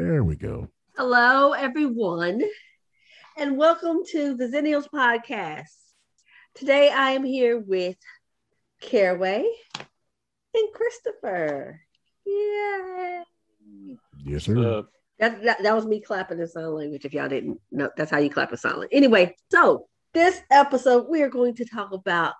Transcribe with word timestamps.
There 0.00 0.24
we 0.24 0.34
go. 0.34 0.66
Hello, 0.96 1.52
everyone, 1.52 2.40
and 3.36 3.58
welcome 3.58 3.98
to 4.12 4.34
the 4.34 4.46
Xennials 4.46 4.88
podcast. 4.88 5.66
Today 6.54 6.88
I 6.88 7.10
am 7.10 7.22
here 7.22 7.58
with 7.58 7.98
Caraway 8.80 9.44
and 10.54 10.68
Christopher. 10.72 11.82
Yay! 12.24 13.24
Yes, 14.24 14.44
sir. 14.44 14.56
Uh, 14.58 14.82
That, 15.18 15.42
that, 15.42 15.62
that 15.62 15.74
was 15.74 15.84
me 15.84 16.00
clapping 16.00 16.38
in 16.38 16.48
sign 16.48 16.72
language. 16.72 17.04
If 17.04 17.12
y'all 17.12 17.28
didn't 17.28 17.60
know, 17.70 17.90
that's 17.94 18.10
how 18.10 18.20
you 18.20 18.30
clap 18.30 18.52
in 18.52 18.56
silent. 18.56 18.88
Anyway, 18.94 19.36
so 19.52 19.86
this 20.14 20.40
episode 20.50 21.08
we 21.10 21.20
are 21.20 21.28
going 21.28 21.56
to 21.56 21.66
talk 21.66 21.92
about 21.92 22.32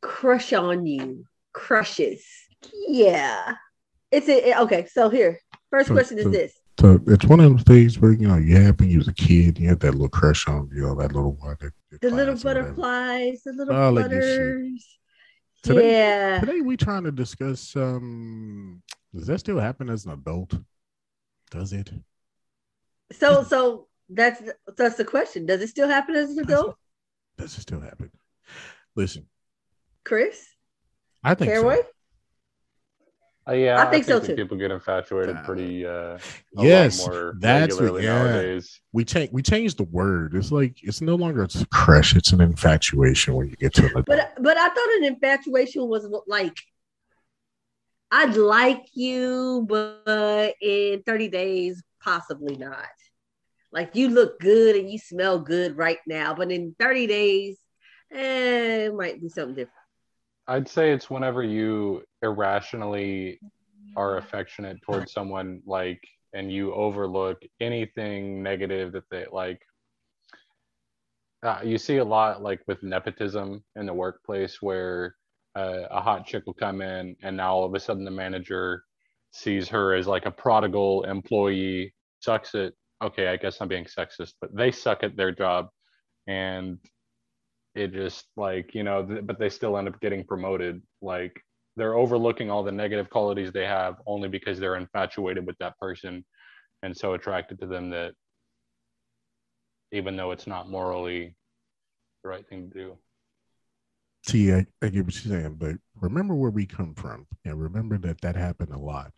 crush 0.00 0.54
on 0.54 0.86
you, 0.86 1.26
crushes. 1.52 2.24
Yeah, 2.88 3.56
it's 4.10 4.26
a, 4.30 4.58
okay. 4.62 4.86
So 4.90 5.10
here, 5.10 5.38
first 5.68 5.88
So- 5.88 5.94
question 5.94 6.16
is 6.16 6.24
so- 6.24 6.30
this: 6.30 6.54
So 6.80 7.00
it's 7.06 7.24
one 7.24 7.40
of 7.40 7.50
those 7.52 7.62
things 7.62 7.98
where 7.98 8.12
you 8.12 8.26
know 8.26 8.36
you 8.36 8.56
have 8.56 8.78
when 8.80 8.90
you 8.90 8.98
was 8.98 9.08
a 9.08 9.12
kid, 9.14 9.58
you 9.58 9.68
had 9.68 9.80
that 9.80 9.92
little 9.92 10.08
crush 10.08 10.48
on 10.48 10.68
you 10.72 10.82
know 10.82 10.94
that 10.96 11.12
little 11.12 11.32
one. 11.36 11.56
That, 11.60 11.72
that 11.90 12.00
the 12.00 12.10
little 12.10 12.34
class 12.34 12.44
or 12.44 12.48
whatever. 12.48 12.68
butterflies, 12.72 13.42
the 13.44 13.52
little 13.52 13.74
All 13.76 13.94
that 13.94 14.10
good 14.10 14.22
shit. 14.22 14.38
butters. 14.38 14.98
Today- 15.62 15.92
yeah, 15.92 16.40
Today 16.40 16.60
we 16.60 16.76
trying 16.76 17.04
to 17.04 17.12
discuss 17.12 17.74
um 17.76 18.82
does 19.14 19.26
that 19.28 19.38
still 19.38 19.58
happen 19.58 19.88
as 19.88 20.04
an 20.04 20.12
adult? 20.12 20.54
Does 21.50 21.72
it? 21.72 21.90
So 23.12 23.44
so 23.44 23.86
that's 24.08 24.42
that's 24.76 24.96
the 24.96 25.04
question. 25.04 25.46
Does 25.46 25.62
it 25.62 25.68
still 25.68 25.88
happen 25.88 26.16
as 26.16 26.30
an 26.30 26.40
adult, 26.40 26.76
Does 27.38 27.56
it 27.56 27.60
still 27.62 27.80
happen? 27.80 28.10
Listen, 28.96 29.26
Chris? 30.04 30.44
I 31.22 31.34
think 31.34 31.54
so. 31.54 31.82
Caraway? 33.46 33.62
uh, 33.62 33.64
yeah, 33.66 33.82
I 33.82 33.90
think 33.90 34.04
so, 34.04 34.20
too. 34.20 34.34
People 34.34 34.56
get 34.56 34.70
infatuated 34.70 35.36
Uh, 35.36 35.42
pretty. 35.44 35.86
Uh, 35.86 35.90
a 35.92 36.18
Yes, 36.56 37.00
lot 37.00 37.12
more 37.12 37.34
that's 37.38 37.80
what- 37.80 38.02
yeah. 38.02 38.18
nowadays. 38.24 38.80
We 38.92 39.04
change 39.04 39.30
we 39.32 39.42
change 39.42 39.74
the 39.76 39.84
word. 39.84 40.34
It's 40.34 40.50
like 40.52 40.82
it's 40.82 41.00
no 41.00 41.14
longer 41.14 41.42
it's 41.42 41.60
a 41.60 41.66
crush, 41.66 42.14
it's 42.16 42.32
an 42.32 42.40
infatuation 42.40 43.34
when 43.34 43.48
you 43.48 43.56
get 43.56 43.74
to 43.74 43.82
an 43.84 43.90
adult. 43.90 44.06
But 44.06 44.32
but 44.40 44.56
I 44.56 44.68
thought 44.68 44.96
an 44.98 45.04
infatuation 45.04 45.86
was 45.88 46.06
like 46.26 46.56
I'd 48.10 48.36
like 48.36 48.84
you, 48.92 49.66
but 49.68 50.54
in 50.60 51.02
30 51.02 51.28
days, 51.28 51.82
possibly 52.00 52.56
not. 52.56 52.86
Like 53.72 53.96
you 53.96 54.08
look 54.08 54.38
good 54.38 54.76
and 54.76 54.88
you 54.88 54.98
smell 54.98 55.40
good 55.40 55.76
right 55.76 55.98
now, 56.06 56.32
but 56.32 56.52
in 56.52 56.76
30 56.78 57.08
days, 57.08 57.58
eh, 58.12 58.84
it 58.86 58.94
might 58.94 59.20
be 59.20 59.28
something 59.28 59.56
different. 59.56 59.70
I'd 60.46 60.68
say 60.68 60.92
it's 60.92 61.10
whenever 61.10 61.42
you 61.42 62.04
irrationally 62.24 63.40
are 63.96 64.16
affectionate 64.18 64.82
towards 64.82 65.12
someone, 65.12 65.62
like, 65.66 66.00
and 66.32 66.52
you 66.52 66.74
overlook 66.74 67.40
anything 67.60 68.42
negative 68.42 68.92
that 68.92 69.08
they 69.10 69.26
like. 69.30 69.60
Uh, 71.42 71.60
you 71.62 71.78
see 71.78 71.98
a 71.98 72.04
lot 72.04 72.42
like 72.42 72.60
with 72.66 72.82
nepotism 72.82 73.62
in 73.76 73.86
the 73.86 73.92
workplace 73.92 74.62
where 74.62 75.14
uh, 75.54 75.82
a 75.90 76.00
hot 76.00 76.26
chick 76.26 76.42
will 76.46 76.54
come 76.54 76.80
in 76.80 77.14
and 77.22 77.36
now 77.36 77.54
all 77.54 77.64
of 77.64 77.74
a 77.74 77.80
sudden 77.80 78.04
the 78.04 78.10
manager 78.10 78.82
sees 79.30 79.68
her 79.68 79.94
as 79.94 80.06
like 80.06 80.26
a 80.26 80.30
prodigal 80.30 81.04
employee, 81.04 81.94
sucks 82.20 82.54
at, 82.54 82.72
okay, 83.02 83.28
I 83.28 83.36
guess 83.36 83.58
I'm 83.60 83.68
being 83.68 83.84
sexist, 83.84 84.32
but 84.40 84.54
they 84.54 84.70
suck 84.70 85.02
at 85.02 85.16
their 85.16 85.32
job. 85.32 85.68
And 86.26 86.78
it 87.74 87.92
just 87.92 88.24
like, 88.36 88.74
you 88.74 88.82
know, 88.82 89.04
th- 89.04 89.26
but 89.26 89.38
they 89.38 89.50
still 89.50 89.76
end 89.76 89.88
up 89.88 90.00
getting 90.00 90.24
promoted. 90.24 90.80
Like 91.02 91.40
they're 91.76 91.96
overlooking 91.96 92.50
all 92.50 92.62
the 92.62 92.72
negative 92.72 93.10
qualities 93.10 93.52
they 93.52 93.66
have 93.66 93.96
only 94.06 94.28
because 94.28 94.58
they're 94.58 94.76
infatuated 94.76 95.46
with 95.46 95.56
that 95.58 95.78
person 95.78 96.24
and 96.82 96.96
so 96.96 97.14
attracted 97.14 97.58
to 97.60 97.66
them 97.66 97.90
that 97.90 98.12
even 99.92 100.16
though 100.16 100.30
it's 100.32 100.46
not 100.46 100.68
morally 100.68 101.34
the 102.22 102.28
right 102.28 102.46
thing 102.48 102.70
to 102.70 102.74
do. 102.78 102.98
See, 104.26 104.52
I, 104.52 104.66
I 104.82 104.88
get 104.88 105.04
what 105.04 105.24
you're 105.24 105.40
saying, 105.40 105.56
but 105.56 105.76
remember 106.00 106.34
where 106.34 106.50
we 106.50 106.64
come 106.64 106.94
from, 106.94 107.26
and 107.44 107.60
remember 107.60 107.98
that 107.98 108.22
that 108.22 108.36
happened 108.36 108.72
a 108.72 108.78
lot 108.78 109.12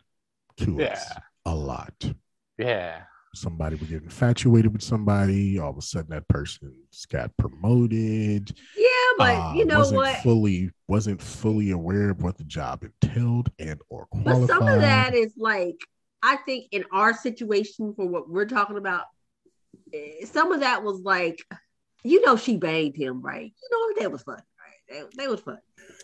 to 0.57 0.81
us, 0.83 1.11
a 1.45 1.55
lot. 1.55 1.93
Yeah. 2.57 3.03
Somebody 3.37 3.75
would 3.75 3.89
get 3.89 4.03
infatuated 4.03 4.73
with 4.73 4.81
somebody. 4.81 5.59
All 5.59 5.69
of 5.69 5.77
a 5.77 5.81
sudden, 5.81 6.09
that 6.11 6.27
person's 6.27 7.05
got 7.11 7.35
promoted. 7.37 8.57
Yeah, 8.75 8.87
but 9.17 9.35
uh, 9.35 9.53
you 9.55 9.65
know 9.65 9.79
wasn't 9.79 9.97
what? 9.97 10.17
Fully 10.17 10.71
wasn't 10.87 11.21
fully 11.21 11.71
aware 11.71 12.09
of 12.09 12.21
what 12.21 12.37
the 12.37 12.43
job 12.43 12.83
entailed 12.83 13.51
and 13.59 13.79
or 13.89 14.07
qualified. 14.07 14.41
But 14.41 14.47
some 14.47 14.67
of 14.67 14.81
that 14.81 15.13
is 15.13 15.33
like, 15.37 15.77
I 16.23 16.37
think 16.37 16.67
in 16.71 16.83
our 16.91 17.13
situation 17.13 17.93
for 17.95 18.07
what 18.07 18.29
we're 18.29 18.45
talking 18.45 18.77
about, 18.77 19.03
eh, 19.93 20.25
some 20.25 20.51
of 20.51 20.61
that 20.61 20.83
was 20.83 21.01
like, 21.01 21.39
you 22.03 22.25
know, 22.25 22.37
she 22.37 22.57
banged 22.57 22.95
him, 22.95 23.21
right? 23.21 23.53
You 23.61 23.69
know, 23.71 24.01
that 24.01 24.11
was 24.11 24.23
fun, 24.23 24.41
right? 24.89 24.99
That, 25.01 25.17
that 25.17 25.29
was 25.29 25.39
fun. 25.41 25.57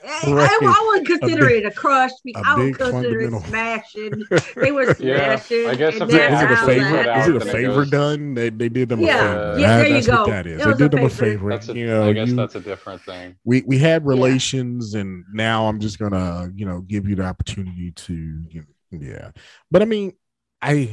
I, 0.06 0.32
Right. 0.32 0.50
I, 0.50 0.60
I 0.66 0.86
wouldn't 0.88 1.08
consider 1.08 1.48
big- 1.48 1.64
it 1.64 1.68
a 1.68 1.72
crush. 1.72 2.12
a 2.26 2.32
I 2.46 2.56
would 2.56 2.66
big 2.66 2.78
consider 2.78 3.22
it 3.22 3.32
fundamental- 3.32 3.50
smashing. 3.50 4.24
They 4.62 4.72
were 4.72 4.96
Yeah, 5.00 5.36
smashing. 5.38 5.68
I 5.70 5.76
guess 5.76 5.94
and 6.00 6.04
if 6.04 6.10
is 6.10 6.16
it, 6.16 6.22
it 6.22 6.26
a 6.26 6.30
that's 6.30 6.44
how 6.44 6.54
actually 6.54 6.76
favor? 6.80 7.10
out 7.10 7.18
Is 7.20 7.28
it 7.28 7.36
a 7.36 7.40
then 7.40 7.48
it 7.48 7.52
favor 7.52 7.86
done? 7.86 8.34
They, 8.34 8.50
they 8.50 8.70
did 8.70 8.90
them 8.90 9.00
Yeah. 9.02 9.16
a 9.16 9.20
favor. 9.22 9.60
Yeah, 9.60 9.68
That- 9.68 9.78
there 9.78 9.88
you 9.88 9.94
that's 9.94 10.08
what 10.08 10.26
go. 10.26 10.32
that 10.32 10.48
is. 10.48 10.54
It 10.54 10.58
They 10.60 10.66
was 10.66 10.76
a 10.76 10.78
did 10.80 10.92
them 10.92 11.06
a 11.06 11.10
favor. 11.10 11.26
favor. 11.32 11.50
That's 11.50 11.70
a, 11.70 11.74
you 11.78 11.88
know, 11.88 12.10
I 12.10 12.14
guess 12.14 12.28
you- 12.30 12.36
that's 12.36 12.56
a 12.56 12.60
different 12.60 13.02
thing. 13.04 13.36
we 13.46 13.62
we 13.66 13.78
had 13.78 14.06
relations 14.06 14.94
and 14.96 15.24
now 15.34 15.68
i'm 15.68 15.80
just 15.80 16.00
gonna 16.00 16.50
you 16.56 16.66
know 16.66 16.82
give 16.82 17.08
you 17.08 17.16
the 17.16 17.24
opportunity 17.24 17.92
to 17.92 18.14
you 18.14 18.62
know, 18.92 19.00
yeah 19.00 19.32
but 19.72 19.82
i 19.82 19.86
mean 19.86 20.14
i 20.62 20.90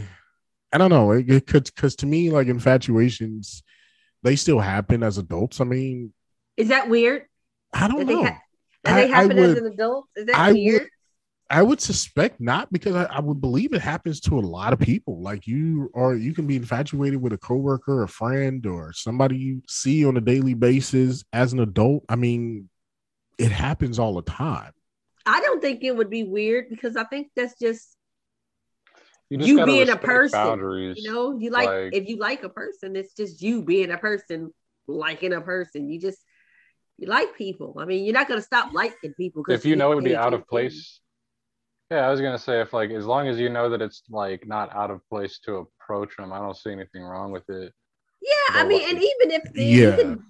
i 0.72 0.78
don't 0.78 0.90
know 0.90 1.10
it 1.12 1.26
because 1.26 1.70
because 1.70 1.94
to 1.96 2.06
me 2.06 2.30
like 2.30 2.46
infatuations 2.48 3.62
they 4.22 4.36
still 4.36 4.58
happen 4.60 5.02
as 5.02 5.18
adults 5.18 5.60
i 5.60 5.64
mean 5.64 6.12
Is 6.56 6.68
that 6.68 6.88
weird? 6.88 7.24
I 7.72 7.88
don't 7.88 7.98
That 7.98 8.06
they, 8.06 8.14
know 8.14 8.24
ha- 8.24 8.38
that 8.84 8.94
they 8.96 9.12
I- 9.12 9.18
I 9.18 9.22
happen 9.22 9.38
as 9.38 9.58
an 9.58 9.66
adult? 9.66 10.06
Is 10.16 10.26
that 10.26 10.36
I 10.36 10.52
weird? 10.52 10.82
would 10.82 10.90
i 11.52 11.62
would 11.62 11.80
suspect 11.80 12.40
not 12.40 12.72
because 12.72 12.94
I, 12.94 13.04
I 13.04 13.20
would 13.20 13.40
believe 13.40 13.72
it 13.72 13.80
happens 13.80 14.20
to 14.20 14.38
a 14.38 14.40
lot 14.40 14.72
of 14.72 14.78
people 14.78 15.20
like 15.20 15.46
you 15.48 15.90
or 15.94 16.14
you 16.14 16.32
can 16.32 16.46
be 16.46 16.54
infatuated 16.56 17.20
with 17.20 17.32
a 17.32 17.38
coworker 17.38 18.02
a 18.04 18.08
friend 18.08 18.64
or 18.66 18.92
somebody 18.92 19.36
you 19.36 19.62
see 19.68 20.04
on 20.04 20.16
a 20.16 20.20
daily 20.20 20.54
basis 20.54 21.24
as 21.32 21.52
an 21.52 21.58
adult 21.60 22.04
i 22.08 22.14
mean 22.16 22.68
it 23.38 23.50
happens 23.50 23.98
all 23.98 24.14
the 24.14 24.22
time 24.22 24.72
I 25.26 25.40
don't 25.42 25.60
think 25.60 25.84
it 25.84 25.94
would 25.94 26.08
be 26.08 26.24
weird 26.24 26.70
because 26.70 26.96
I 26.96 27.04
think 27.04 27.28
that's 27.36 27.56
just 27.58 27.94
You 29.28 29.36
just 29.38 29.48
you 29.48 29.64
being 29.66 29.90
a 29.90 29.96
person. 29.96 30.38
Boundaries. 30.40 30.96
You 30.98 31.12
know, 31.12 31.38
you 31.38 31.50
like, 31.50 31.68
like- 31.68 31.94
if 31.94 32.08
you 32.08 32.16
like 32.16 32.42
a 32.42 32.48
person, 32.48 32.96
it's 32.96 33.14
just 33.14 33.42
you 33.42 33.62
being 33.62 33.90
a 33.90 33.98
person, 33.98 34.52
liking 34.88 35.34
a 35.34 35.40
person. 35.42 35.90
You 35.90 36.00
just 36.00 36.18
you 37.00 37.06
like 37.08 37.34
people. 37.36 37.76
I 37.78 37.84
mean, 37.84 38.04
you're 38.04 38.14
not 38.14 38.28
gonna 38.28 38.42
stop 38.42 38.72
liking 38.72 39.14
people. 39.14 39.42
if 39.48 39.64
you 39.64 39.74
know 39.76 39.92
it 39.92 39.94
would 39.96 40.04
be 40.04 40.16
out 40.16 40.34
of 40.34 40.46
place 40.46 41.00
yeah 41.90 42.06
i 42.06 42.10
was 42.10 42.20
gonna 42.20 42.38
say 42.38 42.60
if 42.60 42.72
like 42.72 42.90
as 42.90 43.04
long 43.04 43.26
as 43.26 43.36
you 43.36 43.48
know 43.48 43.68
that 43.68 43.82
it's 43.82 44.02
like 44.10 44.46
not 44.46 44.72
out 44.76 44.92
of 44.92 45.00
place 45.08 45.40
to 45.44 45.56
approach 45.56 46.16
them 46.16 46.32
i 46.32 46.38
don't 46.38 46.56
see 46.56 46.70
anything 46.70 47.02
wrong 47.02 47.32
with 47.32 47.42
it 47.50 47.72
Yeah, 48.22 48.60
I 48.60 48.64
mean, 48.64 48.82
like- 48.82 48.90
and 48.92 48.98
even 49.10 49.30
if 49.38 49.42
they, 49.54 49.64
Yeah. 49.64 49.90
you 49.90 49.96
can 49.96 50.24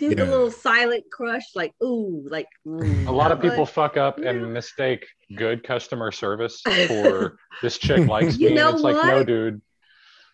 do 0.00 0.08
the 0.16 0.24
little 0.24 0.50
silent 0.50 1.04
crush, 1.12 1.44
like 1.54 1.72
ooh, 1.84 2.26
like 2.36 2.48
mm, 2.66 3.06
a 3.06 3.12
lot 3.12 3.30
of 3.30 3.40
but- 3.40 3.50
people 3.50 3.64
fuck 3.64 3.96
up 3.96 4.18
Yeah. 4.18 4.30
and 4.30 4.52
mistake 4.52 5.06
good 5.36 5.62
customer 5.62 6.10
service 6.10 6.60
for 6.88 7.36
this 7.62 7.78
chick 7.78 8.08
likes 8.08 8.36
You 8.36 8.48
me 8.48 8.54
know 8.56 8.68
and 8.70 8.74
it's 8.74 8.82
like 8.82 8.96
no 9.06 9.22
dude 9.24 9.62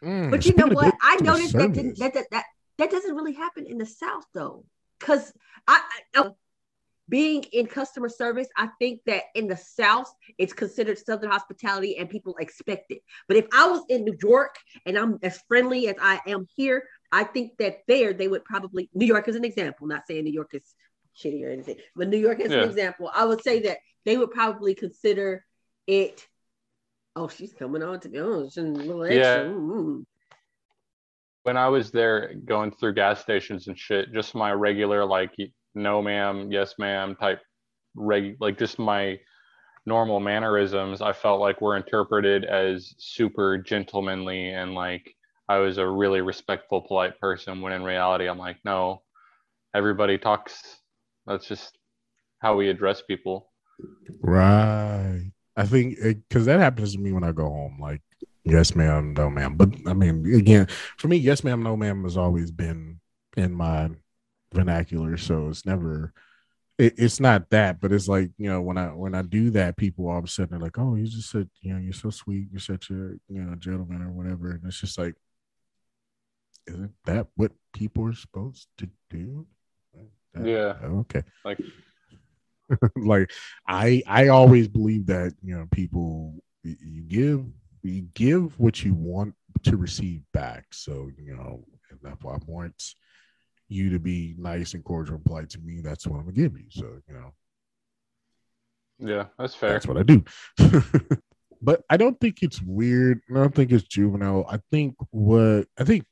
Mm, 0.03 0.31
But 0.31 0.47
you 0.47 0.55
know 0.55 0.69
what? 0.69 0.95
I 1.03 1.17
noticed 1.21 1.53
that, 1.53 1.73
didn't, 1.75 1.99
that, 1.99 2.15
that 2.15 2.25
that 2.31 2.45
that 2.79 2.91
doesn't 2.91 3.15
really 3.15 3.35
happen 3.35 3.67
in 3.67 3.77
the 3.77 3.85
South 3.85 4.25
though, 4.33 4.65
because 5.01 5.33
I, 5.67 5.81
I 6.15 6.31
being 7.09 7.43
in 7.53 7.67
customer 7.67 8.09
service, 8.09 8.47
I 8.57 8.69
think 8.79 9.01
that 9.07 9.25
in 9.35 9.49
the 9.49 9.57
South 9.57 10.13
it's 10.39 10.53
considered 10.53 10.97
Southern 10.97 11.31
hospitality 11.31 11.99
and 11.99 12.09
people 12.09 12.37
expect 12.39 12.93
it. 12.93 13.03
But 13.27 13.37
if 13.37 13.47
I 13.53 13.67
was 13.67 13.83
in 13.89 14.05
New 14.05 14.17
York 14.23 14.55
and 14.87 14.97
I'm 14.97 15.19
as 15.23 15.41
friendly 15.49 15.89
as 15.89 15.97
I 16.01 16.21
am 16.29 16.47
here, 16.55 16.85
I 17.11 17.25
think 17.25 17.59
that 17.59 17.79
there 17.89 18.13
they 18.13 18.29
would 18.29 18.45
probably 18.45 18.89
New 18.95 19.07
York 19.07 19.27
is 19.27 19.35
an 19.35 19.45
example. 19.45 19.89
Not 19.89 20.07
saying 20.07 20.23
New 20.23 20.33
York 20.33 20.55
is 20.55 20.63
shitty 21.17 21.45
or 21.45 21.51
anything, 21.51 21.77
but 21.97 22.09
New 22.09 22.19
York 22.19 22.39
is 22.39 22.53
Yeah. 22.53 22.63
an 22.63 22.69
example. 22.69 23.11
I 23.13 23.25
would 23.25 23.43
say 23.43 23.63
that 23.63 23.79
they 24.05 24.17
would 24.17 24.31
probably 24.31 24.75
consider 24.75 25.45
it. 25.89 26.25
Oh, 27.17 27.27
she's 27.27 27.53
coming 27.53 27.83
on 27.83 27.99
to 28.01 28.09
me. 28.09 28.21
Oh, 28.21 28.45
she's 28.45 28.59
a 28.59 28.63
little 28.63 29.03
extra. 29.03 29.19
Yeah. 29.19 29.51
Mm. 29.51 30.05
When 31.45 31.57
i 31.57 31.69
was 31.69 31.91
there 31.91 32.35
going 32.45 32.71
through 32.71 32.95
gas 32.95 33.21
stations 33.21 33.69
and 33.69 33.79
shit 33.79 34.13
just 34.13 34.35
my 34.35 34.53
regular 34.53 35.05
like 35.05 35.35
no 35.75 36.03
ma'am 36.03 36.51
yes 36.51 36.75
ma'am 36.79 37.17
type 37.17 37.41
reg 37.95 38.37
like 38.41 38.59
just 38.59 38.79
my 38.79 39.19
normal 39.87 40.21
mannerisms 40.21 41.01
i 41.01 41.13
felt 41.13 41.41
like 41.41 41.61
were 41.61 41.77
interpreted 41.77 42.45
as 42.45 42.95
super 42.99 43.59
gentlemanly 43.59 44.51
and 44.51 44.75
like 44.75 45.15
i 45.49 45.57
was 45.59 45.79
a 45.79 45.87
really 45.87 46.21
respectful 46.21 46.83
polite 46.83 47.19
person 47.19 47.61
when 47.61 47.73
in 47.73 47.83
reality 47.83 48.29
i'm 48.29 48.39
like 48.39 48.59
no 48.65 49.03
everybody 49.75 50.19
talks 50.19 50.81
that's 51.27 51.47
just 51.47 51.79
how 52.41 52.55
we 52.57 52.69
address 52.69 53.03
people 53.03 53.51
Right. 54.21 55.31
I 55.57 55.67
think 55.67 55.99
because 56.03 56.47
that 56.47 56.61
happens 56.61 56.93
to 56.95 56.99
me 56.99 57.13
when 57.13 57.25
I 57.25 57.33
go 57.33 57.45
home. 57.45 57.79
Like 57.81 58.03
Yes, 58.51 58.75
ma'am, 58.75 59.15
no, 59.15 59.31
ma'am. 59.31 59.57
But 59.57 59.71
I 59.87 59.93
mean, 59.95 60.25
again, 60.35 60.67
for 60.99 61.09
me, 61.09 61.17
yes, 61.17 61.45
ma'am, 61.45 61.63
no, 61.63 61.77
ma'am 61.77 62.05
has 62.05 62.17
always 62.17 62.51
been 62.51 63.01
in 63.37 63.53
my 63.53 63.91
vernacular. 64.53 65.17
So 65.17 65.49
it's 65.49 65.65
never, 65.65 66.13
it, 66.79 66.95
it's 66.99 67.21
not 67.21 67.51
that, 67.51 67.81
but 67.81 67.93
it's 67.93 68.09
like 68.09 68.31
you 68.39 68.49
know 68.51 68.61
when 68.61 68.77
I 68.79 68.89
when 68.89 69.15
I 69.15 69.23
do 69.23 69.51
that, 69.51 69.77
people 69.77 70.09
all 70.09 70.19
of 70.19 70.25
a 70.25 70.29
sudden 70.29 70.57
are 70.57 70.61
like, 70.61 70.79
oh, 70.79 70.95
you 70.95 71.07
just 71.07 71.31
said, 71.31 71.49
you 71.61 71.73
know, 71.73 71.79
you're 71.79 71.93
so 71.93 72.11
sweet, 72.11 72.49
you're 72.51 72.61
such 72.61 72.91
a 72.91 72.95
you 73.29 73.43
know 73.43 73.55
gentleman 73.57 74.03
or 74.03 74.11
whatever, 74.11 74.51
and 74.51 74.65
it's 74.65 74.81
just 74.81 74.99
like, 74.99 75.15
isn't 76.67 76.93
that 77.05 77.29
what 77.37 77.53
people 77.73 78.07
are 78.07 78.15
supposed 78.15 78.69
to 78.79 78.89
do? 79.09 79.47
That- 80.35 80.47
Yeah. 80.47 80.75
Okay. 80.83 81.23
Like 81.45 81.59
like 82.97 83.31
I 83.67 84.03
I 84.07 84.29
always 84.29 84.69
believe 84.69 85.07
that 85.07 85.35
you 85.43 85.57
know 85.57 85.67
people 85.71 86.35
you 86.63 86.77
you 86.81 87.03
give 87.03 87.45
you 87.83 88.03
give 88.15 88.59
what 88.59 88.85
you 88.85 88.95
want 88.95 89.35
to 89.65 89.77
receive 89.77 90.23
back. 90.33 90.67
So 90.73 91.11
you 91.17 91.35
know 91.35 91.65
if 91.91 92.01
that's 92.03 92.23
why 92.23 92.35
I 92.35 92.39
want 92.47 92.95
you 93.69 93.91
to 93.91 93.99
be 93.99 94.35
nice 94.37 94.75
and 94.75 94.85
cordial 94.85 95.17
and 95.17 95.25
polite 95.25 95.51
to 95.51 95.61
me. 95.61 95.81
That's 95.81 96.07
what 96.07 96.17
I'm 96.17 96.25
gonna 96.25 96.33
give 96.33 96.59
you. 96.59 96.67
So 96.71 97.01
you 97.09 97.15
know 97.15 97.33
yeah, 99.01 99.27
that's 99.39 99.55
fair. 99.55 99.73
that's 99.73 99.87
what 99.87 99.97
I 99.97 100.03
do. 100.03 100.25
but 101.63 101.83
I 101.89 101.97
don't 101.97 102.19
think 102.21 102.43
it's 102.43 102.61
weird. 102.61 103.21
I 103.31 103.35
don't 103.35 103.55
think 103.55 103.73
it's 103.73 103.85
juvenile. 103.85 104.47
I 104.49 104.59
think 104.71 104.95
what 105.11 105.67
I 105.79 105.85
think, 105.85 106.05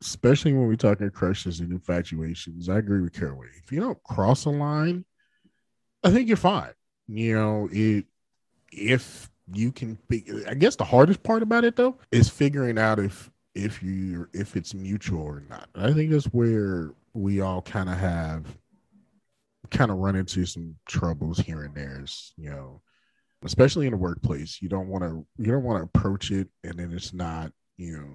especially 0.00 0.52
when 0.52 0.66
we're 0.66 0.76
talking 0.76 1.08
crushes 1.10 1.60
and 1.60 1.72
infatuations, 1.72 2.68
I 2.68 2.78
agree 2.78 3.00
with 3.00 3.12
Caraway. 3.12 3.46
If 3.62 3.70
you 3.70 3.80
don't 3.80 4.02
cross 4.02 4.44
a 4.44 4.50
line, 4.50 5.04
I 6.02 6.10
think 6.10 6.28
you're 6.28 6.36
fine. 6.36 6.72
You 7.06 7.34
know, 7.34 7.68
it 7.70 8.06
if 8.72 9.30
you 9.52 9.72
can 9.72 9.98
be, 10.08 10.24
I 10.48 10.54
guess 10.54 10.76
the 10.76 10.84
hardest 10.84 11.22
part 11.22 11.42
about 11.42 11.64
it 11.64 11.76
though 11.76 11.96
is 12.10 12.28
figuring 12.28 12.78
out 12.78 12.98
if 12.98 13.30
if 13.54 13.82
you 13.82 14.28
if 14.32 14.56
it's 14.56 14.74
mutual 14.74 15.22
or 15.22 15.42
not. 15.48 15.68
I 15.74 15.92
think 15.92 16.10
that's 16.10 16.26
where 16.26 16.92
we 17.14 17.40
all 17.40 17.62
kind 17.62 17.88
of 17.88 17.98
have 17.98 18.46
kind 19.70 19.90
of 19.90 19.98
run 19.98 20.16
into 20.16 20.44
some 20.46 20.76
troubles 20.86 21.38
here 21.38 21.62
and 21.64 21.74
there. 21.74 22.00
Is, 22.02 22.32
you 22.36 22.50
know, 22.50 22.80
especially 23.44 23.86
in 23.86 23.92
the 23.92 23.98
workplace, 23.98 24.60
you 24.62 24.68
don't 24.68 24.88
want 24.88 25.04
to 25.04 25.26
you 25.38 25.50
don't 25.52 25.64
want 25.64 25.78
to 25.80 25.84
approach 25.84 26.30
it 26.30 26.48
and 26.64 26.78
then 26.78 26.92
it's 26.92 27.12
not 27.12 27.52
you 27.76 27.96
know 27.96 28.08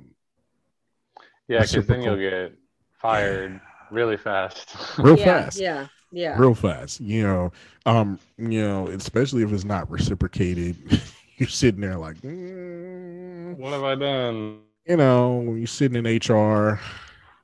Yeah, 1.47 1.62
because 1.62 1.85
then 1.88 2.01
you'll 2.01 2.15
get 2.18 2.53
fired 3.01 3.59
really 3.91 4.18
fast. 4.18 4.75
real 4.97 5.18
yeah, 5.18 5.25
fast. 5.25 5.59
yeah, 5.59 5.88
yeah. 6.12 6.38
real 6.39 6.53
fast 6.53 7.00
you 7.01 7.24
know 7.24 7.51
um 7.85 8.18
you 8.38 8.62
know 8.62 8.88
especially 8.88 9.44
if 9.44 9.51
it's 9.51 9.65
not 9.65 9.89
reciprocated 9.89 10.75
you're 11.39 11.50
sitting 11.50 11.81
there 11.81 11.98
like 11.98 12.18
mm, 12.22 13.56
what 13.57 13.74
have 13.74 13.84
I 13.84 13.95
done? 13.95 14.60
you 14.86 14.98
know 14.98 15.38
when 15.38 15.57
you're 15.57 15.68
sitting 15.68 16.04
in 16.06 16.19
hr 16.34 16.80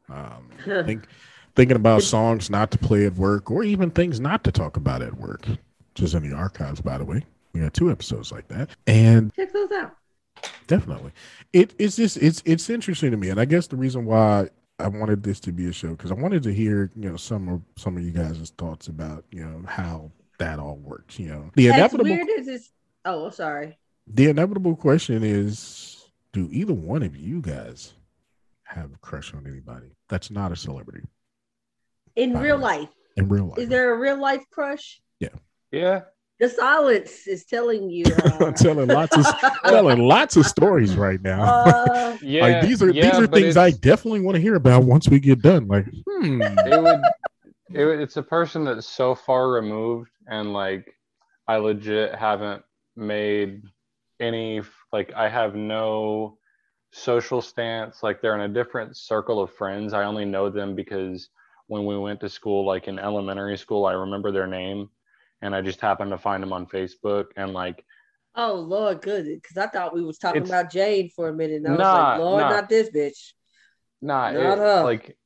um 0.09 0.49
think, 0.85 1.05
thinking 1.55 1.75
about 1.75 2.01
songs 2.03 2.49
not 2.49 2.71
to 2.71 2.77
play 2.77 3.05
at 3.05 3.13
work 3.15 3.51
or 3.51 3.63
even 3.63 3.91
things 3.91 4.19
not 4.19 4.43
to 4.43 4.51
talk 4.51 4.77
about 4.77 5.01
at 5.01 5.13
work 5.17 5.45
just 5.95 6.13
in 6.13 6.27
the 6.27 6.35
archives 6.35 6.81
by 6.81 6.97
the 6.97 7.05
way 7.05 7.23
we 7.53 7.59
had 7.61 7.73
two 7.73 7.91
episodes 7.91 8.31
like 8.31 8.47
that 8.47 8.69
and 8.87 9.33
Check 9.35 9.51
those 9.53 9.71
out. 9.71 9.95
definitely 10.67 11.11
it, 11.53 11.73
it's 11.77 11.95
just 11.95 12.17
it's 12.17 12.41
it's 12.45 12.69
interesting 12.69 13.11
to 13.11 13.17
me 13.17 13.29
and 13.29 13.39
i 13.39 13.45
guess 13.45 13.67
the 13.67 13.75
reason 13.75 14.05
why 14.05 14.49
i 14.79 14.87
wanted 14.87 15.21
this 15.23 15.39
to 15.41 15.51
be 15.51 15.67
a 15.67 15.73
show 15.73 15.89
because 15.91 16.11
i 16.11 16.15
wanted 16.15 16.41
to 16.43 16.53
hear 16.53 16.91
you 16.95 17.09
know 17.09 17.17
some 17.17 17.47
of 17.49 17.61
some 17.77 17.97
of 17.97 18.03
you 18.03 18.11
guys' 18.11 18.51
thoughts 18.57 18.87
about 18.87 19.23
you 19.31 19.43
know 19.45 19.61
how 19.67 20.09
that 20.39 20.59
all 20.59 20.77
works 20.77 21.19
you 21.19 21.27
know 21.27 21.51
the 21.55 21.69
As 21.69 21.75
inevitable 21.75 22.05
weird 22.05 22.27
as 22.39 22.45
this. 22.45 22.69
Oh, 23.05 23.29
sorry. 23.29 23.77
The 24.07 24.29
inevitable 24.29 24.75
question 24.75 25.23
is 25.23 26.09
do 26.33 26.49
either 26.51 26.73
one 26.73 27.03
of 27.03 27.15
you 27.15 27.41
guys 27.41 27.93
have 28.63 28.91
a 28.93 28.97
crush 28.97 29.33
on 29.33 29.45
anybody 29.47 29.87
that's 30.09 30.31
not 30.31 30.51
a 30.51 30.55
celebrity 30.55 31.03
In 32.15 32.37
real 32.37 32.57
way. 32.57 32.63
life, 32.63 32.89
in 33.17 33.29
real 33.29 33.45
life 33.45 33.59
is 33.59 33.69
there 33.69 33.93
a 33.93 33.97
real 33.97 34.19
life 34.19 34.43
crush? 34.51 35.01
Yeah, 35.19 35.29
Yeah. 35.71 36.01
The 36.39 36.49
silence 36.49 37.27
is 37.27 37.45
telling 37.45 37.89
you. 37.89 38.03
Uh, 38.13 38.45
i'm 38.47 38.53
telling 38.53 38.89
lots 38.89 39.15
of 39.15 39.25
telling 39.65 39.99
lots 39.99 40.35
of 40.35 40.45
stories 40.45 40.95
right 40.95 41.21
now 41.21 41.43
uh, 41.43 42.17
yeah. 42.21 42.41
like 42.41 42.61
these 42.67 42.81
are 42.81 42.91
yeah, 42.91 43.05
these 43.05 43.19
are 43.19 43.27
but 43.27 43.39
things 43.39 43.55
i 43.55 43.71
definitely 43.71 44.19
want 44.19 44.35
to 44.35 44.41
hear 44.41 44.55
about 44.55 44.83
once 44.83 45.07
we 45.07 45.19
get 45.19 45.41
done 45.41 45.67
like 45.67 45.85
hmm 46.07 46.41
it 46.65 46.81
would 46.81 47.03
it, 47.73 47.85
would- 47.85 47.99
it's 47.99 48.17
a 48.17 48.23
person 48.23 48.65
that's 48.65 48.87
so 48.87 49.15
far 49.15 49.49
removed 49.51 50.09
and 50.27 50.51
like 50.51 50.93
i 51.47 51.55
legit 51.57 52.13
haven't 52.15 52.63
made 52.95 53.61
any 54.23 54.61
like 54.91 55.11
i 55.15 55.27
have 55.29 55.55
no 55.55 56.37
social 56.91 57.41
stance 57.41 58.01
like 58.03 58.21
they're 58.21 58.35
in 58.35 58.49
a 58.49 58.53
different 58.53 58.95
circle 58.95 59.41
of 59.41 59.51
friends 59.53 59.93
i 59.93 60.03
only 60.03 60.25
know 60.25 60.49
them 60.49 60.75
because 60.75 61.29
when 61.67 61.85
we 61.85 61.97
went 61.97 62.19
to 62.19 62.29
school 62.29 62.65
like 62.65 62.87
in 62.87 62.97
elementary 62.99 63.57
school 63.57 63.85
i 63.85 63.93
remember 63.93 64.31
their 64.31 64.47
name 64.47 64.89
and 65.41 65.55
i 65.55 65.61
just 65.61 65.81
happened 65.81 66.11
to 66.11 66.17
find 66.17 66.41
them 66.41 66.53
on 66.53 66.65
facebook 66.65 67.25
and 67.35 67.53
like 67.53 67.83
oh 68.35 68.55
Lord, 68.55 68.99
good. 69.03 69.25
Because 69.25 69.57
I 69.57 69.67
thought 69.67 69.93
we 69.93 70.01
was 70.03 70.17
talking 70.17 70.41
It's- 70.41 70.49
about 70.49 70.71
Jade 70.71 71.11
for 71.15 71.29
a 71.29 71.33
minute. 71.33 71.57
And 71.57 71.67
I 71.67 71.71
was 71.71 71.79
Nah, 71.79 72.09
like, 72.09 72.19
Lord, 72.19 72.41
nah. 72.41 72.49
not 72.49 72.67
this 72.67 72.89
bitch. 72.89 73.33
nah 74.01 74.31
Not 74.31 74.35
it, 74.35 74.57
her. 74.57 74.83
like 74.83 75.17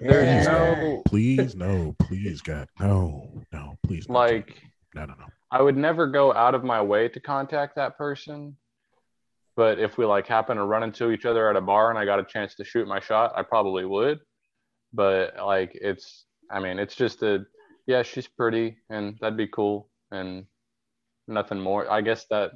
there's 0.00 0.46
Yeah. 0.46 0.52
no 0.52 1.02
please 1.04 1.54
no 1.54 1.94
please 1.98 2.40
god 2.40 2.66
no 2.80 3.42
no 3.52 3.76
please 3.86 4.08
no, 4.08 4.14
like 4.14 4.62
no 4.94 5.04
no 5.04 5.12
no 5.18 5.26
I 5.50 5.62
would 5.62 5.76
never 5.76 6.06
go 6.06 6.32
out 6.34 6.54
of 6.54 6.64
my 6.64 6.82
way 6.82 7.08
to 7.08 7.20
contact 7.20 7.76
that 7.76 7.96
person. 7.96 8.56
But 9.56 9.78
if 9.80 9.98
we 9.98 10.04
like 10.06 10.26
happen 10.26 10.56
to 10.56 10.64
run 10.64 10.82
into 10.84 11.10
each 11.10 11.24
other 11.24 11.48
at 11.50 11.56
a 11.56 11.60
bar 11.60 11.90
and 11.90 11.98
I 11.98 12.04
got 12.04 12.20
a 12.20 12.24
chance 12.24 12.54
to 12.56 12.64
shoot 12.64 12.86
my 12.86 13.00
shot, 13.00 13.32
I 13.34 13.42
probably 13.42 13.84
would. 13.84 14.20
But 14.92 15.34
like 15.44 15.72
it's 15.74 16.24
I 16.50 16.60
mean, 16.60 16.78
it's 16.78 16.94
just 16.94 17.22
a 17.22 17.44
yeah, 17.86 18.02
she's 18.02 18.28
pretty 18.28 18.76
and 18.90 19.16
that'd 19.20 19.36
be 19.36 19.48
cool 19.48 19.88
and 20.10 20.44
nothing 21.26 21.58
more. 21.60 21.90
I 21.90 22.02
guess 22.02 22.26
that 22.30 22.52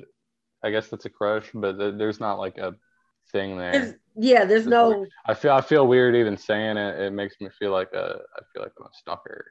I 0.62 0.70
guess 0.70 0.88
that's 0.88 1.06
a 1.06 1.10
crush, 1.10 1.50
but 1.52 1.78
th- 1.78 1.94
there's 1.98 2.20
not 2.20 2.38
like 2.38 2.58
a 2.58 2.74
thing 3.32 3.58
There's- 3.58 3.86
there. 3.90 4.00
yeah, 4.14 4.44
there's 4.44 4.66
no. 4.66 5.06
I 5.26 5.34
feel 5.34 5.52
I 5.52 5.60
feel 5.60 5.86
weird 5.88 6.14
even 6.14 6.36
saying 6.36 6.76
it. 6.76 7.00
It 7.00 7.12
makes 7.12 7.34
me 7.40 7.48
feel 7.58 7.72
like 7.72 7.92
a 7.94 8.20
I 8.36 8.40
feel 8.52 8.62
like 8.62 8.72
I'm 8.78 8.86
a 8.86 8.90
stalker. 8.92 9.46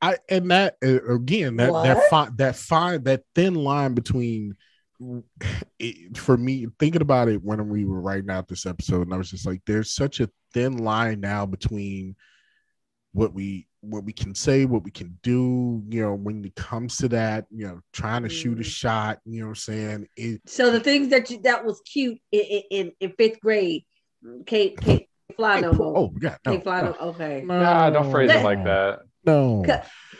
I 0.00 0.16
and 0.28 0.50
that 0.50 0.76
uh, 0.84 1.04
again 1.14 1.56
that 1.56 1.72
that 1.72 1.96
What? 1.96 2.10
fine 2.10 2.36
that 2.36 2.56
fine 2.56 3.02
that 3.04 3.22
thin 3.34 3.54
line 3.54 3.94
between 3.94 4.56
it, 5.78 6.16
for 6.16 6.36
me 6.36 6.66
thinking 6.78 7.00
about 7.02 7.28
it 7.28 7.42
when 7.42 7.68
we 7.68 7.84
were 7.84 8.00
writing 8.00 8.30
out 8.30 8.48
this 8.48 8.66
episode 8.66 9.02
and 9.02 9.14
I 9.14 9.16
was 9.16 9.30
just 9.30 9.46
like 9.46 9.62
there's 9.66 9.92
such 9.92 10.20
a 10.20 10.30
thin 10.52 10.76
line 10.78 11.20
now 11.20 11.46
between 11.46 12.16
what 13.12 13.32
we 13.32 13.66
what 13.80 14.04
we 14.04 14.12
can 14.12 14.34
say 14.34 14.66
what 14.66 14.84
we 14.84 14.90
can 14.90 15.18
do 15.22 15.82
you 15.88 16.02
know 16.02 16.14
when 16.14 16.44
it 16.44 16.54
comes 16.54 16.98
to 16.98 17.08
that 17.08 17.46
you 17.50 17.66
know 17.66 17.80
trying 17.92 18.22
to 18.22 18.28
shoot 18.28 18.58
a 18.58 18.62
Mm. 18.62 18.64
shot 18.66 19.18
you 19.24 19.40
know 19.40 19.46
what 19.46 19.50
I'm 19.52 19.54
saying 19.56 20.08
it 20.16 20.42
So 20.46 20.70
the 20.70 20.80
things 20.80 21.08
that 21.08 21.30
you 21.30 21.40
that 21.42 21.64
was 21.64 21.80
cute 21.90 22.18
in 22.30 22.62
in, 22.70 22.92
in 23.00 23.12
fifth 23.16 23.40
grade 23.40 23.84
Kate 24.46 24.78
Kate 24.78 25.08
can't 25.08 25.36
fly 25.36 25.60
no 25.60 25.72
more. 25.72 25.96
oh 25.96 26.14
yeah 26.20 26.36
no, 26.44 26.52
can't 26.52 26.62
fly 26.62 26.82
no, 26.82 26.90
no. 26.90 26.96
Okay. 27.08 27.42
Nah, 27.44 27.88
don't 27.90 28.10
phrase 28.10 28.30
it 28.30 28.44
like 28.44 28.62
that. 28.64 29.00
No 29.24 29.64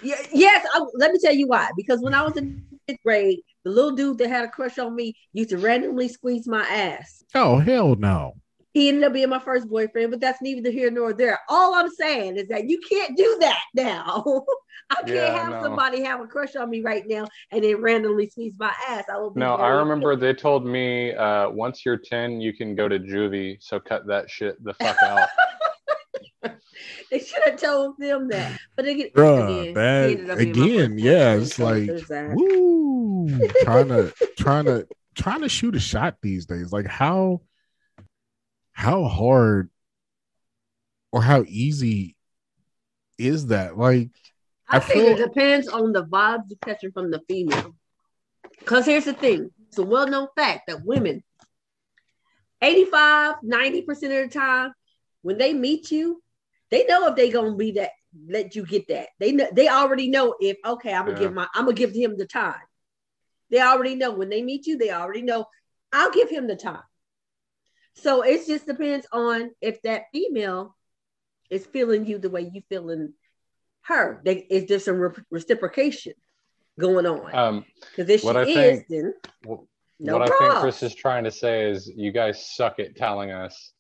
yes, 0.02 0.66
I, 0.74 0.80
let 0.94 1.12
me 1.12 1.18
tell 1.22 1.34
you 1.34 1.46
why. 1.46 1.70
Because 1.76 2.00
when 2.00 2.14
I 2.14 2.22
was 2.22 2.36
in 2.36 2.62
fifth 2.86 2.98
grade, 3.04 3.40
the 3.64 3.70
little 3.70 3.92
dude 3.92 4.18
that 4.18 4.28
had 4.28 4.44
a 4.44 4.48
crush 4.48 4.78
on 4.78 4.94
me 4.94 5.14
used 5.32 5.50
to 5.50 5.58
randomly 5.58 6.08
squeeze 6.08 6.46
my 6.46 6.62
ass. 6.62 7.22
oh 7.34 7.58
hell 7.58 7.94
no 7.96 8.34
He 8.72 8.88
ended 8.88 9.04
up 9.04 9.12
being 9.12 9.28
my 9.28 9.38
first 9.38 9.68
boyfriend, 9.68 10.10
but 10.10 10.20
that's 10.20 10.40
neither 10.40 10.70
here 10.70 10.90
nor 10.90 11.12
there. 11.12 11.38
All 11.48 11.74
I'm 11.74 11.90
saying 11.90 12.36
is 12.36 12.48
that 12.48 12.68
you 12.68 12.80
can't 12.88 13.16
do 13.16 13.36
that 13.40 13.60
now. 13.74 14.44
I 14.90 14.96
can't 15.02 15.08
Yeah, 15.08 15.36
have 15.44 15.52
no. 15.52 15.62
somebody 15.62 16.02
have 16.02 16.20
a 16.20 16.26
crush 16.26 16.56
on 16.56 16.68
me 16.68 16.80
right 16.80 17.04
now 17.06 17.28
and 17.52 17.62
then 17.62 17.80
randomly 17.80 18.28
squeeze 18.28 18.54
my 18.58 18.74
ass. 18.88 19.04
I 19.12 19.18
will 19.18 19.30
be 19.30 19.38
No, 19.38 19.54
I 19.54 19.68
remember 19.68 20.16
they 20.16 20.34
told 20.34 20.66
me 20.66 21.14
uh, 21.14 21.48
once 21.50 21.86
you're 21.86 21.96
10, 21.96 22.40
you 22.40 22.52
can 22.52 22.74
go 22.74 22.88
to 22.88 22.98
juvie. 22.98 23.58
So 23.60 23.78
cut 23.78 24.06
that 24.08 24.28
shit 24.28 24.62
the 24.64 24.74
fuck 24.74 25.00
out. 25.02 25.28
They 27.10 27.18
should 27.18 27.42
have 27.44 27.60
told 27.60 27.98
them 27.98 28.28
that. 28.28 28.58
But 28.76 28.86
again, 28.86 29.10
Bruh, 29.14 29.60
again, 29.60 29.74
that- 29.74 30.08
he 30.08 30.14
ended 30.14 30.30
up 30.30 30.38
being 30.38 30.56
my 30.58 30.64
again, 30.66 30.98
yeah, 30.98 31.34
it's 31.34 31.58
like. 31.58 31.90
Woo! 32.34 33.28
trying 33.62 33.88
to 33.88 34.12
trying 34.38 34.64
to 34.64 34.86
trying 35.14 35.42
to 35.42 35.48
shoot 35.48 35.76
a 35.76 35.80
shot 35.80 36.16
these 36.22 36.46
days. 36.46 36.72
Like 36.72 36.86
how 36.86 37.42
how 38.72 39.04
hard 39.04 39.68
or 41.12 41.22
how 41.22 41.44
easy 41.46 42.16
is 43.18 43.48
that? 43.48 43.76
Like 43.76 44.10
I, 44.68 44.76
I 44.76 44.80
think 44.80 45.04
feel- 45.04 45.14
it 45.18 45.18
depends 45.18 45.68
on 45.68 45.92
the 45.92 46.04
vibes 46.04 46.44
you're 46.48 46.58
catching 46.62 46.92
from 46.92 47.10
the 47.10 47.20
female. 47.28 47.74
Because 48.58 48.86
here's 48.86 49.04
the 49.04 49.12
thing 49.12 49.50
it's 49.68 49.78
a 49.78 49.82
well 49.82 50.06
known 50.06 50.28
fact 50.36 50.62
that 50.68 50.84
women, 50.84 51.22
85, 52.62 53.36
90% 53.44 53.88
of 53.88 53.98
the 53.98 54.28
time, 54.32 54.72
when 55.22 55.38
they 55.38 55.52
meet 55.52 55.90
you, 55.90 56.22
they 56.70 56.84
know 56.86 57.08
if 57.08 57.16
they 57.16 57.30
gonna 57.30 57.54
be 57.56 57.72
that 57.72 57.90
let 58.28 58.54
you 58.56 58.66
get 58.66 58.88
that. 58.88 59.08
They 59.18 59.32
know 59.32 59.48
they 59.52 59.68
already 59.68 60.08
know 60.08 60.34
if 60.40 60.56
okay, 60.64 60.92
I'm 60.92 61.06
gonna 61.06 61.18
Yeah. 61.18 61.26
give 61.26 61.34
my 61.34 61.46
I'm 61.54 61.64
gonna 61.64 61.74
give 61.76 61.92
him 61.92 62.16
the 62.16 62.26
time. 62.26 62.60
They 63.50 63.60
already 63.60 63.94
know 63.96 64.12
when 64.12 64.28
they 64.28 64.42
meet 64.42 64.66
you, 64.66 64.78
they 64.78 64.90
already 64.90 65.22
know 65.22 65.46
I'll 65.92 66.10
give 66.12 66.28
him 66.30 66.46
the 66.46 66.56
time. 66.56 66.82
So 67.94 68.22
it 68.22 68.46
just 68.46 68.66
depends 68.66 69.06
on 69.12 69.50
if 69.60 69.82
that 69.82 70.04
female 70.12 70.76
is 71.50 71.66
feeling 71.66 72.06
you 72.06 72.18
the 72.18 72.30
way 72.30 72.42
you 72.52 72.62
feeling 72.68 73.12
her. 73.82 74.20
They, 74.24 74.36
is 74.36 74.66
there 74.68 74.78
some 74.78 74.96
re- 75.00 75.24
reciprocation 75.30 76.12
going 76.78 77.06
on? 77.06 77.34
Um, 77.34 77.64
Because 77.90 78.08
if 78.08 78.20
she 78.20 78.28
I 78.28 78.42
is, 78.42 78.54
think- 78.54 78.86
then 78.88 79.14
wh- 79.44 79.64
no 79.98 80.18
what 80.18 80.22
I 80.32 80.38
think. 80.38 80.54
Chris 80.60 80.82
is 80.84 80.94
trying 80.94 81.24
to 81.24 81.30
say 81.32 81.70
is 81.70 81.90
you 81.94 82.12
guys 82.12 82.54
suck 82.54 82.78
at 82.78 82.94
telling 82.96 83.32
us 83.32 83.72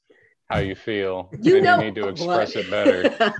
how 0.50 0.58
you 0.58 0.74
feel. 0.74 1.30
You 1.40 1.56
and 1.56 1.64
know 1.64 1.78
you 1.78 1.84
need 1.84 1.94
to 1.94 2.08
express 2.08 2.56
what? 2.56 2.64
it 2.64 2.70
better. 2.70 3.04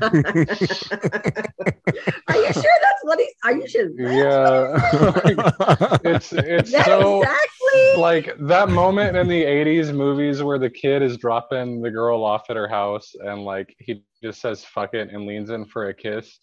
are 2.29 2.37
you 2.37 2.53
sure 2.53 2.79
that's 2.81 3.03
what 3.03 3.19
he's? 3.19 3.35
Are 3.45 3.53
you 3.53 3.69
sure? 3.69 3.91
Yeah. 3.99 5.99
it's 6.05 6.33
it's 6.33 6.71
That's 6.71 6.87
so 6.87 7.23
exactly. 7.23 8.01
like 8.01 8.37
that 8.41 8.69
moment 8.69 9.17
in 9.17 9.27
the 9.27 9.43
80s 9.43 9.93
movies 9.93 10.41
where 10.43 10.59
the 10.59 10.71
kid 10.71 11.03
is 11.03 11.17
dropping 11.17 11.83
the 11.83 11.91
girl 11.91 12.25
off 12.25 12.49
at 12.49 12.57
her 12.57 12.69
house 12.69 13.13
and 13.21 13.45
like 13.45 13.75
he 13.79 14.05
just 14.23 14.41
says 14.41 14.65
fuck 14.65 14.95
it 14.95 15.11
and 15.11 15.27
leans 15.27 15.51
in 15.51 15.67
for 15.67 15.89
a 15.89 15.95
kiss 15.95 16.39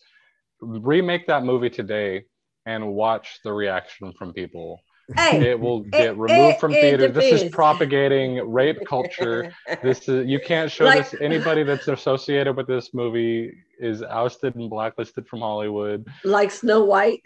remake 0.60 1.28
that 1.28 1.44
movie 1.44 1.70
today 1.70 2.26
and 2.66 2.86
watch 2.86 3.40
the 3.44 3.54
reaction 3.54 4.12
from 4.18 4.34
people 4.34 4.82
Hey, 5.16 5.52
it 5.52 5.60
will 5.60 5.82
get 5.82 6.02
It- 6.08 6.18
removed 6.18 6.56
it- 6.56 6.60
from 6.60 6.72
it 6.74 6.82
theaters 6.82 7.14
this 7.16 7.42
is 7.44 7.50
propagating 7.52 8.50
rape 8.52 8.80
culture 8.86 9.54
this 9.82 10.08
is 10.10 10.28
you 10.28 10.40
can't 10.40 10.70
show 10.70 10.84
Like- 10.86 11.10
this 11.10 11.22
anybody 11.22 11.64
that's 11.64 11.88
associated 11.88 12.58
with 12.58 12.68
this 12.68 12.94
movie 12.94 13.54
is 13.80 14.04
ousted 14.04 14.56
and 14.56 14.70
blacklisted 14.70 15.26
from 15.28 15.40
hollywood 15.40 16.06
like 16.26 16.52
Snow 16.52 16.84
White. 16.84 17.22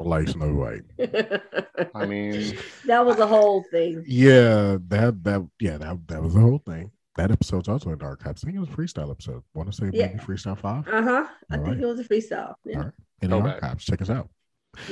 like 0.00 0.28
Snow 0.28 0.54
White. 0.54 0.84
i 1.94 2.06
mean 2.06 2.56
that 2.86 3.04
was 3.04 3.18
a 3.18 3.26
whole 3.26 3.62
thing. 3.70 4.02
Yeah, 4.06 4.78
that 4.88 5.22
that 5.24 5.46
yeah, 5.60 5.76
that 5.78 6.06
that 6.08 6.22
was 6.22 6.34
the 6.34 6.40
whole 6.40 6.62
thing. 6.64 6.90
That 7.16 7.30
episode's 7.30 7.68
also 7.68 7.90
in 7.90 7.98
the 7.98 8.04
archives. 8.04 8.44
I 8.44 8.46
think 8.46 8.56
it 8.56 8.60
was 8.60 8.68
a 8.68 8.72
freestyle 8.72 9.10
episode. 9.10 9.42
Want 9.54 9.70
to 9.70 9.76
say 9.76 9.90
Yeah. 9.92 10.08
maybe 10.08 10.18
freestyle 10.18 10.58
five? 10.58 10.86
Uh 10.86 11.02
huh. 11.02 11.26
I 11.50 11.56
All 11.56 11.64
think 11.64 11.76
right. 11.76 11.80
it 11.82 11.86
was 11.86 11.98
a 12.00 12.04
freestyle. 12.04 12.54
Yeah. 12.64 12.76
All 12.78 12.82
right. 12.84 12.92
In 13.22 13.30
the 13.30 13.38
Go 13.38 13.44
back. 13.44 13.54
archives. 13.62 13.84
Check 13.86 14.02
us 14.02 14.10
out. 14.10 14.28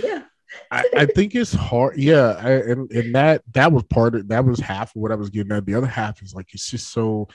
Yeah. 0.03 0.23
I, 0.71 0.85
I 0.97 1.07
think 1.07 1.35
it's 1.35 1.53
hard. 1.53 1.97
Yeah, 1.97 2.37
I, 2.39 2.51
and 2.53 2.91
and 2.91 3.15
that 3.15 3.43
that 3.53 3.73
was 3.73 3.83
part 3.85 4.15
of 4.15 4.29
that 4.29 4.45
was 4.45 4.61
half 4.61 4.95
of 4.95 5.03
what 5.03 5.13
I 5.13 5.17
was 5.17 5.31
getting 5.31 5.53
at. 5.53 5.67
The 5.67 5.75
other 5.75 5.87
half 5.87 6.23
is 6.23 6.35
like 6.35 6.53
it's 6.53 6.71
just 6.71 6.93
so. 6.93 7.29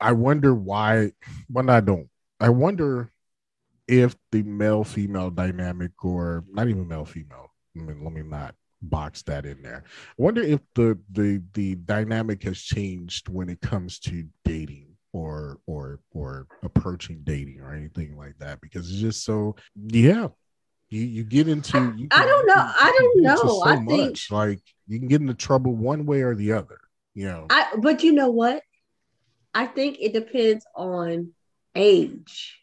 I 0.00 0.12
wonder 0.12 0.54
why. 0.54 1.12
When 1.48 1.70
I 1.70 1.80
don't, 1.80 2.08
I 2.38 2.50
wonder 2.50 3.10
if 3.88 4.16
the 4.30 4.42
male 4.42 4.84
female 4.84 5.30
dynamic, 5.30 5.92
or 6.04 6.44
not 6.50 6.68
even 6.68 6.88
male 6.88 7.04
female. 7.04 7.50
I 7.76 7.80
mean, 7.80 8.04
let 8.04 8.12
me 8.12 8.22
not 8.22 8.54
box 8.82 9.22
that 9.22 9.46
in 9.46 9.62
there. 9.62 9.84
I 9.86 10.22
wonder 10.22 10.42
if 10.42 10.60
the 10.74 10.98
the 11.12 11.42
the 11.54 11.76
dynamic 11.76 12.42
has 12.44 12.60
changed 12.60 13.28
when 13.28 13.48
it 13.48 13.60
comes 13.60 13.98
to 14.00 14.26
dating 14.44 14.96
or 15.12 15.58
or 15.66 16.00
or 16.12 16.46
approaching 16.62 17.20
dating 17.24 17.60
or 17.60 17.74
anything 17.74 18.16
like 18.16 18.38
that 18.38 18.60
because 18.60 18.90
it's 18.90 19.00
just 19.00 19.24
so 19.24 19.56
yeah 19.88 20.28
you 20.88 21.02
you 21.02 21.24
get 21.24 21.48
into 21.48 21.94
you 21.96 22.08
I 22.10 22.24
don't 22.24 22.46
know. 22.46 22.54
I 22.56 22.92
don't 22.96 23.16
you 23.16 23.22
get 23.22 23.32
into 23.32 23.46
know. 23.46 23.62
I 23.62 23.76
think- 23.76 24.10
much. 24.10 24.30
like 24.30 24.60
you 24.86 24.98
can 24.98 25.08
get 25.08 25.20
into 25.20 25.34
trouble 25.34 25.74
one 25.74 26.06
way 26.06 26.22
or 26.22 26.34
the 26.34 26.52
other 26.52 26.78
you 27.14 27.26
know 27.26 27.46
I 27.50 27.72
but 27.78 28.02
you 28.04 28.12
know 28.12 28.30
what? 28.30 28.62
I 29.54 29.66
think 29.66 29.96
it 30.00 30.12
depends 30.12 30.66
on 30.76 31.32
age. 31.74 32.60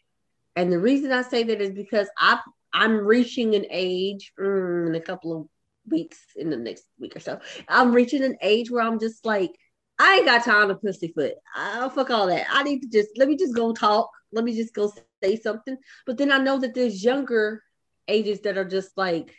And 0.56 0.72
the 0.72 0.78
reason 0.78 1.10
I 1.12 1.22
say 1.22 1.42
that 1.42 1.60
is 1.60 1.72
because 1.72 2.08
I 2.18 2.38
I'm 2.72 2.98
reaching 2.98 3.54
an 3.54 3.66
age 3.70 4.32
mm, 4.38 4.86
in 4.88 4.94
a 4.94 5.00
couple 5.00 5.36
of 5.36 5.46
weeks 5.88 6.18
in 6.36 6.50
the 6.50 6.56
next 6.56 6.84
week 6.98 7.16
or 7.16 7.20
so. 7.20 7.40
I'm 7.68 7.92
reaching 7.92 8.22
an 8.24 8.36
age 8.40 8.70
where 8.70 8.82
I'm 8.82 9.00
just 9.00 9.26
like 9.26 9.50
I 9.98 10.16
ain't 10.16 10.26
got 10.26 10.44
time 10.44 10.68
to 10.68 10.76
pussyfoot. 10.76 11.34
Oh 11.56 11.88
fuck 11.90 12.10
all 12.10 12.28
that. 12.28 12.46
I 12.50 12.62
need 12.62 12.80
to 12.82 12.88
just 12.88 13.10
let 13.16 13.28
me 13.28 13.36
just 13.36 13.56
go 13.56 13.72
talk. 13.72 14.08
Let 14.32 14.44
me 14.44 14.54
just 14.54 14.72
go 14.72 14.92
say 15.22 15.36
something. 15.36 15.76
But 16.06 16.16
then 16.16 16.30
I 16.30 16.38
know 16.38 16.58
that 16.60 16.74
there's 16.74 17.02
younger 17.02 17.62
ages 18.08 18.40
that 18.40 18.58
are 18.58 18.64
just 18.64 18.96
like, 18.96 19.34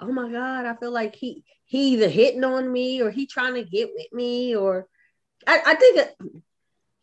oh 0.00 0.12
my 0.12 0.30
god, 0.30 0.66
I 0.66 0.74
feel 0.76 0.90
like 0.92 1.14
he 1.14 1.44
he 1.64 1.94
either 1.94 2.08
hitting 2.08 2.44
on 2.44 2.70
me 2.70 3.02
or 3.02 3.10
he 3.10 3.26
trying 3.26 3.54
to 3.54 3.64
get 3.64 3.90
with 3.94 4.12
me 4.12 4.54
or 4.54 4.86
I, 5.46 5.60
I 5.66 5.74
think 5.74 5.98
it, 5.98 6.16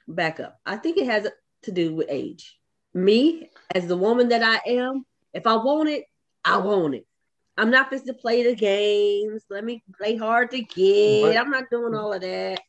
back 0.08 0.40
up. 0.40 0.60
I 0.66 0.78
think 0.78 0.98
it 0.98 1.06
has 1.06 1.28
to 1.64 1.72
do 1.72 1.94
with 1.96 2.08
age. 2.10 2.58
Me 2.94 3.50
as 3.74 3.88
the 3.88 3.98
woman 3.98 4.30
that 4.30 4.44
I 4.44 4.70
am, 4.70 5.06
if 5.34 5.48
I 5.48 5.56
want 5.56 5.90
it, 5.90 6.06
I 6.44 6.58
want 6.58 6.96
it. 6.96 7.06
I'm 7.58 7.70
not 7.70 7.90
supposed 7.90 8.08
to 8.08 8.14
play 8.14 8.44
the 8.44 8.56
games. 8.56 9.44
Let 9.50 9.64
me 9.64 9.84
play 9.98 10.16
hard 10.16 10.52
to 10.52 10.62
get. 10.62 11.22
But- 11.22 11.38
I'm 11.38 11.52
not 11.52 11.70
doing 11.70 11.94
all 11.96 12.14
of 12.14 12.22
that. 12.22 12.62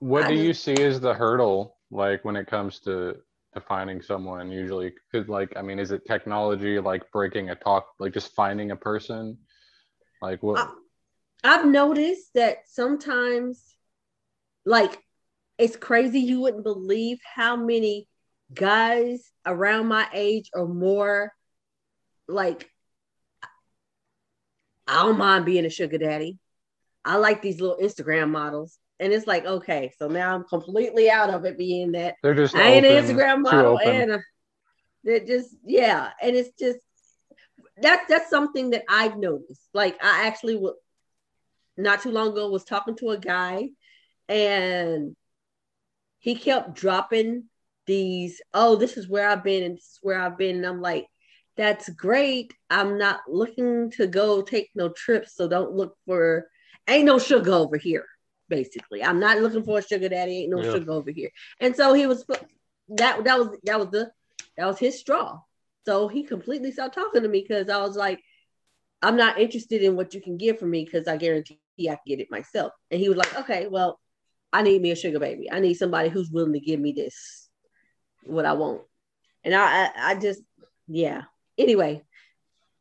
What 0.00 0.24
I 0.24 0.28
do 0.28 0.34
you 0.34 0.54
see 0.54 0.80
as 0.82 1.00
the 1.00 1.12
hurdle, 1.12 1.76
like 1.90 2.24
when 2.24 2.36
it 2.36 2.46
comes 2.46 2.78
to 2.80 3.16
defining 3.58 4.02
someone? 4.02 4.50
Usually, 4.50 4.92
because 5.10 5.28
like, 5.28 5.52
I 5.56 5.62
mean, 5.62 5.78
is 5.78 5.90
it 5.90 6.06
technology, 6.06 6.78
like 6.78 7.10
breaking 7.12 7.50
a 7.50 7.54
talk, 7.54 7.88
like 7.98 8.12
just 8.12 8.34
finding 8.34 8.70
a 8.70 8.76
person? 8.76 9.38
Like 10.22 10.42
what? 10.42 10.70
I've 11.44 11.66
noticed 11.66 12.34
that 12.34 12.68
sometimes, 12.68 13.62
like, 14.64 14.98
it's 15.56 15.76
crazy. 15.76 16.20
You 16.20 16.40
wouldn't 16.40 16.64
believe 16.64 17.18
how 17.22 17.56
many 17.56 18.08
guys 18.52 19.30
around 19.46 19.86
my 19.86 20.08
age 20.12 20.50
or 20.52 20.66
more, 20.66 21.32
like, 22.26 22.70
I 24.86 25.02
don't 25.02 25.18
mind 25.18 25.44
being 25.44 25.66
a 25.66 25.70
sugar 25.70 25.98
daddy. 25.98 26.38
I 27.04 27.16
like 27.16 27.42
these 27.42 27.60
little 27.60 27.78
Instagram 27.82 28.30
models. 28.30 28.78
And 29.00 29.12
it's 29.12 29.26
like, 29.26 29.44
okay, 29.46 29.92
so 29.98 30.08
now 30.08 30.34
I'm 30.34 30.44
completely 30.44 31.08
out 31.10 31.30
of 31.30 31.44
it 31.44 31.56
being 31.56 31.92
that 31.92 32.16
They're 32.22 32.34
just 32.34 32.54
I 32.54 32.72
ain't 32.72 32.86
an 32.86 33.04
Instagram 33.04 33.42
model, 33.42 33.78
and 33.78 34.20
they're 35.04 35.24
just 35.24 35.54
yeah, 35.64 36.10
and 36.20 36.34
it's 36.34 36.50
just 36.58 36.78
that's 37.80 38.08
that's 38.08 38.30
something 38.30 38.70
that 38.70 38.82
I've 38.88 39.16
noticed. 39.16 39.68
Like 39.72 40.02
I 40.02 40.26
actually 40.26 40.56
was 40.56 40.74
not 41.76 42.02
too 42.02 42.10
long 42.10 42.28
ago 42.28 42.50
was 42.50 42.64
talking 42.64 42.96
to 42.96 43.10
a 43.10 43.18
guy, 43.18 43.68
and 44.28 45.14
he 46.18 46.34
kept 46.34 46.74
dropping 46.74 47.44
these. 47.86 48.40
Oh, 48.52 48.74
this 48.74 48.96
is 48.96 49.08
where 49.08 49.28
I've 49.28 49.44
been, 49.44 49.62
and 49.62 49.76
this 49.76 49.84
is 49.84 49.98
where 50.02 50.20
I've 50.20 50.36
been. 50.36 50.56
And 50.56 50.66
I'm 50.66 50.80
like, 50.80 51.06
that's 51.56 51.88
great. 51.90 52.52
I'm 52.68 52.98
not 52.98 53.20
looking 53.28 53.92
to 53.92 54.08
go 54.08 54.42
take 54.42 54.70
no 54.74 54.88
trips, 54.88 55.36
so 55.36 55.46
don't 55.46 55.72
look 55.72 55.96
for. 56.04 56.48
Ain't 56.88 57.04
no 57.04 57.18
sugar 57.18 57.52
over 57.52 57.76
here 57.76 58.06
basically. 58.48 59.02
I'm 59.02 59.20
not 59.20 59.38
looking 59.38 59.62
for 59.62 59.78
a 59.78 59.82
sugar 59.82 60.08
daddy. 60.08 60.42
Ain't 60.42 60.50
no 60.50 60.62
Yeah. 60.62 60.72
sugar 60.72 60.92
over 60.92 61.10
here. 61.10 61.30
And 61.60 61.74
so 61.74 61.92
he 61.92 62.06
was 62.06 62.24
that 62.90 63.24
that 63.24 63.38
was 63.38 63.56
that 63.64 63.78
was 63.78 63.90
the 63.90 64.10
that 64.56 64.66
was 64.66 64.78
his 64.78 64.98
straw. 64.98 65.40
So 65.86 66.08
he 66.08 66.22
completely 66.22 66.72
stopped 66.72 66.94
talking 66.94 67.22
to 67.22 67.28
me 67.28 67.40
because 67.40 67.68
I 67.70 67.78
was 67.78 67.96
like, 67.96 68.20
I'm 69.00 69.16
not 69.16 69.38
interested 69.38 69.82
in 69.82 69.96
what 69.96 70.12
you 70.14 70.20
can 70.20 70.36
give 70.36 70.58
for 70.58 70.66
me 70.66 70.84
because 70.84 71.08
I 71.08 71.16
guarantee 71.16 71.60
I 71.80 71.84
can 71.84 71.98
get 72.06 72.20
it 72.20 72.30
myself. 72.30 72.72
And 72.90 73.00
he 73.00 73.08
was 73.08 73.16
like, 73.16 73.38
okay, 73.38 73.68
well, 73.68 73.98
I 74.52 74.62
need 74.62 74.82
me 74.82 74.90
a 74.90 74.96
sugar 74.96 75.18
baby. 75.18 75.50
I 75.50 75.60
need 75.60 75.74
somebody 75.74 76.08
who's 76.08 76.30
willing 76.30 76.52
to 76.54 76.60
give 76.60 76.80
me 76.80 76.92
this, 76.92 77.48
what 78.24 78.44
I 78.46 78.54
want. 78.54 78.82
And 79.44 79.54
I 79.54 79.84
I, 79.84 79.90
I 79.96 80.14
just 80.16 80.42
yeah. 80.88 81.22
Anyway, 81.56 82.02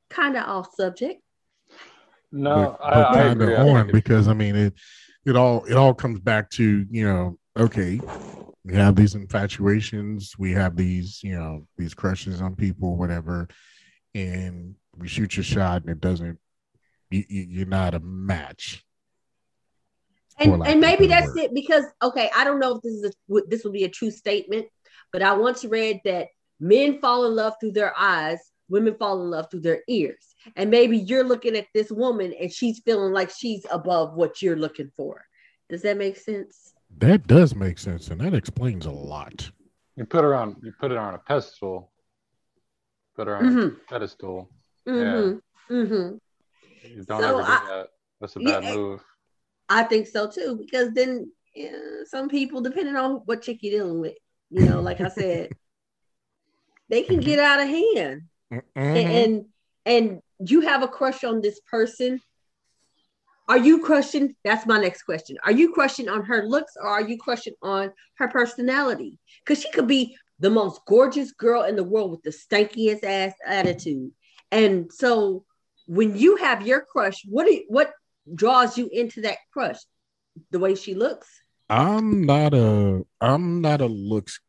kind 0.09 0.37
of 0.37 0.43
off 0.43 0.73
subject. 0.75 1.21
No, 2.31 2.77
but, 2.79 2.85
I, 2.85 2.93
but 2.95 3.07
I 3.07 3.13
kind 3.15 3.41
agree. 3.41 3.55
of 3.55 3.67
on 3.67 3.91
because 3.91 4.27
I 4.27 4.33
mean 4.33 4.55
it 4.55 4.73
it 5.27 5.35
all 5.35 5.65
it 5.65 5.73
all 5.73 5.93
comes 5.93 6.19
back 6.21 6.49
to 6.49 6.85
you 6.89 7.05
know 7.05 7.37
okay 7.57 7.99
we 8.63 8.73
have 8.73 8.95
these 8.95 9.13
infatuations 9.13 10.35
we 10.39 10.53
have 10.53 10.75
these 10.77 11.19
you 11.21 11.37
know 11.37 11.67
these 11.77 11.93
crushes 11.93 12.41
on 12.41 12.55
people 12.55 12.95
whatever 12.95 13.47
and 14.15 14.73
we 14.95 15.07
shoot 15.07 15.35
your 15.35 15.43
shot 15.43 15.81
and 15.81 15.89
it 15.91 15.99
doesn't 15.99 16.39
you, 17.11 17.23
you, 17.27 17.45
you're 17.49 17.65
not 17.65 17.93
a 17.93 17.99
match 17.99 18.85
And, 20.39 20.59
lack 20.59 20.69
and 20.69 20.79
maybe 20.79 21.07
that's 21.07 21.35
word. 21.35 21.37
it 21.45 21.53
because 21.53 21.83
okay, 22.01 22.29
I 22.35 22.45
don't 22.45 22.59
know 22.59 22.75
if 22.77 22.81
this 22.81 22.93
is 22.93 23.03
a, 23.05 23.11
would- 23.27 23.49
this 23.49 23.63
would 23.65 23.73
be 23.73 23.83
a 23.83 23.89
true 23.89 24.11
statement, 24.11 24.67
but 25.11 25.21
I 25.21 25.33
once 25.33 25.65
read 25.65 25.99
that 26.05 26.27
men 26.59 26.99
fall 26.99 27.25
in 27.25 27.35
love 27.35 27.55
through 27.59 27.71
their 27.73 27.93
eyes, 27.97 28.39
women 28.69 28.95
fall 28.97 29.21
in 29.21 29.29
love 29.29 29.47
through 29.51 29.61
their 29.61 29.81
ears. 29.89 30.35
And 30.55 30.69
maybe 30.71 30.97
you're 30.97 31.23
looking 31.23 31.55
at 31.55 31.67
this 31.73 31.91
woman 31.91 32.33
and 32.39 32.51
she's 32.51 32.79
feeling 32.79 33.13
like 33.13 33.29
she's 33.29 33.65
above 33.71 34.15
what 34.15 34.41
you're 34.41 34.55
looking 34.55 34.91
for. 34.95 35.25
Does 35.69 35.81
that 35.83 35.97
make 35.97 36.17
sense? 36.17 36.73
that 36.99 37.27
does 37.27 37.53
make 37.53 37.77
sense 37.77 38.07
and 38.07 38.19
that 38.21 38.33
explains 38.33 38.85
a 38.85 38.91
lot 38.91 39.51
You 39.97 40.05
put 40.05 40.23
her 40.23 40.33
on. 40.33 40.55
You 40.63 40.71
put 40.79 40.91
it 40.91 40.97
on 40.97 41.13
a 41.13 41.17
pedestal. 41.17 41.91
Put 43.15 43.27
her 43.27 43.35
on 43.35 43.45
hmm 43.45 43.67
a 43.67 43.91
pedestal. 43.91 44.49
hmm 44.85 45.33
hmm 45.67 45.83
You 46.83 47.03
don't 47.07 47.21
So 47.23 47.39
ever 47.39 47.41
do 47.41 47.51
I- 47.51 47.67
that. 47.67 47.87
That's 48.21 48.35
a 48.35 48.39
Yeah, 48.39 48.61
bad 48.61 48.75
move. 48.75 49.03
I 49.69 49.83
think 49.83 50.07
so 50.07 50.29
too, 50.29 50.55
because 50.57 50.93
then 50.93 51.31
yeah, 51.53 52.03
some 52.05 52.29
people, 52.29 52.61
depending 52.61 52.95
on 52.95 53.21
what 53.25 53.41
chick 53.41 53.59
you're 53.61 53.79
dealing 53.79 53.99
with, 53.99 54.15
you 54.49 54.63
know, 54.63 54.79
like 54.81 55.01
I 55.01 55.09
said, 55.09 55.49
they 56.89 57.03
can 57.03 57.19
get 57.19 57.39
out 57.39 57.59
of 57.59 57.67
hand. 57.67 58.21
Mhm. 58.51 58.63
and 58.75 59.45
and 59.85 60.21
you 60.39 60.61
have 60.61 60.83
a 60.83 60.87
crush 60.87 61.23
on 61.23 61.41
this 61.41 61.59
person 61.61 62.19
Are 63.47 63.57
you 63.57 63.81
crushing? 63.83 64.35
That's 64.43 64.65
my 64.65 64.79
next 64.79 65.03
question. 65.03 65.37
Are 65.43 65.51
you 65.51 65.71
crushing 65.71 66.09
on 66.09 66.25
her 66.25 66.45
looks 66.45 66.73
or 66.75 66.87
are 66.87 67.01
you 67.01 67.17
crushing 67.17 67.53
on 67.61 67.91
her 68.15 68.27
personality? 68.27 69.19
Because 69.43 69.61
she 69.63 69.71
could 69.71 69.87
be 69.87 70.17
the 70.39 70.49
most 70.49 70.81
gorgeous 70.85 71.31
girl 71.31 71.63
in 71.63 71.75
the 71.75 71.83
world 71.83 72.11
with 72.11 72.23
the 72.23 72.31
stankiest 72.31 73.03
ass 73.03 73.33
attitude. 73.45 74.11
And 74.51 74.91
so 74.91 75.45
when 75.87 76.17
you 76.17 76.35
have 76.37 76.67
your 76.67 76.81
crush, 76.81 77.23
what 77.27 77.45
do 77.45 77.53
you, 77.53 77.63
what 77.69 77.91
draws 78.35 78.77
you 78.77 78.89
into 78.91 79.21
that 79.21 79.37
crush? 79.53 79.79
The 80.51 80.59
way 80.59 80.75
she 80.75 80.93
looks? 80.93 81.27
I'm 81.69 82.25
not 82.25 82.53
a 82.53 83.05
I'm 83.21 83.61
not 83.61 83.81
a 83.81 83.87
looks 83.87 84.39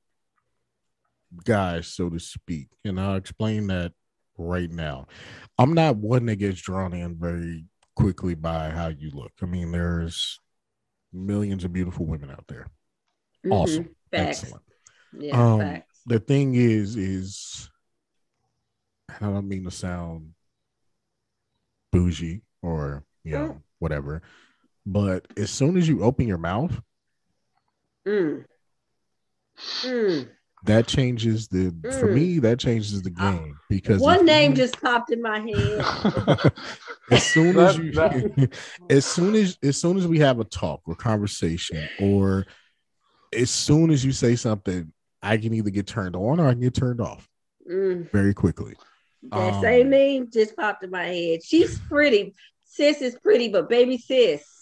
guy, 1.44 1.80
so 1.82 2.10
to 2.10 2.18
speak. 2.18 2.68
And 2.84 3.00
I'll 3.00 3.16
explain 3.16 3.68
that 3.68 3.92
right 4.38 4.70
now. 4.70 5.06
I'm 5.58 5.74
not 5.74 5.96
one 5.96 6.26
that 6.26 6.36
gets 6.36 6.60
drawn 6.62 6.94
in 6.94 7.16
very 7.18 7.64
quickly 7.96 8.34
by 8.34 8.70
how 8.70 8.88
you 8.88 9.10
look. 9.12 9.32
I 9.42 9.46
mean, 9.46 9.72
there's 9.72 10.38
millions 11.12 11.64
of 11.64 11.72
beautiful 11.72 12.06
women 12.06 12.30
out 12.30 12.44
there. 12.48 12.68
Mhm. 13.44 13.52
Awesome. 13.52 13.84
Facts. 14.10 14.42
Excellent. 14.44 14.64
Yeah, 15.12 15.52
Um, 15.54 15.60
facts. 15.60 16.00
The 16.06 16.20
thing 16.20 16.54
is, 16.54 16.96
is 16.96 17.70
I 19.08 19.18
don't 19.20 19.48
mean 19.48 19.64
to 19.64 19.70
sound 19.70 20.34
bougie 21.90 22.42
or 22.62 23.04
you 23.24 23.32
know, 23.32 23.48
Mm. 23.48 23.62
whatever. 23.78 24.22
But 24.86 25.26
as 25.36 25.50
soon 25.50 25.76
as 25.76 25.88
you 25.88 26.02
open 26.02 26.26
your 26.28 26.38
mouth, 26.38 26.80
Mm. 28.06 28.46
Mm. 29.82 30.30
That 30.64 30.86
changes 30.86 31.48
the 31.48 31.70
for 32.00 32.08
Mm. 32.08 32.14
me, 32.14 32.38
that 32.40 32.58
changes 32.58 33.00
the 33.02 33.10
game 33.10 33.58
because 33.68 34.00
One 34.00 34.24
name 34.26 34.50
you- 34.52 34.56
just 34.56 34.80
popped 34.80 35.12
in 35.12 35.22
my 35.22 35.38
head. 35.40 35.80
as 37.10 37.22
soon 37.26 37.58
as 37.58 37.78
you 37.78 37.92
as 38.90 39.04
soon 39.04 39.34
as 39.34 39.56
as 39.62 39.76
soon 39.76 39.96
as 39.96 40.06
we 40.06 40.18
have 40.18 40.40
a 40.40 40.44
talk 40.44 40.82
or 40.86 40.94
conversation 40.94 41.88
or 42.00 42.46
as 43.34 43.50
soon 43.50 43.90
as 43.90 44.04
you 44.04 44.12
say 44.12 44.34
something 44.36 44.92
i 45.22 45.36
can 45.36 45.52
either 45.54 45.70
get 45.70 45.86
turned 45.86 46.16
on 46.16 46.40
or 46.40 46.46
i 46.48 46.52
can 46.52 46.60
get 46.60 46.74
turned 46.74 47.00
off 47.00 47.28
Mm. 47.70 48.10
very 48.12 48.32
quickly 48.34 48.74
That 49.30 49.54
Um, 49.54 49.60
same 49.62 49.90
name 49.90 50.28
just 50.32 50.56
popped 50.56 50.82
in 50.84 50.90
my 50.90 51.04
head. 51.06 51.44
She's 51.44 51.78
pretty. 51.80 52.34
Sis 52.64 53.02
is 53.02 53.14
pretty, 53.22 53.48
but 53.48 53.68
baby 53.68 53.98
sis, 53.98 54.57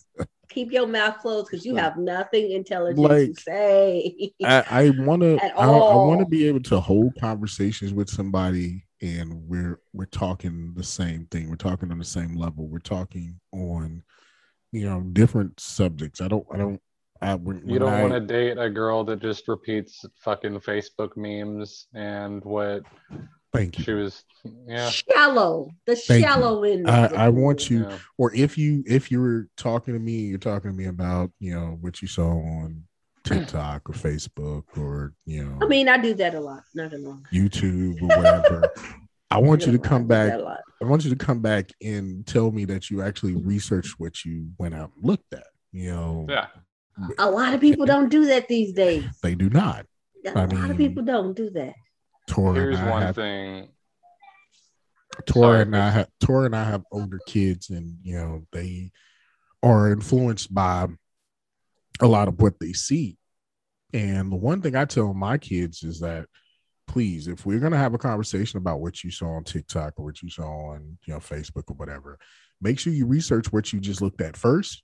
keep 0.56 0.72
your 0.72 0.86
mouth 0.86 1.18
closed 1.18 1.48
because 1.50 1.66
you 1.66 1.76
have 1.76 1.98
nothing 1.98 2.50
intelligent 2.50 2.98
Like, 2.98 3.34
to 3.34 3.40
say. 3.42 4.32
i, 4.42 4.64
I 4.70 4.90
want 4.90 5.22
to 5.22 5.36
At 5.42 5.58
i, 5.58 5.64
I 5.64 5.94
want 5.94 6.20
to 6.20 6.26
be 6.26 6.48
able 6.48 6.62
to 6.62 6.80
hold 6.80 7.14
conversations 7.20 7.92
with 7.92 8.08
somebody 8.08 8.86
and 9.02 9.46
we're 9.48 9.80
we're 9.92 10.06
talking 10.06 10.72
the 10.74 10.82
same 10.82 11.26
thing. 11.26 11.50
We're 11.50 11.56
talking 11.56 11.90
on 11.90 11.98
the 11.98 12.04
same 12.04 12.34
level. 12.34 12.66
We're 12.68 12.78
talking 12.78 13.38
on 13.52 14.02
you 14.72 14.88
know 14.88 15.00
different 15.00 15.60
subjects. 15.60 16.20
I 16.20 16.28
don't 16.28 16.46
i 16.52 16.56
don't 16.56 16.80
I, 17.22 17.34
when, 17.34 17.66
You 17.66 17.78
don't 17.78 18.02
want 18.02 18.12
to 18.12 18.20
date 18.20 18.58
a 18.58 18.68
girl 18.68 19.02
that 19.04 19.20
just 19.20 19.48
repeats 19.48 20.04
fucking 20.16 20.60
Facebook 20.60 21.16
memes 21.16 21.86
and 21.94 22.44
what 22.44 22.82
thank 23.52 23.78
you 23.78 23.84
she 23.84 23.92
was. 23.92 24.24
Yeah. 24.66 24.90
Shallow, 24.90 25.70
the 25.86 25.96
Thank 25.96 26.20
you. 26.22 26.26
shallow 26.28 26.62
end. 26.62 26.88
I, 26.88 27.06
I 27.06 27.28
want 27.30 27.68
you 27.68 27.80
yeah. 27.88 27.98
or 28.18 28.32
if 28.34 28.56
you 28.56 28.84
if 28.86 29.10
you 29.10 29.20
were 29.20 29.48
talking 29.56 29.94
to 29.94 30.00
me 30.00 30.20
you're 30.26 30.38
talking 30.38 30.70
to 30.70 30.76
me 30.76 30.86
about 30.86 31.30
you 31.40 31.52
know 31.54 31.78
what 31.80 32.00
you 32.02 32.06
saw 32.08 32.28
on 32.30 32.84
tiktok 33.24 33.88
or 33.90 33.92
facebook 33.92 34.62
or 34.76 35.12
you 35.24 35.44
know 35.44 35.58
I 35.60 35.66
mean, 35.66 35.88
I 35.88 35.98
do 35.98 36.14
that 36.14 36.34
a 36.36 36.40
lot. 36.40 36.62
Not 36.76 36.92
gonna 36.92 37.08
lie. 37.08 37.18
youtube 37.32 38.00
or 38.02 38.06
whatever 38.06 38.72
i 39.32 39.38
want 39.38 39.62
you 39.66 39.72
to 39.72 39.78
Not 39.78 39.84
come 39.84 40.06
lie, 40.06 40.16
I 40.16 40.26
do 40.26 40.28
back 40.28 40.30
that 40.30 40.40
a 40.40 40.44
lot. 40.44 40.60
i 40.80 40.84
want 40.84 41.04
you 41.04 41.10
to 41.10 41.16
come 41.16 41.40
back 41.40 41.70
and 41.82 42.24
tell 42.26 42.52
me 42.52 42.64
that 42.66 42.88
you 42.88 43.02
actually 43.02 43.34
researched 43.34 43.94
what 43.98 44.24
you 44.24 44.48
went 44.58 44.74
out 44.74 44.92
and 44.94 45.04
looked 45.04 45.32
at 45.34 45.46
you 45.72 45.90
know 45.92 46.26
Yeah. 46.28 46.46
A 47.18 47.28
lot 47.30 47.52
of 47.52 47.60
people 47.60 47.84
don't 47.84 48.08
do 48.08 48.24
that 48.26 48.46
these 48.48 48.72
days. 48.72 49.04
they 49.24 49.34
do 49.34 49.50
not 49.50 49.86
A 50.24 50.30
I 50.30 50.32
lot 50.44 50.52
mean, 50.52 50.70
of 50.70 50.76
people 50.76 51.02
don't 51.02 51.34
do 51.36 51.50
that. 51.50 51.74
Tora 52.26 52.54
Here's 52.54 52.78
and 52.78 52.88
I 52.88 52.90
one 52.90 53.02
have, 53.02 53.14
thing. 53.14 53.68
Tora 55.26 55.46
Sorry, 55.46 55.62
and 55.62 55.76
I 55.76 55.90
have 55.90 56.08
and 56.28 56.56
I 56.56 56.64
have 56.64 56.84
older 56.92 57.20
kids, 57.26 57.70
and 57.70 57.98
you 58.02 58.16
know 58.16 58.46
they 58.52 58.92
are 59.62 59.90
influenced 59.90 60.54
by 60.54 60.86
a 62.00 62.06
lot 62.06 62.28
of 62.28 62.40
what 62.40 62.60
they 62.60 62.72
see. 62.72 63.16
And 63.92 64.30
the 64.30 64.36
one 64.36 64.60
thing 64.60 64.76
I 64.76 64.84
tell 64.84 65.14
my 65.14 65.38
kids 65.38 65.82
is 65.82 66.00
that 66.00 66.26
please, 66.86 67.28
if 67.28 67.46
we're 67.46 67.60
gonna 67.60 67.76
have 67.76 67.94
a 67.94 67.98
conversation 67.98 68.58
about 68.58 68.80
what 68.80 69.02
you 69.02 69.10
saw 69.10 69.36
on 69.36 69.44
TikTok 69.44 69.94
or 69.96 70.04
what 70.04 70.22
you 70.22 70.30
saw 70.30 70.72
on 70.72 70.98
you 71.06 71.14
know 71.14 71.20
Facebook 71.20 71.64
or 71.68 71.76
whatever, 71.76 72.18
make 72.60 72.78
sure 72.78 72.92
you 72.92 73.06
research 73.06 73.52
what 73.52 73.72
you 73.72 73.80
just 73.80 74.02
looked 74.02 74.20
at 74.20 74.36
first, 74.36 74.82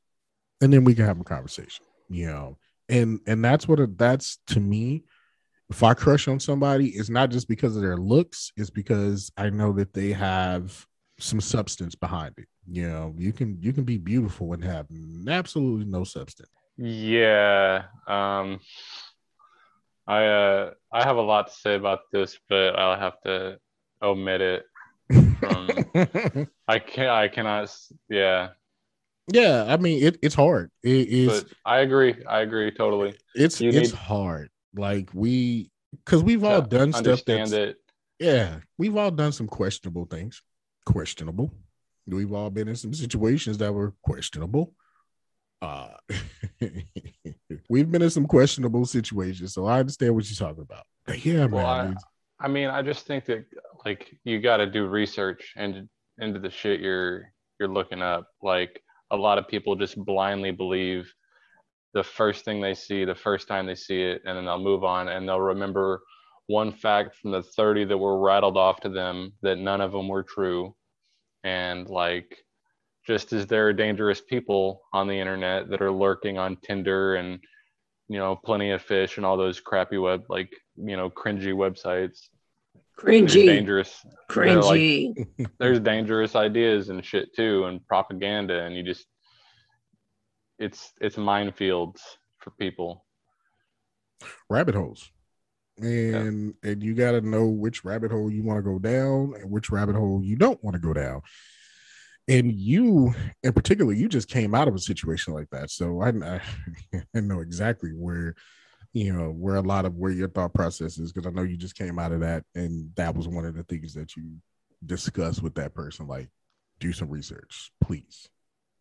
and 0.61 0.73
then 0.73 0.85
we 0.85 0.95
can 0.95 1.05
have 1.05 1.21
a 1.21 1.25
conversation. 1.25 1.85
You 2.09 2.27
know, 2.27 2.59
and 2.89 3.21
and 3.27 3.45
that's 3.45 3.69
what 3.69 3.81
it, 3.81 3.99
that's 3.99 4.39
to 4.49 4.61
me 4.61 5.05
if 5.73 5.83
I 5.83 5.95
crush 5.95 6.29
on 6.29 6.39
somebody, 6.39 6.89
it's 6.91 7.09
not 7.09 7.31
just 7.31 7.49
because 7.49 7.77
of 7.77 7.83
their 7.83 7.97
looks, 7.97 8.53
it's 8.59 8.69
because 8.69 9.33
I 9.39 9.49
know 9.49 9.73
that 9.73 9.95
they 9.95 10.13
have 10.13 10.87
some 11.19 11.41
substance 11.41 11.95
behind 11.95 12.35
it. 12.37 12.47
You 12.71 12.89
know, 12.89 13.15
you 13.17 13.33
can 13.33 13.57
you 13.63 13.73
can 13.73 13.85
be 13.85 13.97
beautiful 13.97 14.53
and 14.53 14.63
have 14.63 14.87
absolutely 15.27 15.87
no 15.87 16.05
substance. 16.05 16.51
Yeah. 16.77 17.85
Um, 18.07 18.61
I 20.07 20.27
uh, 20.27 20.71
I 20.93 21.05
have 21.05 21.17
a 21.17 21.23
lot 21.23 21.47
to 21.47 21.55
say 21.55 21.75
about 21.75 22.01
this, 22.13 22.39
but 22.51 22.79
I'll 22.79 23.01
have 23.01 23.19
to 23.25 23.59
omit 24.03 24.43
it. 24.43 24.65
From 25.41 25.71
I 26.69 26.79
can 26.81 27.09
I 27.09 27.29
cannot. 27.29 27.75
Yeah. 28.11 28.51
yeah, 29.33 29.65
I 29.69 29.79
mean 29.79 30.05
it, 30.05 30.19
it's 30.23 30.35
hard. 30.35 30.71
It 30.83 31.09
is 31.09 31.45
But 31.45 31.53
I 31.65 31.79
agree. 31.79 32.15
I 32.29 32.41
agree 32.41 32.71
totally. 32.71 33.15
it's 33.35 33.59
you 33.59 33.71
it's 33.71 33.93
need- 33.93 33.99
hard. 33.99 34.51
Like 34.75 35.11
we 35.13 35.71
because 36.05 36.23
we've 36.23 36.45
all 36.45 36.63
done 36.63 36.93
stuff 36.93 37.23
that's 37.27 37.53
it. 37.53 37.77
yeah, 38.19 38.59
we've 38.79 38.97
all 38.97 39.11
done 39.11 39.33
some 39.33 39.47
questionable 39.47 40.07
things. 40.07 40.43
Questionable. 40.87 41.53
We've 42.07 42.33
all 42.33 42.51
been 42.51 42.69
in 42.69 42.77
some 42.77 42.95
situations 42.95 43.59
that 43.59 43.73
were 43.73 43.95
questionable. 44.03 44.75
Uh 45.61 45.89
we've 47.69 47.91
been 47.91 48.03
in 48.03 48.11
some 48.11 48.27
questionable 48.27 48.85
situations, 48.87 49.55
so 49.55 49.67
I 49.67 49.81
understand 49.81 50.15
what 50.15 50.29
you're 50.29 50.49
talking 50.49 50.63
about. 50.63 50.85
But 51.07 51.25
yeah, 51.25 51.47
Well, 51.47 51.65
man. 51.85 51.97
I- 51.97 52.01
I 52.45 52.49
mean, 52.49 52.71
I 52.71 52.83
just 52.83 53.07
think 53.07 53.27
that 53.27 53.45
like 53.85 54.13
you 54.25 54.41
got 54.41 54.57
to 54.57 54.67
do 54.67 54.89
research 54.89 55.53
and 55.55 55.89
into 56.19 56.41
the 56.41 56.51
shit 56.51 56.81
you're 56.81 57.33
you're 57.61 57.69
looking 57.69 58.03
up. 58.03 58.27
Like 58.43 58.83
a 59.13 59.17
lot 59.17 59.39
of 59.39 59.47
people 59.47 59.77
just 59.77 59.97
blindly 59.97 60.51
believe 60.51 61.13
the 61.95 62.03
first 62.05 62.45
thing 62.45 62.61
they 62.61 62.75
see, 62.75 63.05
the 63.05 63.15
first 63.15 63.49
time 63.49 63.67
they 63.67 63.75
see 63.75 64.03
it, 64.03 64.23
and 64.25 64.37
then 64.37 64.45
they'll 64.47 64.59
move 64.59 64.85
on 64.85 65.09
and 65.09 65.29
they'll 65.29 65.41
remember 65.41 66.03
one 66.47 66.73
fact 66.73 67.17
from 67.17 67.31
the 67.31 67.43
30 67.43 67.85
that 67.85 67.99
were 67.99 68.19
rattled 68.19 68.57
off 68.57 68.81
to 68.81 68.89
them 68.89 69.33
that 69.43 69.59
none 69.59 69.81
of 69.81 69.93
them 69.93 70.09
were 70.09 70.23
true. 70.23 70.75
And 71.45 71.89
like 71.89 72.37
just 73.07 73.33
as 73.33 73.47
there 73.47 73.67
are 73.69 73.73
dangerous 73.73 74.21
people 74.21 74.83
on 74.93 75.09
the 75.09 75.19
internet 75.19 75.69
that 75.71 75.83
are 75.83 75.91
lurking 75.91 76.39
on 76.39 76.57
Tinder 76.63 77.17
and 77.17 77.39
you 78.09 78.19
know, 78.19 78.37
plenty 78.37 78.71
of 78.73 78.83
fish 78.83 79.17
and 79.17 79.25
all 79.25 79.37
those 79.39 79.59
crappy 79.61 79.97
web 79.97 80.25
like, 80.29 80.51
you 80.77 80.97
know, 80.97 81.09
cringy 81.09 81.55
websites. 81.55 82.29
There's 83.03 83.33
Cringy, 83.33 83.47
dangerous 83.47 84.05
they're 84.35 84.61
like- 84.63 84.79
cringy. 84.81 85.47
there's 85.59 85.81
dangerous 85.81 86.37
ideas 86.37 86.89
and 86.91 87.05
shit 87.05 87.35
too 87.35 87.65
and 87.65 87.85
propaganda 87.87 88.65
and 88.65 88.77
you 88.77 88.83
just 88.83 89.07
it's 90.63 90.93
it's 91.01 91.17
minefields 91.17 92.01
for 92.39 92.51
people. 92.53 93.05
rabbit 94.49 94.75
holes. 94.75 95.11
And 95.79 96.55
and 96.63 96.83
you 96.83 96.95
got 96.95 97.13
to 97.13 97.21
know 97.23 97.47
which 97.47 97.85
rabbit 97.85 98.11
hole 98.13 98.31
you 98.31 98.43
want 98.43 98.59
to 98.59 98.63
go 98.63 98.79
down 98.79 99.35
and 99.41 99.51
which 99.51 99.71
rabbit 99.71 99.97
hole 99.97 100.21
you 100.23 100.37
don't 100.37 100.63
want 100.63 100.75
to 100.75 100.81
go 100.81 100.93
down. 100.93 101.23
And 102.29 102.53
you, 102.53 103.15
in 103.43 103.53
particular, 103.53 103.93
you 103.93 104.09
just 104.09 104.29
came 104.29 104.55
out 104.55 104.69
of 104.69 104.75
a 104.77 104.79
situation 104.79 105.35
like 105.35 105.51
that, 105.51 105.71
so 105.71 106.01
I, 106.03 106.11
I, 106.11 106.41
I 107.17 107.21
know 107.21 107.41
exactly 107.41 107.91
where, 107.91 108.37
you 108.93 109.13
know, 109.13 109.31
where 109.31 109.57
a 109.57 109.61
lot 109.61 109.87
of 109.87 109.97
where 109.97 110.13
your 110.13 110.29
thought 110.29 110.55
process 110.55 110.99
is 110.99 111.13
because 111.13 111.27
I 111.27 111.35
know 111.35 111.43
you 111.43 111.57
just 111.57 111.75
came 111.77 111.99
out 111.99 112.13
of 112.13 112.21
that, 112.21 112.45
and 112.55 112.95
that 112.95 113.17
was 113.17 113.27
one 113.27 113.45
of 113.45 113.57
the 113.57 113.65
things 113.65 113.93
that 113.95 114.15
you 114.15 114.37
discussed 114.87 115.43
with 115.43 115.55
that 115.57 115.75
person. 115.75 116.07
Like, 116.07 116.29
do 116.79 116.93
some 116.93 117.09
research, 117.11 117.73
please, 117.83 118.29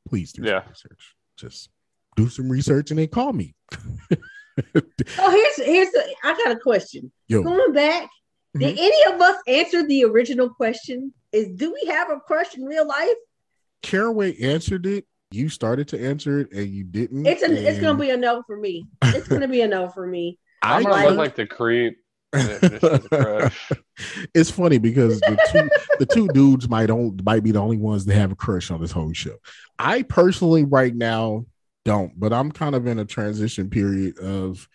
please 0.08 0.34
do 0.34 0.44
Yeah. 0.44 0.62
some 0.62 0.70
research. 0.70 1.16
Just 1.42 1.70
do 2.16 2.30
some 2.30 2.50
research 2.50 2.92
and 2.92 3.00
then 3.00 3.08
call 3.08 3.34
me. 3.34 3.56
Oh, 5.18 5.32
here's 5.32 5.66
here's 5.66 5.92
the, 5.92 6.04
I 6.26 6.34
got 6.44 6.52
a 6.52 6.60
question. 6.60 7.10
Yo, 7.30 7.42
Going 7.42 7.72
back, 7.72 8.10
did 8.56 8.76
Mhm. 8.76 8.80
any 8.80 9.14
of 9.16 9.20
us 9.22 9.38
answer 9.48 9.88
the 9.88 10.04
original 10.04 10.50
question? 10.50 11.14
Is 11.32 11.48
do 11.56 11.74
we 11.74 11.90
have 11.90 12.12
a 12.12 12.20
crush 12.20 12.54
in 12.56 12.66
real 12.66 12.86
life? 12.86 13.16
Caraway 13.82 14.38
answered 14.42 14.86
it. 14.86 15.06
You 15.32 15.48
started 15.48 15.88
to 15.90 16.06
answer 16.06 16.42
it 16.42 16.52
and 16.52 16.68
you 16.68 16.84
didn't. 16.84 17.26
It's 17.26 17.42
an 17.44 17.54
it's 17.56 17.80
gonna 17.80 17.98
be 17.98 18.10
a 18.10 18.18
no 18.18 18.44
for 18.46 18.58
me. 18.58 18.84
It's 19.04 19.28
gonna 19.30 19.48
be 19.48 19.62
a 19.62 19.68
no 19.68 19.88
for 19.88 20.06
me. 20.06 20.38
I'm 20.62 20.82
I 20.82 20.84
gonna 20.84 20.94
like- 20.96 21.10
look 21.10 21.18
like 21.18 21.36
the 21.38 21.48
creep. 21.48 21.98
that 24.02 24.10
just 24.10 24.16
has 24.16 24.22
a 24.22 24.26
crush. 24.26 24.28
it's 24.34 24.50
funny 24.52 24.78
because 24.78 25.20
the 25.22 25.38
two 25.52 25.70
the 26.00 26.06
two 26.06 26.28
dudes 26.30 26.70
might 26.70 26.88
don't 26.88 27.24
might 27.26 27.44
be 27.44 27.52
the 27.52 27.60
only 27.60 27.78
ones 27.78 28.06
that 28.06 28.16
have 28.16 28.32
a 28.32 28.36
crush 28.36 28.72
on 28.72 28.82
this 28.82 28.92
whole 28.92 29.14
show. 29.14 29.38
I 29.80 30.04
personally 30.04 30.64
right 30.64 30.96
now 30.96 31.46
don't, 31.86 32.20
but 32.20 32.34
I'm 32.34 32.52
kind 32.52 32.76
of 32.76 32.88
in 32.88 33.00
a 33.00 33.06
transition 33.06 33.70
period 33.70 34.20
of 34.20 34.68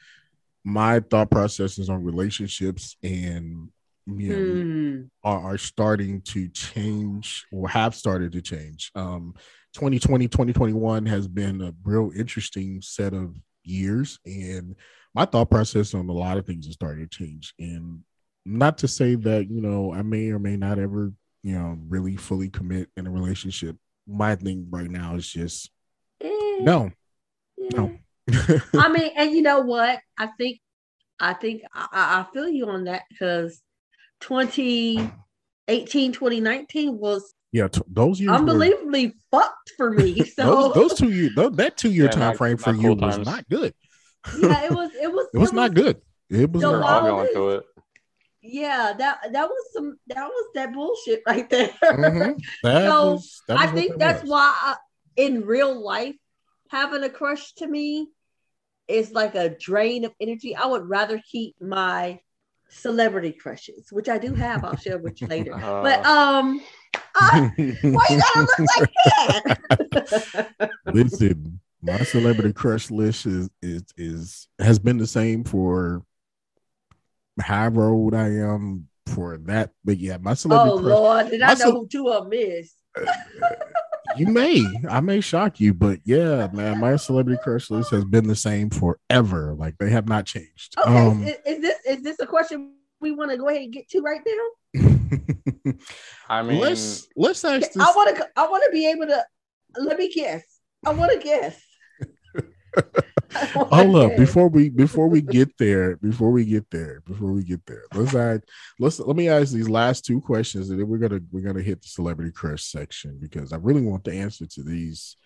my 0.65 1.01
thought 1.01 1.31
processes 1.31 1.89
on 1.89 2.03
relationships 2.03 2.97
and 3.03 3.69
you 4.07 4.29
know 4.29 4.63
Hmm. 4.63 5.03
are, 5.25 5.55
are 5.55 5.59
starting 5.59 6.21
to 6.23 6.49
change 6.49 7.45
or 7.53 7.69
have 7.69 7.95
started 7.95 8.33
to 8.33 8.43
change. 8.43 8.91
Um 8.95 9.35
2020 9.75 10.29
2021 10.29 11.07
has 11.07 11.29
been 11.29 11.61
a 11.61 11.75
real 11.85 12.11
interesting 12.17 12.81
set 12.83 13.13
of 13.13 13.37
years 13.65 14.19
and 14.25 14.75
my 15.15 15.25
thought 15.25 15.51
process 15.51 15.93
on 15.95 16.09
a 16.09 16.13
lot 16.13 16.39
of 16.39 16.47
things 16.47 16.67
is 16.67 16.75
starting 16.75 17.09
to 17.09 17.19
change 17.19 17.53
and 17.59 18.01
not 18.47 18.79
to 18.79 18.89
say 18.89 19.15
that 19.17 19.51
you 19.51 19.61
know 19.61 19.93
i 19.93 20.03
may 20.03 20.31
or 20.31 20.39
may 20.39 20.57
not 20.57 20.79
ever 20.79 21.13
you 21.43 21.59
know 21.59 21.77
really 21.89 22.17
fully 22.17 22.49
commit 22.49 22.89
in 22.97 23.07
a 23.07 23.11
relationship 23.11 23.77
my 24.07 24.35
thing 24.37 24.67
right 24.71 24.91
now 24.91 25.15
is 25.17 25.29
just 25.29 25.71
Eh, 26.23 26.59
no 26.61 26.91
yeah. 27.59 27.69
no 27.77 27.99
I 28.79 28.89
mean, 28.89 29.11
and 29.17 29.31
you 29.31 29.41
know 29.43 29.61
what? 29.61 30.01
I 30.19 30.27
think, 30.27 30.59
I 31.21 31.33
think 31.35 31.63
I, 31.73 31.87
I 31.93 32.21
I 32.21 32.27
feel 32.35 32.49
you 32.49 32.67
on 32.69 32.85
that 32.85 33.03
because 33.09 33.63
2018, 34.21 36.13
2019 36.13 36.99
was 36.99 37.33
yeah 37.53 37.69
t- 37.69 37.81
those 37.89 38.19
years 38.21 38.31
were- 38.31 38.37
unbelievably 38.37 39.15
fucked 39.31 39.73
for 39.77 39.91
me. 39.91 40.21
So 40.37 40.45
those, 40.45 40.75
those 40.75 40.95
two 40.99 41.11
years 41.13 41.33
that 41.37 41.77
two 41.77 41.91
year 41.91 42.05
Yeah, 42.07 42.11
time 42.11 42.21
not- 42.21 42.37
frame 42.37 42.57
for 42.57 42.73
you 42.75 42.83
cool 42.83 42.97
was 42.97 43.17
times. 43.17 43.27
not 43.27 43.49
good 43.49 43.75
yeah, 44.41 44.65
it 44.65 44.73
was, 44.81 44.91
it 45.01 45.13
was, 45.13 45.27
it 45.35 45.39
was 45.39 45.53
not 45.53 45.75
good 45.75 46.01
it 46.29 46.51
was 46.51 46.63
No, 46.63 46.73
We're 46.73 46.81
not, 46.81 47.03
all 47.03 47.03
wow. 47.03 47.09
going 47.23 47.33
through 47.33 47.51
it. 47.51 47.65
Yeah, 48.47 48.93
that 48.99 49.19
that 49.33 49.49
was 49.49 49.73
some 49.73 49.99
that 50.09 50.27
was 50.27 50.49
that 50.55 50.73
bullshit 50.73 51.23
right 51.27 51.49
there. 51.51 51.71
Mhm. 51.83 52.39
that 52.63 52.83
So, 52.85 53.13
was 53.13 53.43
I 53.51 53.67
think 53.69 53.99
that's 53.99 54.23
was. 54.23 54.31
why 54.31 54.55
I, 54.55 54.77
in 55.17 55.45
real 55.45 55.83
life 55.83 56.17
having 56.71 57.03
a 57.05 57.09
crush 57.09 57.55
to 57.55 57.67
me 57.67 58.09
is 58.89 59.13
like 59.13 59.35
a 59.35 59.49
drain 59.49 60.05
of 60.05 60.13
energy. 60.21 60.55
I 60.55 60.67
would 60.67 60.89
rather 60.89 61.21
keep 61.31 61.57
my 61.61 62.21
celebrity 62.69 63.33
crushes, 63.33 63.89
which 63.91 64.09
I 64.09 64.19
do 64.19 64.35
have. 64.35 64.65
I'll 64.65 64.77
share 64.77 64.99
with 64.99 65.21
you 65.21 65.29
later. 65.29 65.55
Uh, 65.55 65.81
But 65.83 66.05
um, 66.07 66.61
I, 67.15 67.53
why 67.83 68.07
you 68.11 68.21
gotta 68.21 68.41
look 68.41 68.59
like 68.79 68.91
that? 69.05 70.55
Listen, 70.87 71.61
my 71.83 71.99
celebrity 71.99 72.53
crush 72.53 72.91
list 72.91 73.27
is 73.27 73.49
is 73.63 73.83
is 73.97 74.49
has 74.59 74.79
been 74.79 74.99
the 74.99 75.07
same 75.07 75.45
for 75.45 76.03
however 77.41 77.89
old 77.91 78.15
I 78.15 78.29
am 78.29 78.89
for 79.07 79.39
that. 79.39 79.71
But 79.85 79.99
yeah, 79.99 80.19
my 80.19 80.35
celebrity 80.35 80.73
oh 80.75 80.79
crush. 80.79 80.99
Lord, 80.99 81.31
did 81.31 81.43
I 81.43 81.55
know 81.55 81.71
ce- 81.71 81.73
who 81.73 81.89
two 81.89 82.09
of 82.09 82.25
them 82.25 82.33
is? 82.33 82.75
You 84.17 84.29
may, 84.29 84.65
I 84.89 85.01
may 85.01 85.21
shock 85.21 85.61
you, 85.61 85.75
but 85.75 85.99
yeah, 86.05 86.49
man, 86.53 86.81
my 86.81 86.97
celebrity 86.97 87.39
crush 87.43 87.71
list 87.71 87.91
has 87.91 88.05
been 88.05 88.27
the 88.27 88.37
same 88.37 88.71
forever. 88.71 89.55
Like 89.55 89.77
they 89.79 89.91
have 89.91 90.09
not 90.09 90.25
changed. 90.25 90.75
Okay, 90.79 91.07
Um, 91.07 91.23
is, 91.23 91.37
is 91.45 91.61
this 91.61 91.77
is 91.85 92.03
this 92.03 92.19
a 92.21 92.27
question 92.27 92.73
we 93.01 93.11
want 93.11 93.31
to 93.33 93.37
go 93.37 93.49
ahead 93.49 93.63
and 93.63 93.73
get 93.73 93.91
to 93.91 94.01
right 94.01 94.21
now? 94.75 94.93
I 96.29 96.43
mean, 96.43 96.61
let's 96.61 97.09
let's 97.15 97.45
ask 97.45 97.73
this. 97.73 97.83
I 97.83 97.93
want 97.95 98.17
to. 98.17 98.27
I 98.37 98.49
want 98.49 98.65
to 98.65 98.71
be 98.73 98.89
able 98.89 99.07
to. 99.07 99.23
Let 99.77 99.99
me 99.99 100.11
guess. 100.11 100.45
I 100.87 100.93
want 100.93 101.13
to 101.13 101.19
guess. 101.19 101.61
Hold 103.55 103.97
up 103.97 104.17
before 104.17 104.49
we 104.49 104.71
before 104.71 105.09
we 105.09 105.21
get 105.21 105.57
there 105.59 105.97
before 105.97 106.31
we 106.31 106.45
get 106.45 106.71
there 106.71 107.03
before 107.07 107.33
we 107.33 107.43
get 107.43 107.65
there 107.67 107.83
let's 107.95 108.15
ask 108.15 108.43
let's 108.79 108.99
let 109.01 109.17
me 109.17 109.29
ask 109.29 109.53
these 109.53 109.69
last 109.69 110.05
two 110.05 110.21
questions 110.21 110.71
and 110.71 110.79
then 110.81 110.89
we're 110.89 110.99
gonna 110.99 111.21
we're 111.31 111.43
gonna 111.43 111.63
hit 111.63 111.83
the 111.83 111.89
celebrity 111.89 112.31
crush 112.33 112.65
section 112.65 113.19
because 113.21 113.53
I 113.53 113.57
really 113.57 113.83
want 113.83 114.05
the 114.05 114.13
answer 114.13 114.47
to 114.47 114.63
these. 114.63 115.17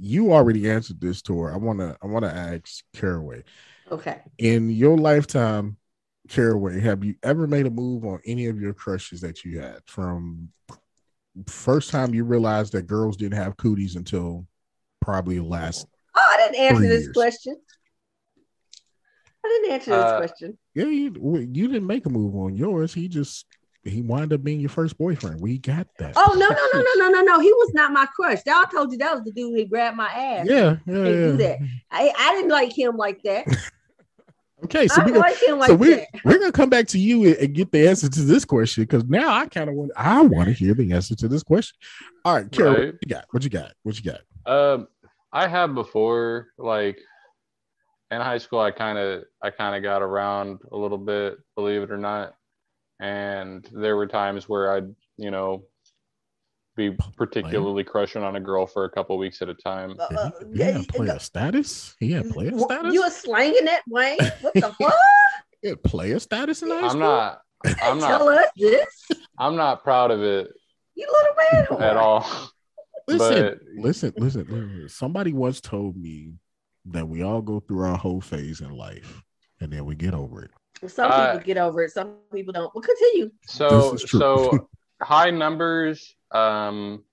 You 0.00 0.32
already 0.32 0.70
answered 0.70 1.00
this, 1.00 1.20
Tor. 1.22 1.52
I 1.52 1.56
wanna 1.56 1.96
I 2.02 2.06
wanna 2.06 2.28
ask 2.28 2.84
Caraway 2.94 3.42
Okay. 3.90 4.20
in 4.38 4.70
your 4.70 4.96
lifetime, 4.96 5.76
Caraway, 6.28 6.80
have 6.80 7.04
you 7.04 7.16
ever 7.22 7.46
made 7.46 7.66
a 7.66 7.70
move 7.70 8.04
on 8.04 8.20
any 8.24 8.46
of 8.46 8.60
your 8.60 8.74
crushes 8.74 9.20
that 9.22 9.44
you 9.44 9.60
had 9.60 9.80
from 9.86 10.50
first 11.46 11.90
time 11.90 12.14
you 12.14 12.24
realized 12.24 12.72
that 12.72 12.86
girls 12.86 13.16
didn't 13.16 13.38
have 13.38 13.56
cooties 13.56 13.96
until 13.96 14.46
probably 15.00 15.40
last 15.40 15.86
didn't 16.52 16.76
answer 16.76 16.88
this 16.88 17.02
years. 17.04 17.12
question. 17.12 17.56
I 19.44 19.48
didn't 19.48 19.72
answer 19.72 19.90
this 19.90 20.04
Uh, 20.04 20.16
question. 20.18 20.58
Yeah, 20.74 20.84
you 20.86 21.12
you 21.52 21.68
didn't 21.68 21.86
make 21.86 22.06
a 22.06 22.10
move 22.10 22.34
on 22.36 22.56
yours. 22.56 22.92
He 22.92 23.08
just 23.08 23.46
he 23.84 24.02
wound 24.02 24.32
up 24.32 24.42
being 24.42 24.60
your 24.60 24.68
first 24.68 24.98
boyfriend. 24.98 25.40
We 25.40 25.58
got 25.58 25.86
that. 25.98 26.12
Oh 26.16 26.34
no 26.38 26.48
no 26.48 26.66
no 26.74 26.82
no 26.82 27.08
no 27.08 27.20
no 27.20 27.32
no! 27.34 27.40
He 27.40 27.52
was 27.52 27.72
not 27.74 27.92
my 27.92 28.06
crush. 28.06 28.42
That 28.42 28.66
I 28.66 28.70
told 28.70 28.92
you 28.92 28.98
that 28.98 29.14
was 29.14 29.24
the 29.24 29.32
dude 29.32 29.54
who 29.54 29.64
grabbed 29.66 29.96
my 29.96 30.06
ass. 30.08 30.46
yeah, 30.48 30.76
yeah, 30.86 30.94
Can't 30.94 31.04
do 31.04 31.36
that. 31.38 31.58
I, 31.90 32.12
I 32.18 32.34
didn't 32.34 32.50
like 32.50 32.76
him 32.76 32.96
like 32.96 33.22
that. 33.22 33.46
Okay, 34.64 34.88
so 34.88 35.00
we 35.04 35.12
didn't 35.12 35.22
gonna, 35.22 35.30
like 35.32 35.40
him 35.40 35.58
like 35.60 35.68
so 35.68 35.74
we 35.76 35.94
that. 35.94 36.08
we're 36.24 36.36
gonna 36.40 36.50
come 36.50 36.68
back 36.68 36.88
to 36.88 36.98
you 36.98 37.24
and, 37.26 37.36
and 37.36 37.54
get 37.54 37.70
the 37.70 37.86
answer 37.86 38.08
to 38.08 38.20
this 38.22 38.44
question 38.44 38.82
because 38.82 39.04
now 39.04 39.32
I 39.32 39.46
kind 39.46 39.70
of 39.70 39.76
want 39.76 39.92
I 39.96 40.20
want 40.22 40.46
to 40.48 40.52
hear 40.52 40.74
the 40.74 40.92
answer 40.92 41.14
to 41.14 41.28
this 41.28 41.44
question. 41.44 41.76
All 42.24 42.34
right, 42.34 42.50
Carol, 42.50 42.74
Right. 42.74 42.86
what 42.86 42.98
you 43.00 43.08
got? 43.08 43.24
What 43.30 43.44
you 43.44 43.50
got? 43.50 43.72
What 43.84 44.04
you 44.04 44.10
got? 44.10 44.52
Um, 44.52 44.88
I 45.32 45.46
have 45.48 45.74
before, 45.74 46.48
like 46.58 46.98
in 48.10 48.20
high 48.20 48.38
school, 48.38 48.60
I 48.60 48.70
kind 48.70 48.98
of 48.98 49.24
I 49.42 49.50
kind 49.50 49.76
of 49.76 49.82
got 49.82 50.02
around 50.02 50.60
a 50.72 50.76
little 50.76 50.98
bit, 50.98 51.38
believe 51.56 51.82
it 51.82 51.90
or 51.90 51.98
not, 51.98 52.34
and 53.00 53.68
there 53.72 53.96
were 53.96 54.06
times 54.06 54.48
where 54.48 54.72
I'd 54.72 54.94
you 55.18 55.30
know 55.30 55.64
be 56.76 56.96
particularly 57.16 57.82
crushing 57.84 58.22
on 58.22 58.36
a 58.36 58.40
girl 58.40 58.64
for 58.66 58.84
a 58.84 58.90
couple 58.90 59.18
weeks 59.18 59.42
at 59.42 59.48
a 59.48 59.54
time. 59.54 59.96
Uh, 59.98 60.04
uh, 60.16 60.30
He 60.54 60.62
had 60.62 60.74
yeah, 60.76 60.82
player 60.88 61.18
status. 61.18 61.94
He 61.98 62.12
had 62.12 62.30
player 62.30 62.52
What- 62.52 62.70
status. 62.70 62.94
You 62.94 63.02
were 63.02 63.10
slanging 63.10 63.64
that 63.64 63.82
Wayne? 63.88 64.16
What 64.40 64.54
the 64.54 64.72
fuck? 64.80 64.94
He 65.60 65.68
had 65.70 65.82
player 65.82 66.20
status 66.20 66.62
in 66.62 66.70
high 66.70 66.82
I'm 66.82 66.88
school. 66.90 67.00
not 67.00 67.40
I'm 67.82 67.98
not. 67.98 68.08
Tell 68.08 68.26
not 68.30 68.44
us 68.44 68.50
this. 68.56 68.86
I'm 69.38 69.56
not 69.56 69.82
proud 69.82 70.12
of 70.12 70.22
it 70.22 70.48
You 70.94 71.06
little 71.12 71.78
man. 71.80 71.82
at 71.90 71.96
all. 71.96 72.24
Listen, 73.08 73.42
but- 73.76 73.82
listen, 73.84 74.12
listen, 74.16 74.46
listen. 74.48 74.88
Somebody 74.88 75.32
once 75.32 75.60
told 75.60 75.96
me 75.96 76.34
that 76.86 77.08
we 77.08 77.22
all 77.22 77.42
go 77.42 77.60
through 77.60 77.84
our 77.84 77.96
whole 77.96 78.20
phase 78.20 78.60
in 78.60 78.70
life, 78.70 79.22
and 79.60 79.72
then 79.72 79.84
we 79.84 79.94
get 79.94 80.14
over 80.14 80.44
it. 80.44 80.50
Some 80.90 81.10
Uh, 81.10 81.32
people 81.32 81.44
get 81.46 81.56
over 81.58 81.82
it. 81.82 81.90
Some 81.90 82.16
people 82.32 82.52
don't. 82.52 82.72
Well, 82.74 82.82
continue. 82.82 83.30
So 83.46 83.92
This 83.92 84.04
is 84.04 84.10
true. 84.10 84.20
so 84.20 84.68
high 85.02 85.30
numbers, 85.30 86.14
um, 86.30 87.04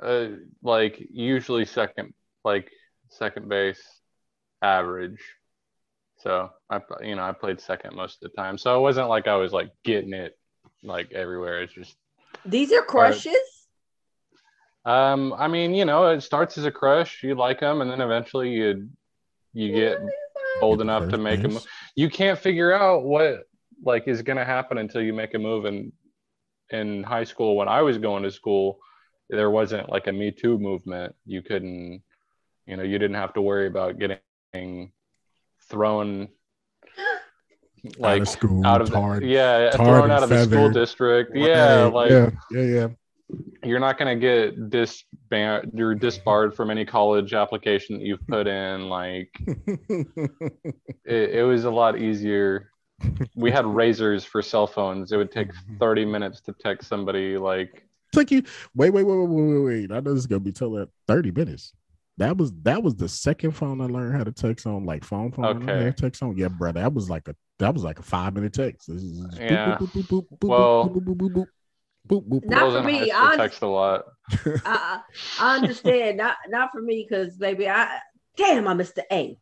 uh, 0.00 0.28
like 0.62 1.02
usually 1.10 1.64
second, 1.64 2.12
like 2.44 2.70
second 3.08 3.48
base, 3.48 3.82
average. 4.60 5.20
So 6.18 6.50
I, 6.70 6.80
you 7.02 7.16
know, 7.16 7.22
I 7.22 7.32
played 7.32 7.60
second 7.60 7.96
most 7.96 8.22
of 8.22 8.30
the 8.30 8.36
time. 8.36 8.56
So 8.58 8.78
it 8.78 8.80
wasn't 8.80 9.08
like 9.08 9.26
I 9.26 9.34
was 9.36 9.52
like 9.52 9.70
getting 9.84 10.12
it 10.12 10.38
like 10.84 11.10
everywhere. 11.12 11.62
It's 11.62 11.72
just, 11.72 11.96
These 12.44 12.72
are 12.72 12.82
crushes. 12.82 13.36
Um, 14.84 15.32
I 15.32 15.48
mean, 15.48 15.74
you 15.74 15.84
know, 15.84 16.08
it 16.08 16.22
starts 16.22 16.58
as 16.58 16.64
a 16.64 16.70
crush. 16.70 17.22
You 17.22 17.34
like 17.34 17.60
them, 17.60 17.80
and 17.80 17.90
then 17.90 18.00
eventually 18.00 18.50
you 18.50 18.88
you 19.52 19.72
get 19.72 19.98
old 20.60 20.78
Get 20.78 20.84
enough 20.84 21.04
to 21.04 21.10
first 21.10 21.22
make 21.22 21.40
a 21.40 21.42
base. 21.44 21.54
move. 21.54 21.66
You 21.94 22.10
can't 22.10 22.38
figure 22.38 22.72
out 22.72 23.04
what 23.04 23.44
like 23.84 24.08
is 24.08 24.22
going 24.22 24.38
to 24.38 24.44
happen 24.44 24.78
until 24.78 25.02
you 25.02 25.12
make 25.12 25.34
a 25.34 25.38
move. 25.38 25.64
And 25.64 25.92
in 26.70 27.02
high 27.02 27.24
school, 27.24 27.56
when 27.56 27.68
I 27.68 27.82
was 27.82 27.98
going 27.98 28.22
to 28.22 28.30
school, 28.30 28.78
there 29.28 29.50
wasn't 29.50 29.88
like 29.88 30.06
a 30.06 30.12
Me 30.12 30.30
Too 30.30 30.58
movement. 30.58 31.14
You 31.26 31.42
couldn't, 31.42 32.02
you 32.66 32.76
know, 32.76 32.82
you 32.82 32.98
didn't 32.98 33.16
have 33.16 33.34
to 33.34 33.42
worry 33.42 33.66
about 33.66 33.98
getting 33.98 34.92
thrown 35.68 36.28
like 37.98 38.20
out 38.20 38.20
of 38.22 38.28
school, 38.28 38.66
out 38.66 38.80
of 38.80 38.90
the, 38.90 39.20
yeah 39.22 39.70
tarred 39.70 39.74
thrown 39.74 40.10
out 40.10 40.22
of 40.22 40.28
the 40.28 40.44
school 40.44 40.68
feathered. 40.68 40.74
district. 40.74 41.36
Yeah, 41.36 41.84
like 41.84 42.10
yeah, 42.10 42.30
yeah, 42.50 42.62
yeah. 42.62 42.88
You're 43.64 43.80
not 43.80 43.98
going 43.98 44.18
to 44.18 44.20
get 44.20 44.70
disband 44.70 45.72
you're 45.74 45.94
disbarred 45.94 46.54
from 46.54 46.70
any 46.70 46.84
college 46.84 47.32
application 47.32 47.96
that 47.98 48.04
you've 48.04 48.26
put 48.26 48.46
in. 48.46 48.88
Like 48.88 49.30
it, 49.46 50.10
it 51.06 51.46
was 51.46 51.64
a 51.64 51.70
lot 51.70 51.98
easier. 51.98 52.70
We 53.34 53.50
had 53.50 53.64
Razrs 53.64 54.24
for 54.24 54.42
cell 54.42 54.66
phones. 54.66 55.12
It 55.12 55.16
would 55.16 55.32
take 55.32 55.48
mm-hmm. 55.48 55.78
30 55.78 56.04
minutes 56.04 56.40
to 56.42 56.54
text 56.60 56.88
somebody 56.88 57.38
like 57.38 57.86
Took 58.12 58.30
you 58.30 58.42
wait, 58.74 58.90
wait, 58.90 59.04
wait, 59.04 59.14
wait, 59.14 59.28
wait, 59.28 59.54
wait, 59.54 59.64
wait. 59.64 59.92
I 59.92 60.00
know 60.00 60.12
this 60.12 60.20
is 60.20 60.26
gonna 60.26 60.40
be 60.40 60.52
telling 60.52 60.86
thirty 61.08 61.30
minutes. 61.30 61.72
That 62.18 62.36
was 62.36 62.52
that 62.62 62.82
was 62.82 62.94
the 62.94 63.08
second 63.08 63.52
phone 63.52 63.80
I 63.80 63.86
learned 63.86 64.16
how 64.16 64.24
to 64.24 64.32
text 64.32 64.66
on, 64.66 64.84
like 64.84 65.02
phone 65.02 65.32
phone. 65.32 65.60
Learned 65.60 65.70
Okay. 65.70 65.92
text 65.96 66.22
on. 66.22 66.36
Yeah, 66.36 66.48
brother, 66.48 66.80
that 66.80 66.92
was 66.92 67.08
like 67.08 67.26
a 67.28 67.34
that 67.58 67.72
was 67.72 67.84
like 67.84 67.98
a 67.98 68.02
five 68.02 68.34
minute 68.34 68.52
text. 68.52 68.88
This 68.88 69.02
is 69.02 69.18
just 69.18 69.38
boop, 69.40 69.50
Yeah. 69.50 69.78
boop, 69.78 69.92
boop, 69.92 70.06
boop, 70.08 70.26
boop, 70.28 70.38
boop, 70.38 70.48
Well- 70.48 71.48
boop, 72.08 72.28
boop, 72.28 72.44
Not 72.44 72.72
for 72.72 72.82
me, 72.86 73.10
I- 73.14 73.36
text 73.36 73.62
a 73.62 73.66
lot. 73.66 74.04
I, 74.64 75.00
I 75.40 75.56
understand. 75.56 76.16
Not 76.18 76.36
not 76.48 76.70
for 76.72 76.80
me, 76.82 77.06
because 77.08 77.36
baby, 77.36 77.68
I 77.68 77.98
damn, 78.36 78.66
I 78.68 78.74
missed 78.74 78.94
the 78.96 79.04
A. 79.12 79.38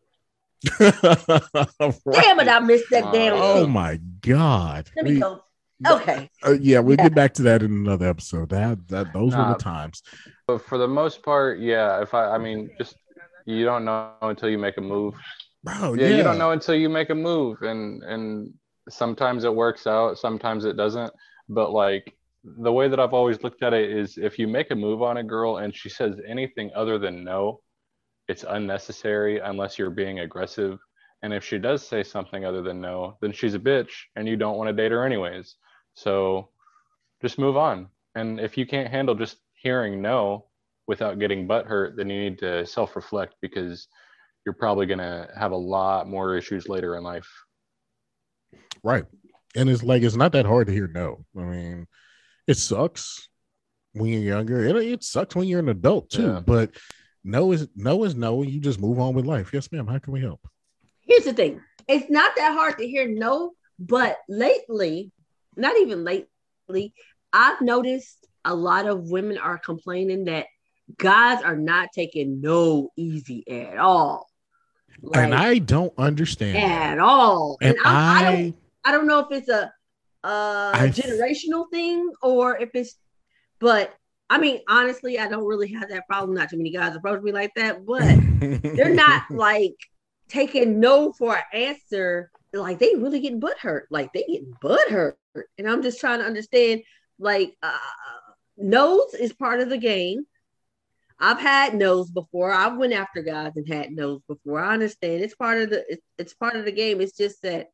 boop. 0.67 2.13
Damn 2.13 2.41
it, 2.41 2.49
I 2.49 2.61
missed 2.61 2.91
that 2.91 3.13
damn. 3.13 3.35
Oh, 3.35 3.61
Oh 3.61 3.65
A. 3.65 3.69
my 3.69 3.99
god. 4.21 4.91
Let 4.97 5.05
me 5.05 5.15
We- 5.15 5.21
go. 5.21 5.45
Okay. 5.89 6.29
Uh, 6.45 6.57
yeah, 6.61 6.81
we'll 6.81 6.99
Yeah. 6.99 7.05
get 7.05 7.15
back 7.15 7.33
to 7.35 7.43
that 7.45 7.63
in 7.63 7.71
another 7.73 8.07
episode. 8.07 8.51
That 8.51 8.87
that 8.89 9.15
those 9.15 9.35
were 9.35 9.45
the 9.49 9.55
times. 9.55 10.03
But 10.47 10.59
for 10.61 10.77
the 10.77 10.87
most 10.89 11.23
part, 11.23 11.59
yeah. 11.59 12.03
If 12.03 12.13
I, 12.13 12.35
I 12.35 12.39
mean, 12.39 12.69
just 12.77 12.95
you 13.47 13.65
don't 13.65 13.87
know 13.87 14.13
until 14.21 14.51
you 14.51 14.59
make 14.59 14.77
a 14.77 14.83
move. 14.83 15.15
Bro, 15.65 15.95
yeah, 15.95 16.09
you 16.09 16.23
don't 16.23 16.37
know 16.37 16.51
until 16.51 16.75
you 16.75 16.91
make 16.91 17.09
a 17.09 17.15
move, 17.15 17.63
and 17.63 18.03
and 18.03 18.53
sometimes 18.91 19.45
it 19.45 19.55
works 19.55 19.87
out, 19.87 20.19
sometimes 20.19 20.67
it 20.67 20.77
doesn't. 20.77 21.13
But 21.49 21.71
like 21.73 22.15
the 22.45 22.73
way 22.73 22.89
that 22.89 23.01
I've 23.01 23.13
always 23.13 23.43
looked 23.43 23.63
at 23.63 23.75
it 23.75 23.91
is, 23.91 24.17
if 24.17 24.39
you 24.39 24.49
make 24.49 24.71
a 24.71 24.75
move 24.75 25.03
on 25.03 25.19
a 25.19 25.23
girl 25.25 25.59
and 25.59 25.75
she 25.75 25.89
says 25.89 26.17
anything 26.27 26.71
other 26.75 26.99
than 26.99 27.25
no, 27.25 27.61
it's 28.29 28.45
unnecessary 28.49 29.39
unless 29.41 29.79
you're 29.79 29.91
being 29.91 30.21
aggressive. 30.21 30.79
And 31.23 31.35
if 31.35 31.45
she 31.45 31.59
does 31.59 31.87
say 31.87 32.03
something 32.03 32.45
other 32.45 32.63
than 32.63 32.81
no, 32.81 33.19
then 33.21 33.33
she's 33.33 33.55
a 33.55 33.59
bitch, 33.59 33.91
and 34.17 34.27
you 34.27 34.37
don't 34.37 34.57
want 34.57 34.69
to 34.69 34.73
date 34.73 34.93
her 34.93 35.05
anyways. 35.05 35.57
So 35.95 36.49
just 37.21 37.39
move 37.39 37.57
on. 37.57 37.89
And 38.15 38.41
if 38.41 38.57
you 38.57 38.67
can't 38.67 38.91
handle 38.91 39.15
just 39.15 39.37
hearing 39.55 40.01
no 40.01 40.47
without 40.87 41.19
getting 41.19 41.47
butt 41.47 41.67
hurt, 41.67 41.97
then 41.97 42.09
you 42.09 42.21
need 42.21 42.39
to 42.39 42.65
self 42.67 42.97
reflect 42.97 43.35
because 43.43 43.87
you're 44.47 44.55
probably 44.55 44.87
going 44.87 44.99
to 44.99 45.29
have 45.39 45.53
a 45.53 45.57
lot 45.57 46.09
more 46.09 46.37
issues 46.37 46.69
later 46.69 46.97
in 46.97 47.03
life. 47.03 47.29
Right. 48.83 49.05
And 49.55 49.69
it's 49.69 49.83
like 49.83 50.03
it's 50.03 50.17
not 50.17 50.33
that 50.33 50.47
hard 50.47 50.69
to 50.69 50.73
hear 50.73 50.89
no. 50.89 51.25
I 51.37 51.43
mean, 51.43 51.87
it 52.51 52.57
sucks 52.57 53.29
when 53.93 54.09
you're 54.09 54.23
younger. 54.23 54.65
It, 54.65 54.77
it 54.77 55.05
sucks 55.05 55.37
when 55.37 55.47
you're 55.47 55.61
an 55.61 55.69
adult 55.69 56.11
too. 56.11 56.23
Yeah. 56.27 56.41
But 56.41 56.73
no 57.23 57.53
is 57.53 57.69
no 57.77 58.05
is 58.05 58.15
no, 58.15 58.43
and 58.43 58.51
you 58.51 58.61
just 58.61 58.81
move 58.81 58.99
on 58.99 59.15
with 59.15 59.25
life. 59.25 59.51
Yes, 59.53 59.71
ma'am. 59.71 59.87
How 59.87 59.99
can 59.99 60.13
we 60.13 60.21
help? 60.21 60.41
Here's 61.03 61.25
the 61.25 61.33
thing. 61.33 61.61
It's 61.87 62.11
not 62.11 62.33
that 62.37 62.53
hard 62.53 62.79
to 62.79 62.87
hear 62.87 63.09
no, 63.09 63.53
but 63.79 64.19
lately, 64.29 65.13
not 65.57 65.77
even 65.77 66.05
lately, 66.05 66.93
I've 67.33 67.61
noticed 67.61 68.27
a 68.45 68.55
lot 68.55 68.87
of 68.87 69.11
women 69.11 69.39
are 69.39 69.59
complaining 69.59 70.25
that 70.25 70.47
guys 70.99 71.43
are 71.43 71.57
not 71.57 71.91
taking 71.95 72.41
no 72.41 72.91
easy 72.97 73.45
at 73.49 73.79
all. 73.79 74.27
and 75.15 75.35
I 75.35 75.59
don't 75.59 75.93
understand. 75.99 76.57
at 76.59 76.99
all. 76.99 77.59
And 77.61 77.77
And, 77.77 77.87
I, 77.87 77.91
I, 77.93 78.19
I, 78.19 78.23
don't 78.37 78.57
I 78.87 78.93
don't 78.93 79.07
know 79.07 79.21
if 79.21 79.31
it's 79.31 79.49
a 79.49 79.73
uh 80.23 80.73
I- 80.75 80.89
generational 80.89 81.71
thing 81.71 82.13
or 82.23 82.57
if 82.59 82.71
it's 82.75 82.97
but 83.59 83.95
I 84.29 84.39
mean 84.39 84.61
honestly 84.69 85.19
I 85.19 85.29
don't 85.29 85.47
really 85.47 85.73
have 85.73 85.89
that 85.91 86.07
problem. 86.07 86.37
Not 86.37 86.51
too 86.51 86.57
many 86.57 86.71
guys 86.71 86.95
approach 86.95 87.23
me 87.23 87.33
like 87.33 87.53
that, 87.57 87.85
but 87.87 88.03
they're 88.77 88.95
not 88.95 89.31
like 89.31 89.77
taking 90.29 90.81
no 90.81 91.13
for 91.13 91.37
an 91.37 91.43
answer. 91.53 92.31
Like 92.53 92.79
they 92.79 92.95
really 92.97 93.21
getting 93.21 93.41
butt 93.41 93.59
hurt. 93.59 93.87
Like 93.91 94.13
they 94.13 94.23
getting 94.23 94.55
butt 94.61 94.89
hurt. 94.91 95.19
And 95.59 95.69
I'm 95.69 95.83
just 95.83 96.01
trying 96.01 96.21
to 96.21 96.25
understand 96.27 96.83
like 97.19 97.57
uh 97.63 97.77
nose 98.57 99.15
is 99.15 99.33
part 99.33 99.61
of 99.61 99.69
the 99.69 99.79
game. 99.79 100.27
I've 101.19 101.39
had 101.39 101.75
no's 101.75 102.11
before. 102.11 102.51
I've 102.51 102.79
went 102.79 102.95
after 102.95 103.23
guys 103.23 103.53
and 103.57 103.69
had 103.69 103.93
no's 103.93 104.23
before. 104.27 104.61
I 104.61 104.73
understand 104.73 105.23
it's 105.23 105.35
part 105.35 105.59
of 105.61 105.71
the 105.71 105.85
it's, 105.89 106.03
it's 106.19 106.35
part 106.35 106.57
of 106.57 106.65
the 106.65 106.73
game. 106.73 107.01
It's 107.01 107.17
just 107.17 107.43
that 107.43 107.69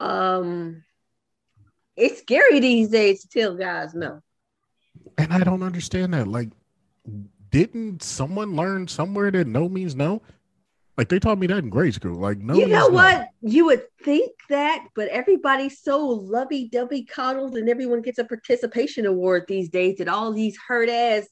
um 0.00 0.82
it's 1.96 2.20
scary 2.20 2.60
these 2.60 2.88
days 2.88 3.22
to 3.22 3.28
tell 3.28 3.54
guys 3.54 3.94
no. 3.94 4.20
and 5.18 5.32
I 5.32 5.40
don't 5.40 5.62
understand 5.62 6.14
that. 6.14 6.26
Like, 6.28 6.50
didn't 7.50 8.02
someone 8.02 8.56
learn 8.56 8.88
somewhere 8.88 9.30
that 9.30 9.46
no 9.46 9.68
means 9.68 9.94
no? 9.94 10.22
Like 10.96 11.08
they 11.08 11.18
taught 11.18 11.38
me 11.38 11.48
that 11.48 11.58
in 11.58 11.70
grade 11.70 11.94
school. 11.94 12.14
Like 12.14 12.38
no, 12.38 12.54
you 12.54 12.60
means 12.60 12.72
know 12.72 12.88
no. 12.88 12.94
what? 12.94 13.28
You 13.42 13.66
would 13.66 13.82
think 14.02 14.32
that, 14.48 14.86
but 14.94 15.08
everybody's 15.08 15.80
so 15.80 16.06
lovey-dovey 16.06 17.04
coddled 17.04 17.56
and 17.56 17.68
everyone 17.68 18.02
gets 18.02 18.18
a 18.18 18.24
participation 18.24 19.04
award 19.06 19.44
these 19.48 19.68
days 19.68 19.98
that 19.98 20.08
all 20.08 20.32
these 20.32 20.56
hurt 20.68 20.88
ass 20.88 21.26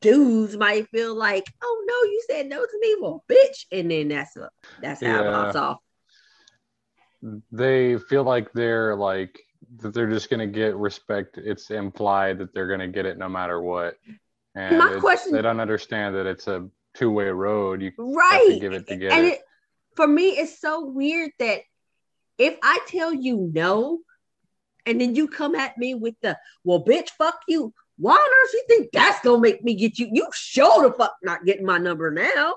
dudes 0.00 0.56
might 0.56 0.88
feel 0.88 1.16
like, 1.16 1.44
oh 1.62 1.84
no, 1.86 1.94
you 2.10 2.22
said 2.30 2.48
no 2.48 2.60
to 2.64 2.78
me, 2.80 2.96
well, 3.00 3.24
bitch. 3.28 3.66
And 3.72 3.90
then 3.90 4.08
that's 4.08 4.36
a, 4.36 4.50
that's 4.80 5.00
how 5.00 5.20
it 5.20 5.24
Yeah. 5.24 5.30
pops 5.32 5.56
off. 5.56 5.78
They 7.50 7.98
feel 7.98 8.24
like 8.24 8.52
they're 8.52 8.96
like 8.96 9.40
that 9.78 9.94
they're 9.94 10.08
just 10.10 10.30
gonna 10.30 10.46
get 10.46 10.76
respect. 10.76 11.38
It's 11.38 11.70
implied 11.70 12.38
that 12.38 12.52
they're 12.54 12.68
gonna 12.68 12.88
get 12.88 13.06
it 13.06 13.18
no 13.18 13.28
matter 13.28 13.60
what. 13.60 13.96
And 14.54 14.78
My 14.78 14.98
question- 15.00 15.32
they 15.32 15.42
don't 15.42 15.60
understand 15.60 16.14
that 16.16 16.26
it's 16.26 16.46
a 16.46 16.68
two-way 16.94 17.28
road. 17.28 17.80
You 17.82 17.90
have 17.90 17.98
Right. 17.98 18.46
to 18.48 18.60
give 18.60 18.72
it 18.72 18.86
to 18.88 18.96
get 18.96 19.12
and 19.12 19.26
it. 19.26 19.34
it 19.34 19.40
for 19.96 20.06
me 20.06 20.30
it's 20.38 20.58
so 20.60 20.84
weird 20.84 21.32
that 21.38 21.62
if 22.38 22.58
I 22.62 22.80
tell 22.86 23.12
you 23.12 23.50
no, 23.54 24.00
and 24.84 25.00
then 25.00 25.14
you 25.14 25.28
come 25.28 25.54
at 25.54 25.78
me 25.78 25.94
with 25.94 26.14
the 26.22 26.38
well, 26.64 26.84
bitch, 26.84 27.10
fuck 27.10 27.40
you. 27.46 27.72
Why 27.98 28.14
on 28.14 28.18
earth 28.18 28.54
you 28.54 28.64
think 28.68 28.90
that's 28.92 29.20
gonna 29.20 29.40
make 29.40 29.62
me 29.62 29.74
get 29.74 29.98
you? 29.98 30.08
You 30.12 30.26
sure 30.32 30.88
the 30.88 30.94
fuck 30.94 31.16
not 31.22 31.44
getting 31.44 31.64
my 31.64 31.78
number 31.78 32.10
now. 32.10 32.56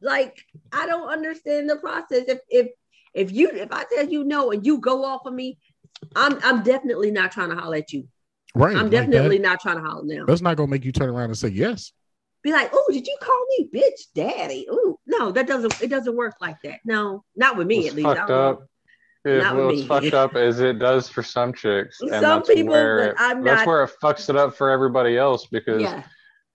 Like, 0.00 0.44
I 0.72 0.86
don't 0.86 1.08
understand 1.08 1.68
the 1.68 1.76
process. 1.76 2.24
If 2.28 2.40
if 2.48 2.68
if 3.12 3.32
you 3.32 3.50
if 3.50 3.70
I 3.70 3.84
tell 3.84 4.08
you 4.08 4.24
no 4.24 4.50
and 4.50 4.64
you 4.64 4.78
go 4.78 5.04
off 5.04 5.26
of 5.26 5.34
me, 5.34 5.58
I'm 6.16 6.38
I'm 6.42 6.62
definitely 6.62 7.10
not 7.10 7.32
trying 7.32 7.50
to 7.50 7.56
holler 7.56 7.76
at 7.76 7.92
you. 7.92 8.06
Right. 8.54 8.76
I'm 8.76 8.84
like 8.84 8.90
definitely 8.92 9.38
that- 9.38 9.42
not 9.48 9.60
trying 9.60 9.76
to 9.76 9.82
holler 9.82 10.04
now. 10.04 10.24
that's 10.26 10.40
not 10.42 10.56
gonna 10.56 10.70
make 10.70 10.84
you 10.84 10.92
turn 10.92 11.08
around 11.10 11.26
and 11.26 11.38
say 11.38 11.48
yes. 11.48 11.92
Be 12.42 12.52
like, 12.52 12.70
oh, 12.74 12.84
did 12.92 13.06
you 13.06 13.16
call 13.22 13.46
me 13.58 13.68
bitch 13.74 14.02
daddy? 14.14 14.66
Oh, 14.70 14.98
no, 15.06 15.32
that 15.32 15.46
doesn't 15.46 15.80
it 15.82 15.88
doesn't 15.88 16.14
work 16.16 16.34
like 16.40 16.56
that. 16.62 16.80
No, 16.84 17.24
not 17.36 17.56
with 17.56 17.66
me 17.66 17.78
What's 17.78 17.88
at 17.88 17.94
least. 17.94 18.06
Fucked 18.18 18.30
up. 18.30 18.66
It, 19.26 19.38
Not 19.42 19.56
with 19.56 19.64
what's 19.64 19.80
me. 19.80 19.86
fucked 19.86 20.12
up 20.14 20.34
as 20.36 20.60
it 20.60 20.78
does 20.78 21.08
for 21.08 21.22
some 21.22 21.54
chicks, 21.54 21.98
and 22.02 22.10
Some 22.10 22.20
that's 22.20 22.48
people, 22.50 22.72
where 22.72 23.14
but 23.14 23.16
I'm 23.18 23.42
that's 23.42 23.60
not- 23.60 23.66
where 23.66 23.82
it 23.84 23.90
fucks 24.02 24.28
it 24.28 24.36
up 24.36 24.54
for 24.54 24.68
everybody 24.68 25.16
else 25.16 25.46
because 25.46 25.80
Yeah. 25.80 26.02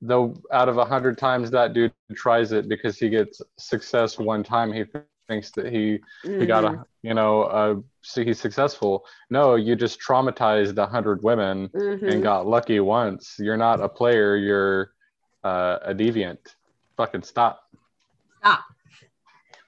though 0.03 0.35
out 0.51 0.69
of 0.69 0.77
a 0.77 0.85
hundred 0.85 1.17
times 1.17 1.49
that 1.49 1.73
dude 1.73 1.91
tries 2.15 2.51
it 2.51 2.69
because 2.69 2.99
he 2.99 3.09
gets 3.09 3.41
success 3.57 4.19
one 4.19 4.43
time, 4.43 4.71
he 4.71 4.83
th- 4.85 5.03
thinks 5.29 5.51
that 5.51 5.71
he 5.71 5.99
he 6.23 6.45
got 6.45 6.65
a 6.65 6.83
you 7.03 7.13
know 7.13 7.43
uh 7.43 7.75
see 8.01 8.25
he's 8.25 8.39
successful. 8.41 9.05
No, 9.29 9.55
you 9.55 9.75
just 9.77 10.01
traumatized 10.01 10.77
a 10.77 10.85
hundred 10.87 11.23
women 11.23 11.69
Mhm. 11.69 12.11
and 12.11 12.23
got 12.23 12.45
lucky 12.47 12.79
once. 12.81 13.35
You're 13.39 13.55
not 13.55 13.79
a 13.79 13.87
player. 13.87 14.35
You're 14.35 14.91
uh, 15.43 15.77
a 15.83 15.93
deviant. 15.95 16.39
Fucking 16.97 17.23
stop. 17.23 17.61
Stop. 18.39 18.61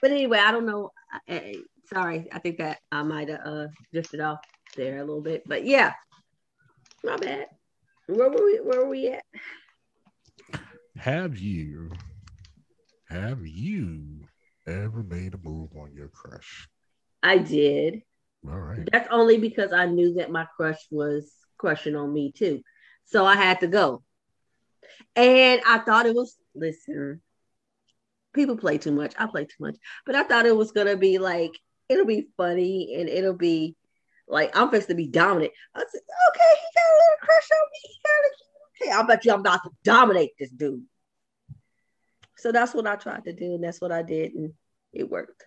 But 0.02 0.12
anyway, 0.12 0.40
I 0.40 0.52
don't 0.52 0.66
know. 0.66 0.92
I- 1.30 1.34
I- 1.34 1.56
sorry, 1.94 2.28
I 2.34 2.40
think 2.40 2.58
that 2.58 2.80
I 2.92 3.04
might 3.04 3.30
have 3.30 3.40
uh, 3.46 3.68
drifted 3.94 4.20
off 4.20 4.40
there 4.76 4.98
a 4.98 5.06
little 5.06 5.22
bit. 5.22 5.44
But 5.48 5.64
yeah, 5.64 5.94
my 7.06 7.16
bad. 7.18 7.48
Where 8.08 8.30
were 8.30 8.44
we? 8.44 8.58
Where 8.64 8.80
were 8.84 8.90
we 8.90 9.08
at? 9.10 9.24
Have 10.98 11.38
you 11.38 11.92
have 13.08 13.46
you 13.46 14.28
ever 14.68 15.04
made 15.04 15.34
a 15.34 15.38
move 15.38 15.70
on 15.76 15.94
your 15.94 16.10
crush? 16.10 16.68
I 17.24 17.38
did. 17.38 18.02
All 18.48 18.60
right. 18.60 18.88
That's 18.92 19.08
only 19.12 19.38
because 19.38 19.74
I 19.74 19.86
knew 19.86 20.16
that 20.16 20.32
my 20.32 20.46
crush 20.58 20.80
was 20.90 21.32
crushing 21.58 21.96
on 21.96 22.12
me 22.12 22.32
too. 22.32 22.62
So 23.06 23.26
I 23.26 23.36
had 23.36 23.60
to 23.60 23.68
go. 23.68 24.04
And 25.16 25.62
I 25.66 25.80
thought 25.80 26.06
it 26.06 26.16
was, 26.16 26.36
listen, 26.56 27.22
people 28.34 28.58
play 28.58 28.78
too 28.78 28.92
much. 28.92 29.14
I 29.18 29.28
play 29.28 29.46
too 29.46 29.58
much. 29.60 29.76
But 30.06 30.16
I 30.16 30.24
thought 30.24 30.46
it 30.46 30.56
was 30.56 30.72
going 30.72 30.88
to 30.88 30.98
be 30.98 31.18
like, 31.18 31.52
it'll 31.90 32.06
be 32.06 32.30
funny 32.38 32.96
and 32.98 33.10
it'll 33.10 33.34
be 33.34 33.76
like, 34.28 34.56
I'm 34.56 34.68
supposed 34.68 34.88
to 34.88 34.96
be 34.96 35.08
dominant. 35.08 35.52
I 35.76 35.80
said, 35.80 36.02
okay, 36.30 36.54
he 36.60 36.68
got 36.76 36.90
a 36.90 36.98
little 36.98 37.20
crush 37.22 37.50
on 37.52 37.68
me. 37.72 37.80
He 37.84 38.00
got 38.04 38.26
a, 38.26 38.98
okay, 38.98 39.04
I 39.04 39.08
bet 39.08 39.26
you 39.26 39.34
I'm 39.34 39.40
about 39.42 39.64
to 39.64 39.70
dominate 39.84 40.32
this 40.40 40.52
dude. 40.52 40.84
So 42.42 42.52
that's 42.52 42.74
what 42.74 42.88
I 42.88 42.96
tried 42.96 43.24
to 43.26 43.34
do. 43.34 43.54
And 43.54 43.64
that's 43.64 43.80
what 43.80 43.92
I 43.92 44.02
did. 44.02 44.34
And 44.34 44.54
it 44.92 45.08
worked. 45.08 45.46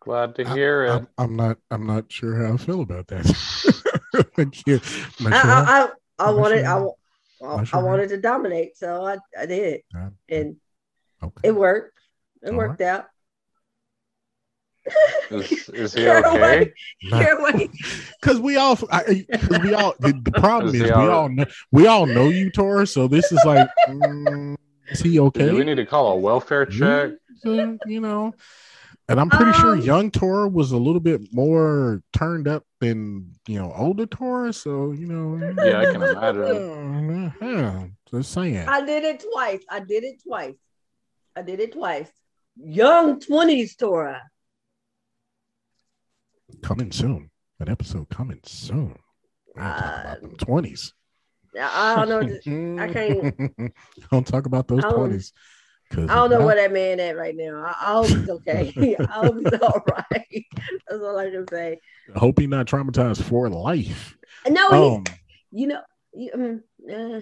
Glad 0.00 0.34
to 0.34 0.48
hear 0.48 0.84
it. 0.84 0.90
I'm, 0.90 1.08
I'm 1.16 1.36
not 1.36 1.58
I'm 1.70 1.86
not 1.86 2.10
sure 2.10 2.34
how 2.44 2.54
I 2.54 2.56
feel 2.56 2.80
about 2.80 3.06
that. 3.08 3.26
I 4.14 4.44
can't- 4.46 4.82
I'm 5.20 5.30
sure 5.30 5.32
I, 5.32 5.40
I, 5.42 5.82
I, 5.84 5.88
I 6.18 6.28
I'm 6.28 6.36
wanted, 6.36 6.64
sure. 6.64 6.94
I, 7.42 7.46
I, 7.46 7.64
sure. 7.64 7.78
I 7.78 7.82
wanted 7.82 8.08
to 8.08 8.20
dominate, 8.20 8.76
so 8.76 9.04
I, 9.04 9.18
I 9.38 9.46
did, 9.46 9.82
Yeah. 9.94 10.08
and 10.28 10.56
okay. 11.22 11.48
it 11.48 11.52
worked. 11.52 11.98
It 12.42 12.50
All 12.50 12.56
worked 12.56 12.80
out. 12.80 13.06
Is, 15.30 15.68
is 15.70 15.94
he 15.94 16.02
You're 16.02 16.26
okay? 16.26 16.38
away. 16.38 16.72
You're. 17.00 17.68
Because 18.20 18.40
we 18.40 18.56
all, 18.56 18.78
I, 18.90 19.26
we 19.62 19.74
all. 19.74 19.94
The, 19.98 20.12
the 20.22 20.32
problem 20.40 20.74
Is 20.74 20.80
is 20.82 20.88
we 20.88 20.90
all- 20.90 21.10
all 21.10 21.28
know 21.28 21.44
we 21.72 21.86
all 21.86 22.06
know 22.06 22.28
you, 22.28 22.50
Tor. 22.50 22.86
So 22.86 23.06
this 23.08 23.30
is 23.32 23.40
like, 23.44 23.68
mm, 23.88 24.56
is 24.88 25.00
he 25.00 25.18
okay? 25.20 25.46
Do 25.50 25.56
we 25.56 25.64
need 25.64 25.76
to 25.76 25.86
call 25.86 26.12
a 26.12 26.16
welfare 26.16 26.66
check? 26.66 27.12
Yeah, 27.44 27.74
you 27.86 28.00
know. 28.00 28.34
And 29.08 29.18
I'm 29.18 29.28
pretty 29.28 29.52
sure 29.58 29.72
Um, 29.72 29.80
young 29.80 30.10
Tor 30.12 30.46
was 30.46 30.70
a 30.70 30.76
little 30.76 31.00
bit 31.00 31.32
more 31.32 32.00
turned 32.12 32.46
up 32.46 32.62
than 32.80 33.32
you 33.48 33.58
know 33.58 33.72
older 33.76 34.06
Tor. 34.06 34.52
So 34.52 34.92
you 34.92 35.06
know. 35.06 35.36
Yeah, 35.64 35.80
I 35.80 35.84
can 35.86 36.02
imagine. 36.02 37.32
Yeah, 37.40 37.48
yeah, 37.50 37.86
just 38.10 38.32
saying. 38.32 38.68
I 38.68 38.84
did 38.84 39.02
it 39.04 39.24
twice. 39.32 39.64
I 39.68 39.80
did 39.80 40.04
it 40.04 40.22
twice. 40.22 40.54
I 41.34 41.42
did 41.42 41.58
it 41.60 41.72
twice. 41.72 42.08
Young 42.56 43.18
twenties, 43.20 43.74
Torah. 43.76 44.22
Coming 46.62 46.92
soon. 46.92 47.30
An 47.58 47.68
episode 47.68 48.08
coming 48.08 48.40
soon. 48.44 48.96
Talk 49.56 49.78
about 49.80 50.24
Uh, 50.24 50.28
twenties. 50.38 50.94
I 51.60 52.04
don't 52.06 52.46
know. 52.46 52.82
I 52.82 52.92
can't. 52.92 53.72
don't 54.10 54.26
talk 54.26 54.46
about 54.46 54.68
those 54.68 54.82
twenties. 54.84 55.32
I 55.92 55.96
don't 56.06 56.30
know 56.30 56.38
if 56.38 56.44
where 56.46 56.54
that 56.54 56.72
man 56.72 57.00
at 57.00 57.16
right 57.16 57.34
now. 57.36 57.64
I, 57.66 57.74
I 57.80 57.92
hope 57.94 58.06
he's 58.06 58.28
okay. 58.30 58.96
I 59.00 59.04
hope 59.12 59.36
he's 59.38 59.60
all 59.60 59.82
right. 59.90 60.44
That's 60.88 61.02
all 61.02 61.18
I 61.18 61.30
can 61.30 61.46
say. 61.48 61.80
I 62.14 62.18
hope 62.18 62.38
he's 62.38 62.48
not 62.48 62.66
traumatized 62.66 63.22
for 63.22 63.48
life. 63.50 64.16
No, 64.48 64.94
Um, 64.94 65.04
you 65.50 65.66
know, 65.66 65.80
you, 66.14 66.30
mm, 66.34 66.60
uh, 66.88 67.20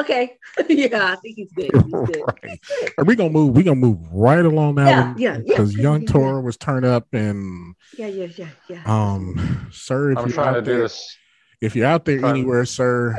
okay. 0.00 0.36
yeah, 0.68 1.12
I 1.12 1.16
think 1.16 1.36
he's 1.36 1.52
good. 1.52 1.70
He's 1.72 1.92
good. 1.92 2.22
right. 2.44 2.60
Are 2.98 3.04
we 3.04 3.16
gonna 3.16 3.30
move? 3.30 3.56
We 3.56 3.62
gonna 3.62 3.76
move 3.76 3.98
right 4.12 4.44
along 4.44 4.76
that 4.76 4.88
Yeah, 4.88 5.08
one 5.12 5.18
yeah, 5.18 5.32
yeah. 5.36 5.38
because 5.46 5.76
young 5.76 6.02
Yeah. 6.02 6.08
Tora 6.12 6.40
was 6.40 6.56
turned 6.56 6.84
up 6.84 7.06
and 7.12 7.74
Yeah, 7.96 8.06
yeah, 8.08 8.26
yeah, 8.36 8.48
yeah. 8.68 8.82
um, 8.86 9.68
sir, 9.72 10.12
if 10.12 10.18
I'm 10.18 10.26
you're 10.26 10.34
trying 10.34 10.52
to 10.54 10.58
out 10.58 10.64
do 10.64 10.72
there, 10.72 10.82
this. 10.82 11.16
if 11.60 11.74
you're 11.76 11.86
out 11.86 12.04
there 12.04 12.24
anywhere, 12.24 12.64
sir, 12.64 13.16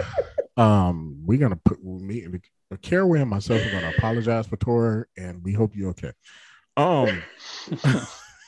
um, 0.58 1.22
we're 1.26 1.40
gonna 1.40 1.60
put 1.64 1.84
me, 1.84 2.28
Caraway 2.82 3.22
and 3.22 3.30
myself 3.30 3.66
are 3.66 3.72
gonna 3.72 3.94
apologize 3.98 4.46
for 4.48 4.58
Tora, 4.58 5.06
and 5.18 5.44
we 5.44 5.54
hope 5.54 5.76
you're 5.76 5.90
okay. 5.90 6.12
Um, 6.78 7.22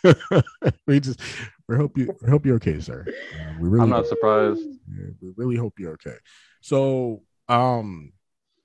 we 0.87 0.99
just 0.99 1.19
we 1.67 1.75
hope 1.75 1.97
you 1.97 2.15
we 2.21 2.29
hope 2.29 2.45
you're 2.45 2.55
okay, 2.55 2.79
sir. 2.79 3.05
Uh, 3.07 3.53
we 3.59 3.67
really 3.69 3.83
I'm 3.83 3.89
not 3.89 4.07
surprised. 4.07 4.61
yeah, 4.61 5.05
we 5.21 5.31
really 5.35 5.55
hope 5.55 5.73
you're 5.79 5.93
okay. 5.93 6.15
So, 6.61 7.23
um, 7.47 8.13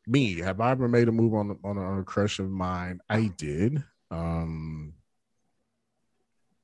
me, 0.06 0.38
have 0.40 0.60
I 0.60 0.72
ever 0.72 0.88
made 0.88 1.08
a 1.08 1.12
move 1.12 1.34
on 1.34 1.58
on 1.64 1.78
a, 1.78 1.80
on 1.82 1.98
a 2.00 2.04
crush 2.04 2.38
of 2.38 2.50
mine? 2.50 3.00
I 3.08 3.28
did. 3.36 3.82
Um, 4.10 4.94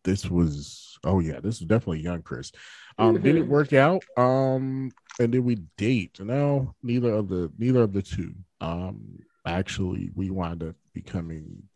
this 0.04 0.28
was 0.28 0.98
oh 1.04 1.20
yeah, 1.20 1.40
this 1.40 1.60
was 1.60 1.68
definitely 1.68 2.00
young 2.00 2.22
Chris. 2.22 2.50
Um, 2.98 3.20
did 3.22 3.36
it 3.36 3.44
Mhm. 3.44 3.48
work 3.48 3.72
out? 3.72 4.02
Um, 4.16 4.90
and 5.20 5.32
did 5.32 5.40
we 5.40 5.56
date? 5.76 6.18
No, 6.20 6.74
neither 6.82 7.12
of 7.12 7.28
the 7.28 7.52
neither 7.58 7.82
of 7.82 7.92
the 7.92 8.02
two. 8.02 8.34
Um, 8.60 9.18
actually, 9.46 10.10
we 10.14 10.30
wound 10.30 10.62
up 10.62 10.76
becoming 10.92 11.68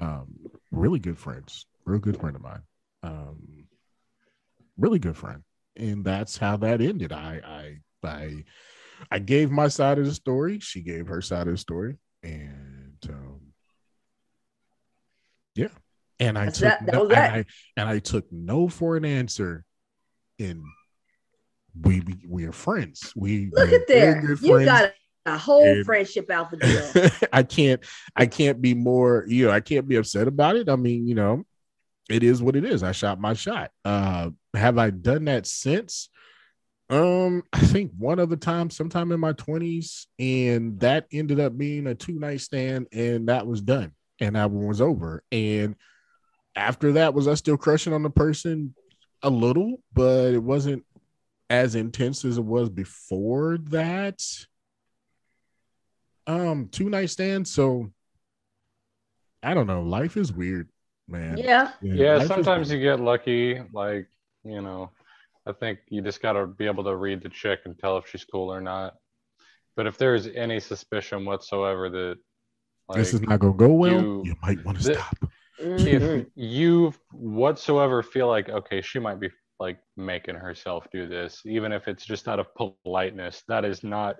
um 0.00 0.28
really 0.70 0.98
good 0.98 1.18
friends. 1.18 1.66
Real 1.84 2.00
good 2.00 2.18
friend 2.18 2.36
of 2.36 2.42
mine. 2.42 2.62
Um, 3.02 3.66
really 4.76 4.98
good 4.98 5.16
friend 5.16 5.42
and 5.76 6.04
that's 6.04 6.36
how 6.36 6.56
that 6.56 6.80
ended. 6.80 7.12
I 7.12 7.78
I 8.02 8.08
I 8.08 8.44
I 9.10 9.18
gave 9.18 9.50
my 9.50 9.68
side 9.68 9.98
of 9.98 10.04
the 10.06 10.14
story. 10.14 10.58
She 10.60 10.80
gave 10.82 11.06
her 11.08 11.20
side 11.22 11.46
of 11.46 11.54
the 11.54 11.58
story, 11.58 11.96
and 12.22 12.96
um, 13.08 13.40
yeah, 15.54 15.68
and 16.18 16.38
I 16.38 16.46
That's 16.46 16.58
took 16.58 16.68
that- 16.68 16.86
that 16.86 16.94
no, 16.94 17.02
and. 17.08 17.12
I 17.14 17.44
and 17.76 17.88
I 17.88 17.98
took 17.98 18.30
no 18.32 18.68
for 18.68 18.96
an 18.96 19.04
answer. 19.04 19.64
And 20.38 20.62
we 21.78 22.00
we, 22.00 22.14
we 22.26 22.44
are 22.46 22.52
friends. 22.52 23.12
We 23.14 23.50
Look 23.52 23.72
at 23.72 23.86
there. 23.86 24.34
You 24.40 24.64
got 24.64 24.92
a 25.26 25.36
whole 25.36 25.62
And- 25.66 25.84
friendship 25.84 26.30
out 26.30 26.50
the 26.50 26.56
deal. 27.12 27.28
I 27.32 27.42
can't 27.42 27.84
I 28.16 28.26
can't 28.26 28.60
be 28.62 28.72
more, 28.74 29.24
you 29.28 29.46
know, 29.46 29.52
I 29.52 29.60
can't 29.60 29.86
be 29.86 29.96
upset 29.96 30.28
about 30.28 30.56
it. 30.56 30.68
I 30.70 30.76
mean, 30.76 31.06
you 31.06 31.14
know, 31.14 31.44
it 32.08 32.22
is 32.22 32.42
what 32.42 32.56
it 32.56 32.64
is. 32.64 32.82
I 32.82 32.92
shot 32.92 33.20
my 33.20 33.34
shot. 33.34 33.70
Uh 33.84 34.30
have 34.54 34.78
I 34.78 34.88
done 34.90 35.26
that 35.26 35.46
since? 35.46 36.08
Um, 36.90 37.44
I 37.52 37.60
think 37.60 37.92
one 37.96 38.18
other 38.18 38.36
time, 38.36 38.68
sometime 38.68 39.12
in 39.12 39.20
my 39.20 39.32
20s, 39.32 40.06
and 40.18 40.78
that 40.80 41.06
ended 41.12 41.38
up 41.38 41.56
being 41.56 41.86
a 41.86 41.94
two 41.94 42.18
night 42.18 42.40
stand, 42.40 42.88
and 42.92 43.28
that 43.28 43.46
was 43.46 43.62
done, 43.62 43.92
and 44.20 44.34
that 44.34 44.50
one 44.50 44.66
was 44.66 44.80
over. 44.80 45.22
And 45.30 45.76
after 46.56 46.92
that, 46.92 47.14
was 47.14 47.28
I 47.28 47.34
still 47.34 47.56
crushing 47.56 47.92
on 47.92 48.02
the 48.02 48.10
person 48.10 48.74
a 49.22 49.30
little, 49.30 49.80
but 49.94 50.34
it 50.34 50.42
wasn't 50.42 50.84
as 51.48 51.76
intense 51.76 52.24
as 52.24 52.38
it 52.38 52.44
was 52.44 52.68
before 52.68 53.58
that 53.58 54.22
um 56.28 56.68
two 56.70 56.88
night 56.88 57.10
stand 57.10 57.48
so 57.48 57.90
i 59.42 59.52
don't 59.52 59.66
know 59.66 59.82
life 59.82 60.16
is 60.16 60.32
weird 60.32 60.68
man 61.08 61.38
yeah. 61.38 61.72
Yeah, 61.82 62.12
life 62.14 62.22
is 62.22 62.28
sometimes 62.28 62.70
you 62.70 62.78
get 62.80 63.00
lucky. 63.00 63.60
Like, 63.72 64.06
you 64.44 64.60
know, 64.60 64.90
I 65.50 65.52
think 65.52 65.80
you 65.88 66.00
just 66.00 66.22
got 66.22 66.34
to 66.34 66.46
be 66.46 66.66
able 66.66 66.84
to 66.84 66.94
read 66.94 67.22
the 67.22 67.28
chick 67.28 67.60
and 67.64 67.76
tell 67.76 67.98
if 67.98 68.06
she's 68.08 68.24
cool 68.24 68.52
or 68.52 68.60
not. 68.60 68.94
But 69.76 69.86
if 69.86 69.98
there's 69.98 70.28
any 70.28 70.60
suspicion 70.60 71.24
whatsoever 71.24 71.90
that, 71.90 72.18
like, 72.88 72.98
this 72.98 73.12
is 73.14 73.20
not 73.20 73.40
gonna 73.40 73.54
go 73.54 73.68
well 73.72 74.00
you- 74.00 74.22
you, 74.26 74.34
might 74.42 74.64
want 74.64 74.78
to 74.80 74.94
stop 74.94 75.16
if 75.58 76.26
you 76.34 76.92
whatsoever 77.12 78.02
feel 78.02 78.28
like, 78.28 78.48
okay, 78.48 78.80
she 78.80 78.98
might 78.98 79.18
be 79.20 79.28
like 79.58 79.78
making 79.96 80.36
herself 80.36 80.86
do 80.92 81.06
this, 81.08 81.42
even 81.44 81.72
if 81.72 81.86
it's 81.88 82.04
just 82.04 82.28
out 82.28 82.38
of 82.38 82.46
politeness, 82.54 83.42
that 83.48 83.64
is 83.64 83.82
not 83.84 84.16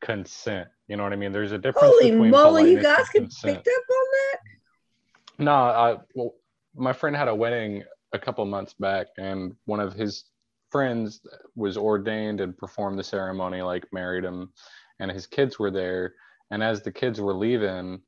consent. 0.00 0.68
You 0.88 0.96
know 0.96 1.02
what 1.02 1.12
I 1.12 1.16
mean? 1.16 1.32
There's 1.32 1.52
a 1.52 1.58
difference 1.58 1.88
Holy 1.94 2.10
between 2.10 2.30
moly, 2.30 2.70
you 2.72 2.78
politeness 2.78 2.84
guys 2.84 2.98
and 2.98 3.08
can 3.12 3.22
consent. 3.24 3.56
picked 3.64 3.68
up 3.68 3.96
on 3.96 4.06
that? 4.12 5.44
No, 5.44 5.52
I 5.52 5.96
well, 6.14 6.34
my 6.74 6.92
friend 6.92 7.14
had 7.16 7.28
a 7.28 7.34
wedding 7.34 7.84
a 8.12 8.18
couple 8.18 8.44
months 8.46 8.74
back, 8.74 9.08
and 9.18 9.54
one 9.66 9.80
of 9.80 9.94
his 9.94 10.24
friends 10.72 11.20
was 11.54 11.76
ordained 11.76 12.40
and 12.40 12.56
performed 12.56 12.98
the 12.98 13.04
ceremony, 13.04 13.62
like 13.62 13.92
married 13.92 14.24
him, 14.24 14.52
and 14.98 15.10
his 15.10 15.26
kids 15.26 15.58
were 15.58 15.70
there. 15.70 16.14
And 16.50 16.62
as 16.62 16.82
the 16.82 16.92
kids 16.92 17.20
were 17.20 17.34
leaving, 17.34 18.00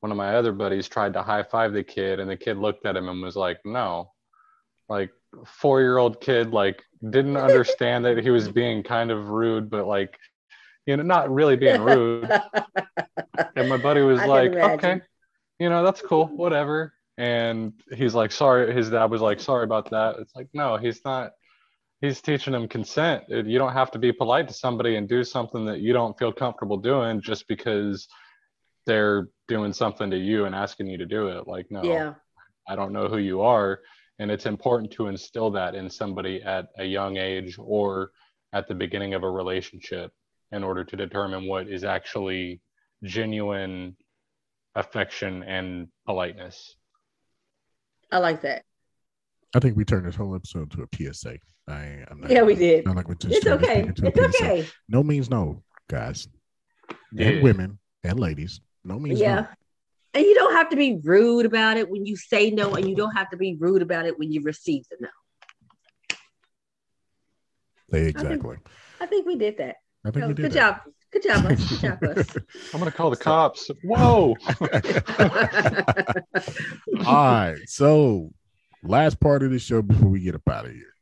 one 0.00 0.12
of 0.12 0.18
my 0.18 0.36
other 0.36 0.52
buddies 0.52 0.88
tried 0.88 1.14
to 1.14 1.22
high 1.22 1.42
five 1.42 1.72
the 1.72 1.82
kid, 1.82 2.20
and 2.20 2.30
the 2.30 2.36
kid 2.36 2.56
looked 2.58 2.86
at 2.86 2.96
him 2.96 3.08
and 3.08 3.22
was 3.22 3.36
like, 3.36 3.58
"No." 3.64 4.12
Like 4.88 5.10
four 5.46 5.80
year 5.80 5.98
old 5.98 6.20
kid, 6.20 6.52
like 6.52 6.82
didn't 7.08 7.36
understand 7.36 8.04
that 8.04 8.18
he 8.18 8.30
was 8.30 8.48
being 8.60 8.82
kind 8.82 9.10
of 9.10 9.28
rude, 9.28 9.70
but 9.70 9.86
like, 9.86 10.18
you 10.86 10.96
know, 10.96 11.02
not 11.02 11.32
really 11.32 11.56
being 11.56 11.82
rude. 11.82 12.30
And 13.56 13.68
my 13.68 13.76
buddy 13.76 14.02
was 14.02 14.20
I 14.22 14.26
like, 14.26 14.52
okay, 14.52 15.00
you 15.58 15.68
know, 15.68 15.84
that's 15.84 16.02
cool, 16.02 16.26
whatever. 16.26 16.94
And 17.18 17.74
he's 17.94 18.14
like, 18.14 18.32
sorry. 18.32 18.74
His 18.74 18.90
dad 18.90 19.10
was 19.10 19.20
like, 19.20 19.40
sorry 19.40 19.64
about 19.64 19.90
that. 19.90 20.16
It's 20.18 20.34
like, 20.34 20.48
no, 20.54 20.78
he's 20.78 21.04
not. 21.04 21.32
He's 22.00 22.20
teaching 22.22 22.54
them 22.54 22.66
consent. 22.66 23.24
You 23.28 23.58
don't 23.58 23.74
have 23.74 23.90
to 23.90 23.98
be 23.98 24.10
polite 24.12 24.48
to 24.48 24.54
somebody 24.54 24.96
and 24.96 25.08
do 25.08 25.22
something 25.22 25.66
that 25.66 25.80
you 25.80 25.92
don't 25.92 26.18
feel 26.18 26.32
comfortable 26.32 26.78
doing 26.78 27.20
just 27.20 27.46
because 27.46 28.08
they're 28.86 29.28
doing 29.48 29.72
something 29.72 30.10
to 30.10 30.16
you 30.16 30.46
and 30.46 30.54
asking 30.54 30.86
you 30.86 30.96
to 30.96 31.06
do 31.06 31.28
it. 31.28 31.46
Like, 31.46 31.70
no, 31.70 31.82
Yeah. 31.82 32.14
I 32.68 32.76
don't 32.76 32.92
know 32.92 33.08
who 33.08 33.18
you 33.18 33.42
are. 33.42 33.80
And 34.18 34.30
it's 34.30 34.46
important 34.46 34.92
to 34.92 35.08
instill 35.08 35.50
that 35.52 35.74
in 35.74 35.90
somebody 35.90 36.42
at 36.42 36.68
a 36.78 36.84
young 36.84 37.16
age 37.16 37.56
or 37.58 38.12
at 38.52 38.66
the 38.68 38.74
beginning 38.74 39.14
of 39.14 39.22
a 39.22 39.30
relationship 39.30 40.12
in 40.52 40.64
order 40.64 40.84
to 40.84 40.96
determine 40.96 41.46
what 41.46 41.68
is 41.68 41.84
actually 41.84 42.60
genuine 43.04 43.96
affection 44.74 45.42
and 45.42 45.88
politeness. 46.06 46.76
I 48.12 48.18
like 48.18 48.40
that. 48.42 48.64
i 49.54 49.58
think 49.58 49.76
we 49.76 49.84
turned 49.84 50.06
this 50.06 50.16
whole 50.16 50.34
episode 50.34 50.70
to 50.70 50.82
a 50.82 51.12
psa 51.12 51.36
I, 51.70 52.04
i'm 52.10 52.20
not 52.20 52.30
Yeah, 52.30 52.42
we 52.42 52.54
did. 52.54 52.86
I'm 52.86 52.94
like 52.96 53.08
we're 53.08 53.14
just 53.14 53.34
It's 53.34 53.44
turned 53.44 53.60
this 53.60 53.68
okay. 53.70 53.80
thing 53.80 53.88
into 53.88 54.06
It's 54.06 54.36
PSA. 54.38 54.44
okay. 54.44 54.68
no 54.88 55.02
means 55.02 55.30
no 55.30 55.62
guys 55.88 56.28
Yeah. 57.12 57.28
and 57.28 57.42
women 57.42 57.78
and 58.04 58.18
ladies 58.20 58.60
no 58.84 58.98
means 58.98 59.20
Yeah. 59.20 59.34
no 59.42 59.46
And 60.14 60.24
you 60.24 60.34
don't 60.34 60.54
have 60.54 60.70
to 60.70 60.76
be 60.76 60.98
rude 61.02 61.46
about 61.46 61.76
it 61.76 61.88
when 61.88 62.04
you 62.06 62.16
say 62.16 62.50
no, 62.50 62.74
and 62.74 62.88
you 62.88 62.96
don't 62.96 63.14
have 63.16 63.30
to 63.30 63.36
be 63.36 63.56
rude 63.60 63.82
about 63.82 64.06
it 64.06 64.18
when 64.18 64.32
you 64.32 64.42
receive 64.42 64.82
the 64.90 64.96
no. 65.00 65.08
exactly 67.98 68.56
I 69.00 69.06
think 69.06 69.26
we 69.26 69.36
did 69.36 69.58
that. 69.58 69.76
i 70.04 70.10
think 70.10 70.24
Oh, 70.24 70.28
we 70.28 70.34
did 70.34 70.42
good 70.42 70.52
that. 70.52 70.82
job. 70.84 70.92
Good 71.12 71.24
job, 71.24 71.44
us. 71.46 71.70
Good 71.70 71.80
job, 71.80 72.02
us. 72.04 72.36
I'm 72.72 72.78
gonna 72.78 72.92
call 72.92 73.10
the 73.10 73.16
cops. 73.16 73.68
Whoa. 73.82 74.36
All 77.04 77.04
right. 77.04 77.56
So, 77.66 78.30
last 78.84 79.18
part 79.18 79.42
of 79.42 79.50
the 79.50 79.58
show 79.58 79.82
before 79.82 80.08
we 80.08 80.20
get 80.20 80.36
up 80.36 80.48
out 80.48 80.66
of 80.66 80.70
here. 80.72 80.94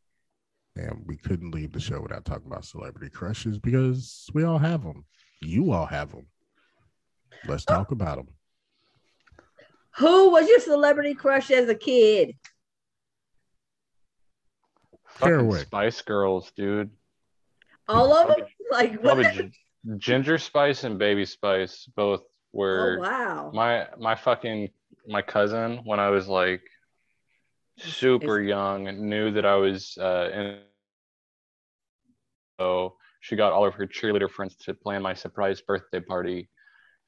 And 0.79 1.03
we 1.07 1.17
couldn't 1.17 1.51
leave 1.51 1.73
the 1.73 1.81
show 1.81 2.01
without 2.01 2.25
talking 2.25 2.47
about 2.47 2.64
celebrity 2.64 3.11
crushes 3.11 3.59
because 3.59 4.31
we 4.33 4.45
all 4.45 4.59
have 4.59 4.85
them. 4.85 5.05
You 5.41 5.72
all 5.72 5.87
have 5.87 6.12
them. 6.12 6.26
Let's 7.49 7.64
talk 7.64 7.91
about 7.91 8.16
them. 8.16 8.29
Who 9.97 10.31
was 10.31 10.49
your 10.49 10.61
celebrity 10.61 11.14
crush 11.14 11.51
as 11.51 11.68
a 11.68 11.74
kid? 11.74 12.37
Fucking 15.09 15.53
Spice 15.55 16.01
Girls, 16.03 16.53
dude. 16.57 16.91
All 17.89 18.14
of 18.14 18.29
them? 18.29 18.47
Like 18.70 18.93
what? 19.03 19.16
Probably 19.16 19.24
Gin- 19.33 19.99
Ginger 19.99 20.39
Spice 20.39 20.85
and 20.85 20.97
Baby 20.99 21.24
Spice 21.24 21.89
both 21.97 22.20
Oh 22.20 22.31
were 22.53 22.99
wow. 23.01 23.51
my 23.53 23.89
my 23.99 24.14
fucking 24.14 24.68
my 25.09 25.22
cousin 25.22 25.81
when 25.85 25.99
I 25.99 26.11
was 26.11 26.29
like 26.29 26.62
super 27.79 28.41
young 28.41 28.89
and 28.89 29.09
knew 29.09 29.31
that 29.33 29.47
I 29.47 29.55
was 29.55 29.97
uh 30.01 30.31
in 30.33 30.59
so 32.59 32.94
she 33.20 33.36
got 33.36 33.52
all 33.52 33.66
of 33.66 33.74
her 33.74 33.86
cheerleader 33.86 34.30
friends 34.30 34.54
to 34.56 34.74
plan 34.74 35.02
my 35.02 35.14
surprise 35.14 35.61
birthday 35.61 36.00
party 36.00 36.48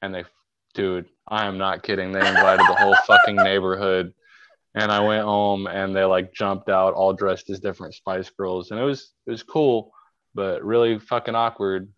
and 0.01 0.13
they 0.13 0.23
dude 0.73 1.05
I 1.27 1.45
am 1.45 1.57
not 1.57 1.83
kidding 1.83 2.11
they 2.11 2.27
invited 2.27 2.61
the 2.61 2.75
whole 2.75 2.95
fucking 3.07 3.35
neighborhood 3.35 4.13
and 4.75 4.91
I 4.91 4.99
went 5.01 5.23
home 5.23 5.67
and 5.67 5.95
they 5.95 6.03
like 6.03 6.33
jumped 6.33 6.69
out 6.69 6.93
all 6.93 7.13
dressed 7.13 7.49
as 7.49 7.59
different 7.59 7.93
Spice 7.93 8.29
Girls, 8.29 8.71
and 8.71 8.79
it 8.79 8.83
was 8.83 9.11
it 9.27 9.31
was 9.31 9.43
cool, 9.43 9.91
but 10.33 10.63
really 10.63 10.99
fucking 10.99 11.35
awkward. 11.35 11.91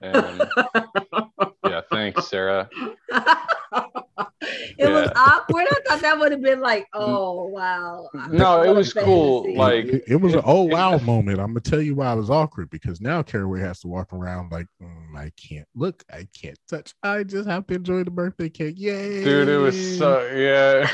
And 0.00 0.42
yeah, 1.64 1.82
thanks, 1.90 2.26
Sarah. 2.28 2.68
it 4.78 4.90
was 4.90 5.10
awkward. 5.16 5.66
I 5.70 5.80
thought 5.86 6.00
that 6.02 6.18
would 6.18 6.32
have 6.32 6.42
been 6.42 6.60
like, 6.60 6.86
oh 6.94 7.46
wow. 7.48 8.08
No, 8.30 8.62
it 8.62 8.68
What 8.68 8.68
a 8.68 8.74
was 8.74 8.92
cool, 8.92 9.54
like- 9.56 9.86
it, 9.86 10.04
it 10.08 10.16
was 10.16 10.34
an 10.34 10.42
oh 10.44 10.62
wow 10.62 10.98
moment. 11.04 11.40
I'm 11.40 11.48
gonna 11.48 11.60
tell 11.60 11.80
you 11.80 11.94
why 11.94 12.12
it 12.12 12.16
was 12.16 12.30
awkward 12.30 12.70
because 12.70 13.00
now 13.00 13.22
Caraway 13.22 13.60
has 13.60 13.80
to 13.80 13.88
walk 13.88 14.12
around 14.12 14.52
like 14.52 14.66
"Mm, 14.82 15.16
I 15.16 15.30
can't 15.36 15.66
look, 15.74 16.04
I 16.12 16.26
can't 16.40 16.58
touch. 16.68 16.94
I 17.02 17.24
just 17.24 17.48
have 17.48 17.66
to 17.68 17.74
enjoy 17.74 18.04
the 18.04 18.10
birthday 18.10 18.48
cake. 18.48 18.74
Yay, 18.78 19.24
Dude, 19.24 19.48
it 19.48 19.56
was 19.58 19.98
so 19.98 20.26
yeah. 20.32 20.88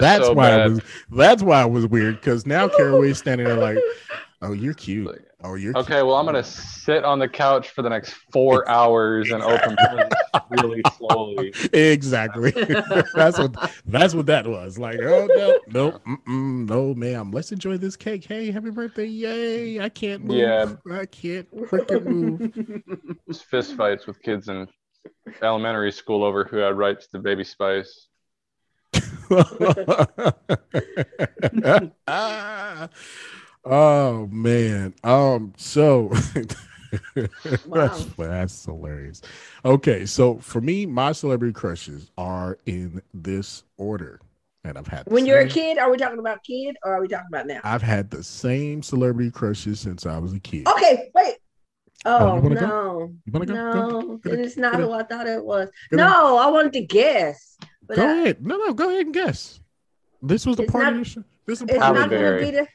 that's 0.00 0.26
so 0.26 0.32
why 0.32 0.50
bad. 0.50 0.66
it 0.66 0.70
was. 0.74 0.80
That's 1.10 1.42
why 1.42 1.62
it 1.64 1.70
was 1.70 1.86
weird 1.86 2.16
because 2.16 2.46
now 2.46 2.68
Caraway's 2.68 3.18
standing 3.18 3.46
there 3.46 3.56
like, 3.56 3.78
oh, 4.42 4.52
you're 4.52 4.74
cute. 4.74 5.08
Oh, 5.42 5.54
you're 5.54 5.72
cute. 5.72 5.84
Okay, 5.84 6.02
well, 6.02 6.16
I'm 6.16 6.26
gonna 6.26 6.42
sit 6.44 7.04
on 7.04 7.18
the 7.18 7.28
couch 7.28 7.70
for 7.70 7.82
the 7.82 7.88
next 7.88 8.14
four 8.32 8.68
hours 8.68 9.30
and 9.30 9.42
open 9.42 9.76
presents 9.76 10.16
really 10.50 10.82
slowly. 10.96 11.52
exactly. 11.72 12.50
that's 13.14 13.38
what 13.38 13.72
that's 13.86 14.14
what 14.14 14.26
that 14.26 14.46
was. 14.46 14.78
Like, 14.78 15.00
oh 15.00 15.26
no, 15.26 15.60
no, 15.68 16.00
no, 16.26 16.94
ma'am. 16.94 17.30
Let's 17.30 17.52
enjoy 17.52 17.76
this 17.76 17.96
cake. 17.96 18.24
Hey, 18.24 18.50
happy 18.50 18.70
birthday! 18.70 19.06
Yay! 19.06 19.80
I 19.80 19.88
can't 19.88 20.24
move. 20.24 20.38
Yeah. 20.38 20.74
I 20.92 21.06
can't 21.06 21.50
freaking 21.68 22.04
move. 22.04 23.16
Just 23.28 23.44
fist 23.44 23.76
fights 23.76 24.06
with 24.06 24.20
kids 24.22 24.48
in 24.48 24.66
elementary 25.42 25.92
school 25.92 26.24
over 26.24 26.44
who 26.44 26.58
had 26.58 26.76
rights 26.76 27.06
to 27.08 27.18
Baby 27.18 27.44
Spice. 27.44 28.08
Ah. 32.08 32.88
oh 33.64 34.26
man. 34.26 34.94
Um. 35.04 35.52
So. 35.56 36.12
that's, 37.66 38.04
that's 38.16 38.64
hilarious. 38.64 39.22
Okay, 39.64 40.06
so 40.06 40.36
for 40.38 40.60
me, 40.60 40.86
my 40.86 41.12
celebrity 41.12 41.52
crushes 41.52 42.10
are 42.18 42.58
in 42.66 43.00
this 43.14 43.64
order, 43.76 44.20
and 44.64 44.76
I've 44.78 44.86
had 44.86 45.06
the 45.06 45.10
when 45.14 45.26
you're 45.26 45.40
a 45.40 45.48
kid, 45.48 45.78
are 45.78 45.90
we 45.90 45.96
talking 45.96 46.18
about 46.18 46.42
kid 46.44 46.76
or 46.84 46.96
are 46.96 47.00
we 47.00 47.08
talking 47.08 47.26
about 47.28 47.46
now? 47.46 47.60
I've 47.64 47.82
had 47.82 48.10
the 48.10 48.22
same 48.22 48.82
celebrity 48.82 49.30
crushes 49.30 49.80
since 49.80 50.06
I 50.06 50.18
was 50.18 50.32
a 50.32 50.40
kid. 50.40 50.66
Okay, 50.68 51.10
wait. 51.14 51.36
Oh, 52.06 52.16
Oh, 52.30 52.36
you 52.36 52.42
wanna 52.42 52.54
go? 52.54 52.66
no. 52.66 53.44
Go? 53.44 53.44
Go. 54.16 54.20
No, 54.24 54.40
it's 54.42 54.56
not 54.56 54.76
who 54.76 54.90
I 54.92 55.02
thought 55.02 55.26
it 55.26 55.44
was. 55.44 55.68
No, 55.92 56.38
I 56.38 56.46
wanted 56.48 56.72
to 56.74 56.80
guess. 56.80 57.58
Go 57.94 58.02
I- 58.02 58.12
ahead. 58.12 58.46
No, 58.46 58.56
no, 58.56 58.72
go 58.72 58.88
ahead 58.88 59.06
and 59.06 59.14
guess. 59.14 59.60
This 60.22 60.46
was 60.46 60.56
the 60.56 60.64
part 60.66 60.84
not- 60.84 60.92
of 60.92 60.98
your 60.98 61.04
show. 61.04 61.24
This 61.46 61.58
is 61.60 61.68
it's 61.68 61.78
part 61.78 61.96
Halle 61.96 62.08
not 62.08 62.10
gonna 62.10 62.38
be 62.38 62.50
the 62.52 62.66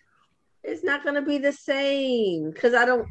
it's 0.64 0.84
not 0.84 1.04
gonna 1.06 1.22
be 1.22 1.38
the 1.38 1.52
same 1.54 2.50
because 2.52 2.74
I 2.74 2.86
don't 2.86 3.08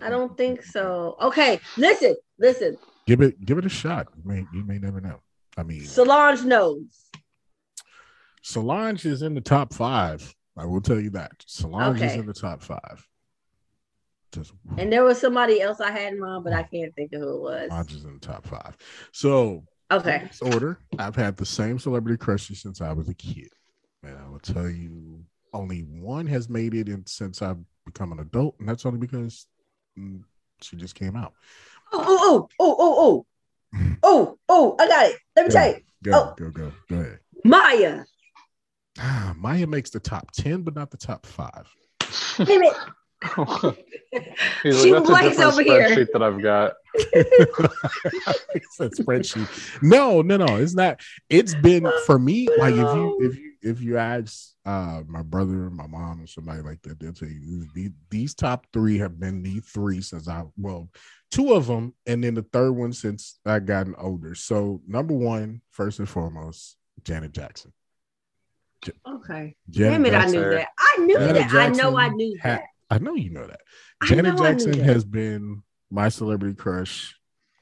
I 0.00 0.10
don't 0.10 0.36
think 0.36 0.62
so. 0.62 1.16
Okay, 1.20 1.60
listen, 1.76 2.16
listen. 2.38 2.76
give 3.06 3.20
it 3.20 3.44
give 3.44 3.58
it 3.58 3.66
a 3.66 3.70
shot. 3.70 4.08
You 4.16 4.22
may 4.24 4.46
you 4.52 4.64
may 4.64 4.78
never 4.78 5.00
know. 5.00 5.20
I 5.56 5.62
mean 5.62 5.86
Solange 5.86 6.44
knows. 6.44 7.10
Solange 8.42 9.06
is 9.06 9.22
in 9.22 9.34
the 9.34 9.40
top 9.40 9.72
five. 9.72 10.34
I 10.56 10.66
will 10.66 10.80
tell 10.80 11.00
you 11.00 11.10
that. 11.10 11.32
Solange 11.46 12.02
is 12.02 12.14
in 12.16 12.26
the 12.26 12.34
top 12.34 12.62
five. 12.62 13.06
Just 14.32 14.52
And 14.76 14.92
there 14.92 15.04
was 15.04 15.20
somebody 15.20 15.60
else 15.60 15.80
I 15.80 15.90
had 15.90 16.12
in 16.12 16.20
mind, 16.20 16.44
but 16.44 16.52
I 16.52 16.64
can't 16.64 16.94
think 16.94 17.12
of 17.12 17.20
who 17.20 17.36
it 17.36 17.40
was. 17.40 17.70
Solange 17.70 17.92
is 17.94 18.04
in 18.04 18.14
the 18.14 18.26
top 18.26 18.46
five. 18.46 18.76
So 19.12 19.64
Okay. 19.90 20.28
order, 20.42 20.78
I've 20.98 21.14
had 21.16 21.36
the 21.36 21.46
same 21.46 21.78
celebrity 21.78 22.16
crushes 22.16 22.60
since 22.60 22.80
I 22.80 22.92
was 22.92 23.08
a 23.08 23.14
kid. 23.14 23.48
And 24.02 24.18
I 24.18 24.28
will 24.28 24.40
tell 24.40 24.68
you, 24.68 25.24
only 25.52 25.80
one 25.80 26.26
has 26.26 26.48
made 26.48 26.74
it 26.74 26.88
in 26.88 27.06
since 27.06 27.42
I've 27.42 27.58
become 27.86 28.12
an 28.12 28.18
adult, 28.20 28.56
and 28.58 28.68
that's 28.68 28.84
only 28.84 28.98
because 28.98 29.46
she 30.60 30.76
just 30.76 30.94
came 30.94 31.16
out. 31.16 31.34
Oh, 31.92 32.04
oh, 32.06 32.48
oh, 32.60 32.76
oh, 32.76 32.76
oh, 32.78 33.26
oh, 33.74 33.96
oh, 34.02 34.38
oh, 34.48 34.76
I 34.78 34.88
got 34.88 35.10
it. 35.10 35.16
Let 35.36 35.46
me 35.46 35.52
tell 35.52 35.68
you. 35.68 35.76
Go, 36.02 36.12
Oh. 36.12 36.34
go, 36.36 36.50
go, 36.50 36.72
go 36.88 36.96
ahead. 36.96 37.20
Maya. 37.44 38.04
Ah, 38.98 39.34
Maya 39.36 39.66
makes 39.66 39.90
the 39.90 40.00
top 40.00 40.30
10, 40.32 40.62
but 40.62 40.74
not 40.74 40.90
the 40.90 40.96
top 40.96 41.26
five. 41.26 41.66
Damn 42.38 42.62
it. 42.62 42.74
He's 44.62 44.82
She 44.82 44.92
like, 44.92 45.24
that's 45.24 45.38
a 45.38 45.44
over 45.44 45.62
here." 45.62 45.88
spreadsheet 45.88 46.08
that 46.12 46.22
I've 46.22 46.42
got. 46.42 46.74
it's 46.94 48.80
a 48.80 48.88
spreadsheet. 48.90 49.82
No, 49.82 50.22
no, 50.22 50.36
no. 50.36 50.56
It's 50.56 50.74
not. 50.74 51.00
It's 51.28 51.54
been 51.54 51.90
for 52.06 52.18
me. 52.18 52.48
Like 52.58 52.74
if 52.74 52.78
you 52.78 53.18
if 53.20 53.38
you 53.38 53.52
if 53.62 53.80
you 53.80 53.96
ask 53.96 54.52
uh 54.64 55.02
my 55.06 55.22
brother, 55.22 55.70
my 55.70 55.86
mom, 55.86 56.22
or 56.22 56.26
somebody 56.26 56.62
like 56.62 56.82
that, 56.82 57.00
they'll 57.00 57.12
tell 57.12 57.28
you 57.28 57.66
these, 57.74 57.90
these 58.10 58.34
top 58.34 58.66
three 58.72 58.98
have 58.98 59.18
been 59.18 59.42
the 59.42 59.60
three 59.60 60.00
since 60.00 60.28
I 60.28 60.44
well, 60.56 60.90
two 61.30 61.54
of 61.54 61.66
them, 61.66 61.94
and 62.06 62.22
then 62.22 62.34
the 62.34 62.42
third 62.42 62.72
one 62.72 62.92
since 62.92 63.38
I 63.44 63.58
gotten 63.58 63.94
older. 63.96 64.34
So 64.34 64.80
number 64.86 65.14
one, 65.14 65.62
first 65.70 65.98
and 65.98 66.08
foremost, 66.08 66.76
Janet 67.04 67.32
Jackson. 67.32 67.72
Okay. 69.08 69.56
Janet 69.70 70.04
Damn 70.04 70.06
it, 70.06 70.14
I 70.14 70.26
knew 70.26 70.40
that. 70.50 70.68
I 70.78 70.96
knew 71.00 71.18
Janet 71.18 71.34
that. 71.34 71.54
I 71.54 71.68
know 71.70 71.96
I 71.96 72.02
Jackson 72.04 72.16
knew 72.16 72.38
ha- 72.42 72.48
that. 72.48 72.64
I 72.94 72.98
know 72.98 73.14
you 73.16 73.30
know 73.30 73.44
that. 73.46 73.60
I 74.00 74.06
Janet 74.06 74.36
know 74.36 74.42
Jackson 74.44 74.78
has 74.84 75.04
been 75.04 75.62
my 75.90 76.08
celebrity 76.08 76.54
crush. 76.54 77.16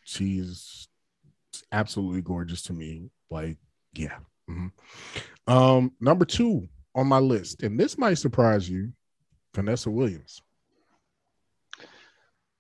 She's 0.05 0.89
absolutely 1.71 2.21
gorgeous 2.21 2.61
to 2.65 2.75
me. 2.75 3.09
Like, 3.31 3.57
yeah. 3.95 4.19
mhm. 4.51 4.73
Um, 5.47 5.93
number 6.01 6.27
two 6.27 6.69
on 6.95 7.07
my 7.07 7.19
list, 7.19 7.63
and 7.63 7.81
this 7.81 7.97
might 7.97 8.15
surprise 8.15 8.69
you, 8.69 8.93
Vanessa 9.55 9.91
Williams. 9.91 10.43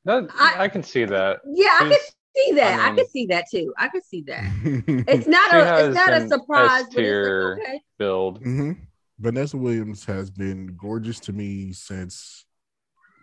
That, 0.06 0.28
I- 0.34 0.64
I, 0.64 0.68
can 0.68 0.82
see 0.82 1.04
that. 1.04 1.40
Yeah, 1.46 1.76
I 1.78 1.88
can 1.90 1.98
see 2.34 2.52
that. 2.56 2.80
I, 2.80 2.82
I 2.82 2.86
mean- 2.86 2.96
could 2.96 3.10
see 3.10 3.26
that 3.26 3.44
too. 3.50 3.74
I 3.78 3.88
can 3.88 4.02
see 4.02 4.22
that. 4.22 4.44
It's 5.08 5.26
not 5.26 5.52
a 5.54 5.86
it's 5.88 5.94
not 5.94 6.12
a 6.14 6.26
surprise, 6.26 6.84
but 6.84 6.88
S-tier. 6.92 7.52
it's 7.52 7.58
like, 7.60 7.68
okay. 7.68 7.82
Build. 7.98 8.42
Mhm. 8.42 8.78
Vanessa 9.18 9.56
Williams 9.58 10.04
has 10.06 10.30
been 10.30 10.74
gorgeous 10.80 11.20
to 11.20 11.32
me 11.32 11.72
since 11.72 12.46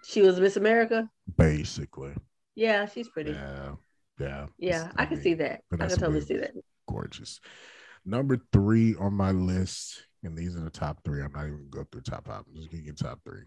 She 0.09 0.23
was 0.23 0.39
Miss 0.39 0.57
America. 0.57 1.07
basically. 1.37 2.13
Yeah, 2.55 2.87
she's 2.87 3.07
pretty. 3.07 3.31
Yeah, 3.31 3.75
Yeah, 4.19 4.47
yeah. 4.57 4.91
I 4.97 5.05
can 5.05 5.17
mean, 5.17 5.23
see 5.23 5.33
that. 5.35 5.61
I 5.71 5.77
can 5.77 5.89
totally 5.89 6.21
see 6.21 6.37
that. 6.37 6.51
gorgeous. 6.87 7.39
Number 8.05 8.39
three 8.51 8.95
on 8.95 9.13
my 9.13 9.31
list, 9.31 10.07
and 10.23 10.35
these 10.35 10.55
are 10.55 10.61
the 10.61 10.71
top 10.71 11.03
three. 11.05 11.21
I'm 11.21 11.31
not 11.31 11.45
even 11.45 11.69
gonna 11.69 11.83
go 11.83 11.87
through 11.91 12.01
top 12.01 12.25
five. 12.25 12.43
I'm 12.47 12.55
just 12.55 12.71
gonna 12.71 12.81
get 12.81 12.97
top 12.97 13.19
three. 13.23 13.43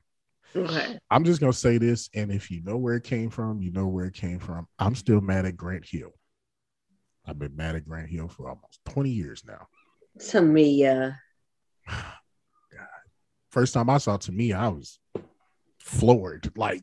Okay. 0.54 0.98
I'm 1.10 1.24
just 1.24 1.40
gonna 1.40 1.52
say 1.52 1.78
this, 1.78 2.08
and 2.14 2.30
if 2.30 2.48
you 2.48 2.62
know 2.62 2.76
where 2.76 2.94
it 2.94 3.02
came 3.04 3.28
from, 3.28 3.60
you 3.60 3.72
know 3.72 3.88
where 3.88 4.04
it 4.04 4.14
came 4.14 4.38
from. 4.38 4.68
I'm 4.78 4.94
still 4.94 5.20
mad 5.20 5.46
at 5.46 5.56
Grant 5.56 5.84
Hill. 5.84 6.12
I've 7.26 7.40
been 7.40 7.56
mad 7.56 7.74
at 7.74 7.88
Grant 7.88 8.08
Hill 8.08 8.28
for 8.28 8.48
almost 8.48 8.78
20 8.86 9.10
years 9.10 9.42
now. 9.44 9.66
Tamia. 10.20 11.16
First 13.50 13.74
time 13.74 13.90
I 13.90 13.98
saw 13.98 14.16
Tamia, 14.16 14.54
I 14.54 14.68
was 14.68 15.00
floored. 15.83 16.51
Like, 16.57 16.83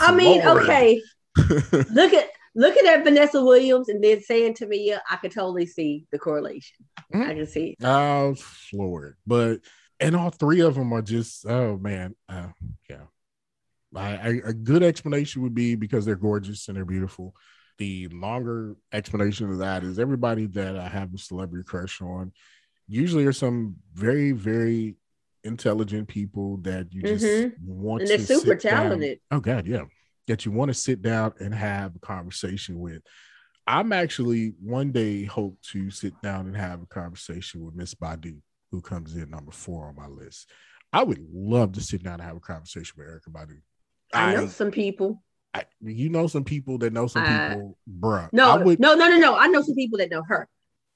I 0.00 0.14
mean, 0.14 0.42
okay. 0.46 1.00
Look 1.36 2.12
at 2.12 2.28
looking 2.54 2.86
at 2.86 3.02
Vanessa 3.02 3.42
Williams 3.44 3.88
and 3.88 4.02
then 4.02 4.20
saying 4.22 4.54
Tamia, 4.54 5.00
I 5.10 5.16
could 5.16 5.32
totally 5.32 5.66
see 5.66 6.06
the 6.12 6.18
correlation. 6.18 6.76
Mhm. 7.12 7.28
I 7.28 7.34
can 7.34 7.46
see. 7.46 7.76
it. 7.78 7.84
I 7.84 8.22
was 8.24 8.40
floored. 8.40 9.16
But 9.26 9.60
and 10.00 10.14
all 10.14 10.30
three 10.30 10.60
of 10.60 10.74
them 10.74 10.92
are 10.92 11.02
just 11.02 11.46
oh 11.46 11.76
man, 11.78 12.14
uh, 12.28 12.48
yeah. 12.88 13.04
I, 13.96 14.16
I, 14.16 14.28
a 14.44 14.52
good 14.52 14.82
explanation 14.82 15.42
would 15.42 15.54
be 15.54 15.76
because 15.76 16.04
they're 16.04 16.16
gorgeous 16.16 16.66
and 16.66 16.76
they're 16.76 16.84
beautiful. 16.84 17.34
The 17.78 18.08
longer 18.08 18.76
explanation 18.92 19.50
of 19.50 19.58
that 19.58 19.84
is 19.84 19.98
everybody 19.98 20.46
that 20.46 20.76
I 20.76 20.88
have 20.88 21.14
a 21.14 21.18
celebrity 21.18 21.64
crush 21.64 22.00
on 22.00 22.32
usually 22.86 23.24
are 23.24 23.32
some 23.32 23.76
very 23.94 24.32
very 24.32 24.96
intelligent 25.44 26.08
people 26.08 26.56
that 26.58 26.92
you 26.92 27.02
just 27.02 27.24
Mhm. 27.24 27.58
want 27.60 28.02
And 28.02 28.10
they're 28.10 28.18
super 28.18 28.58
sit 28.58 28.62
down- 28.62 28.84
talented. 28.84 29.20
Oh 29.30 29.40
God, 29.40 29.66
yeah. 29.66 29.84
That 30.26 30.44
you 30.46 30.52
want 30.52 30.70
to 30.70 30.74
sit 30.74 31.02
down 31.02 31.34
and 31.38 31.54
have 31.54 31.94
a 31.96 31.98
conversation 31.98 32.78
with. 32.78 33.02
I'm 33.66 33.92
actually 33.92 34.54
one 34.60 34.90
day 34.92 35.24
hope 35.24 35.60
to 35.72 35.90
sit 35.90 36.14
down 36.22 36.46
and 36.46 36.56
have 36.56 36.82
a 36.82 36.86
conversation 36.86 37.62
with 37.64 37.74
Miss 37.74 37.94
Badu, 37.94 38.40
who 38.70 38.80
comes 38.80 39.14
in 39.16 39.30
number 39.30 39.52
four 39.52 39.86
on 39.88 39.94
my 39.96 40.06
list. 40.08 40.50
I 40.92 41.02
would 41.02 41.18
love 41.32 41.72
to 41.72 41.80
sit 41.80 42.02
down 42.02 42.14
and 42.14 42.22
have 42.22 42.36
a 42.36 42.40
conversation 42.40 42.94
with 42.96 43.06
Erykah 43.06 43.32
Badu. 43.32 43.60
I 44.12 44.34
know 44.34 44.46
some 44.48 44.70
people. 44.70 45.22
I- 45.52 45.66
you 45.80 46.08
know 46.08 46.26
some 46.26 46.44
people 46.44 46.78
that 46.78 46.92
know 46.92 47.06
some 47.06 47.22
Uh, 47.22 47.48
people, 47.50 47.78
bruh. 47.88 48.28
No, 48.32 48.50
I 48.50 48.62
would. 48.62 48.80
no, 48.80 48.94
no, 48.94 49.08
no, 49.08 49.18
no. 49.18 49.34
I 49.36 49.46
know 49.48 49.62
some 49.62 49.74
people 49.76 49.98
that 49.98 50.10
know 50.10 50.22
her. 50.26 50.48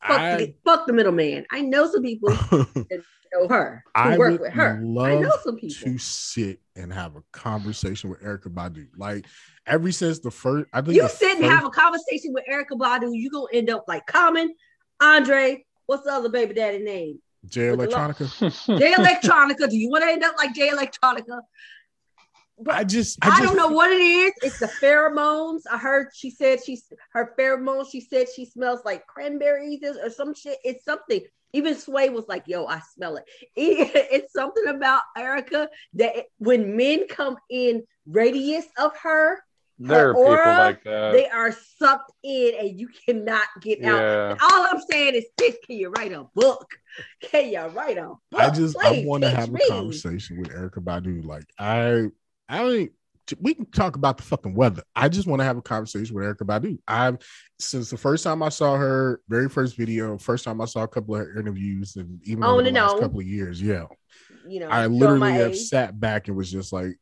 Fuck, 0.07 0.21
I, 0.21 0.37
the, 0.37 0.55
fuck 0.65 0.87
the 0.87 0.93
middleman. 0.93 1.45
I 1.51 1.61
know 1.63 1.91
some 1.91 2.03
people 2.03 2.29
that 2.51 3.03
know 3.33 3.49
her. 3.49 3.83
Who 3.87 4.01
I 4.01 4.17
work 4.19 4.31
would 4.33 4.41
with 4.41 4.53
her. 4.53 4.77
I 4.79 4.81
love 4.83 5.21
know 5.23 5.33
some 5.43 5.57
people. 5.57 5.75
to 5.93 5.99
sit 5.99 6.61
and 6.77 6.93
have 6.93 7.17
a 7.17 7.23
conversation 7.33 8.09
with 8.11 8.21
Erykah 8.23 8.55
Badu. 8.55 8.87
Like 8.97 9.27
ever 9.67 9.91
since 9.93 10.21
the 10.21 10.31
first, 10.31 10.67
I 10.73 10.81
think 10.83 10.95
You 10.97 11.09
sit 11.09 11.33
and 11.33 11.41
first- 11.41 11.51
have 11.53 11.65
a 11.65 11.71
conversation 11.71 12.33
with 12.33 12.45
Erykah 12.51 12.79
Badu, 12.79 13.11
you 13.13 13.31
gonna 13.31 13.47
end 13.53 13.71
up 13.71 13.85
like 13.89 14.07
Common, 14.07 14.55
Andre. 15.01 15.65
What's 15.87 16.05
the 16.05 16.13
other 16.13 16.29
baby 16.29 16.55
daddy 16.55 16.79
name? 16.79 17.19
Jay 17.47 17.71
With 17.71 17.91
the 17.91 17.97
lo- 17.97 18.09
Electronica. 18.09 18.79
Jay 18.79 18.93
Electronica. 18.99 19.71
Do 19.71 19.77
you 19.77 19.89
want 19.91 20.05
to 20.05 20.11
end 20.11 20.23
up 20.25 20.37
like 20.37 20.55
Jay 20.55 20.69
Electronica? 20.71 21.41
But 22.61 22.75
I 22.75 22.85
just, 22.85 23.19
I, 23.23 23.29
I, 23.29 23.31
just, 23.31 23.43
don't 23.45 23.57
know 23.57 23.69
what 23.75 23.91
it 23.93 24.01
is. 24.01 24.33
It's 24.43 24.59
the 24.59 24.67
pheromones. 24.67 25.63
I 25.71 25.79
heard 25.79 26.09
she 26.15 26.31
said 26.31 26.59
she's 26.65 26.85
her 27.13 27.35
pheromones. 27.39 27.91
She 27.91 28.01
said 28.01 28.27
she 28.35 28.45
smells 28.45 28.81
like 28.85 29.07
cranberries 29.07 29.81
or 29.85 30.11
some 30.11 30.35
shit. 30.35 30.59
It's 30.65 30.85
something. 30.85 31.21
Even 31.55 31.75
Sway 31.77 32.11
was 32.11 32.27
like, 32.29 32.45
"Yo, 32.47 32.67
I 32.67 32.81
smell 32.95 33.17
it." 33.17 33.25
It- 33.57 34.09
It's 34.13 34.33
something 34.33 34.67
about 34.67 35.03
Erykah 35.17 35.69
that 35.95 36.17
it- 36.17 36.27
when 36.39 36.77
men 36.77 37.07
come 37.09 37.37
in 37.49 37.85
radius 38.07 38.67
of 38.77 38.97
her, 38.99 39.39
there 39.79 40.11
are 40.11 40.15
people 40.15 40.33
aura, 40.33 40.59
like 40.59 40.83
that. 40.85 41.13
they 41.13 41.29
are 41.29 41.53
sucked 41.79 42.13
in, 42.25 42.55
and 42.59 42.79
you 42.81 42.89
cannot 43.07 43.47
get 43.63 43.83
out. 43.85 44.01
yeah. 44.03 44.37
All 44.43 44.67
I'm 44.67 44.81
saying 44.91 45.15
is, 45.15 45.25
this: 45.39 45.57
Can 45.65 45.77
you 45.77 45.91
write 45.91 46.13
a 46.13 46.25
book? 46.35 46.67
Can 47.23 47.51
you 47.53 47.61
write 47.67 47.97
a 47.99 48.09
book? 48.09 48.19
I 48.37 48.51
just, 48.51 48.77
I 48.83 49.03
want 49.07 49.23
to 49.23 49.31
teach 49.31 49.39
have 49.39 49.55
a 49.55 49.59
conversation 49.69 50.39
with 50.41 50.49
Erykah 50.49 50.83
Badu. 50.83 51.25
Like, 51.25 51.45
I, 51.59 52.07
I 52.49 52.59
don't. 52.59 52.91
We 53.41 53.53
can 53.53 53.67
talk 53.67 53.97
about 53.97 54.17
the 54.17 54.23
fucking 54.23 54.55
weather. 54.55 54.83
I 54.97 55.11
just 55.11 55.27
want 55.29 55.41
to 55.41 55.45
have 55.45 55.59
a 55.59 55.63
conversation 55.63 56.17
with 56.17 56.25
Erykah 56.25 56.47
Badu. 56.47 56.79
I've 56.89 57.19
since 57.59 57.91
the 57.91 57.99
first 57.99 58.25
time 58.25 58.43
I 58.43 58.49
saw 58.49 58.75
her, 58.77 59.21
very 59.29 59.51
first 59.51 59.77
video, 59.77 60.17
first 60.17 60.45
time 60.45 60.63
I 60.63 60.65
saw 60.65 60.83
a 60.85 60.89
couple 60.89 61.15
of 61.15 61.21
her 61.27 61.39
interviews, 61.39 61.97
and 61.97 62.21
even 62.25 62.43
On 62.45 62.55
over 62.55 62.63
the 62.63 62.71
last 62.71 62.99
couple 63.01 63.21
of 63.21 63.27
years, 63.27 63.61
yeah, 63.61 63.85
You 64.47 64.61
know, 64.61 64.69
I 64.69 64.87
literally 64.87 65.33
have 65.33 65.51
age. 65.53 65.59
sat 65.59 66.01
back 66.01 66.29
and 66.29 66.39
was 66.39 66.51
just 66.51 66.73
like, 66.73 66.97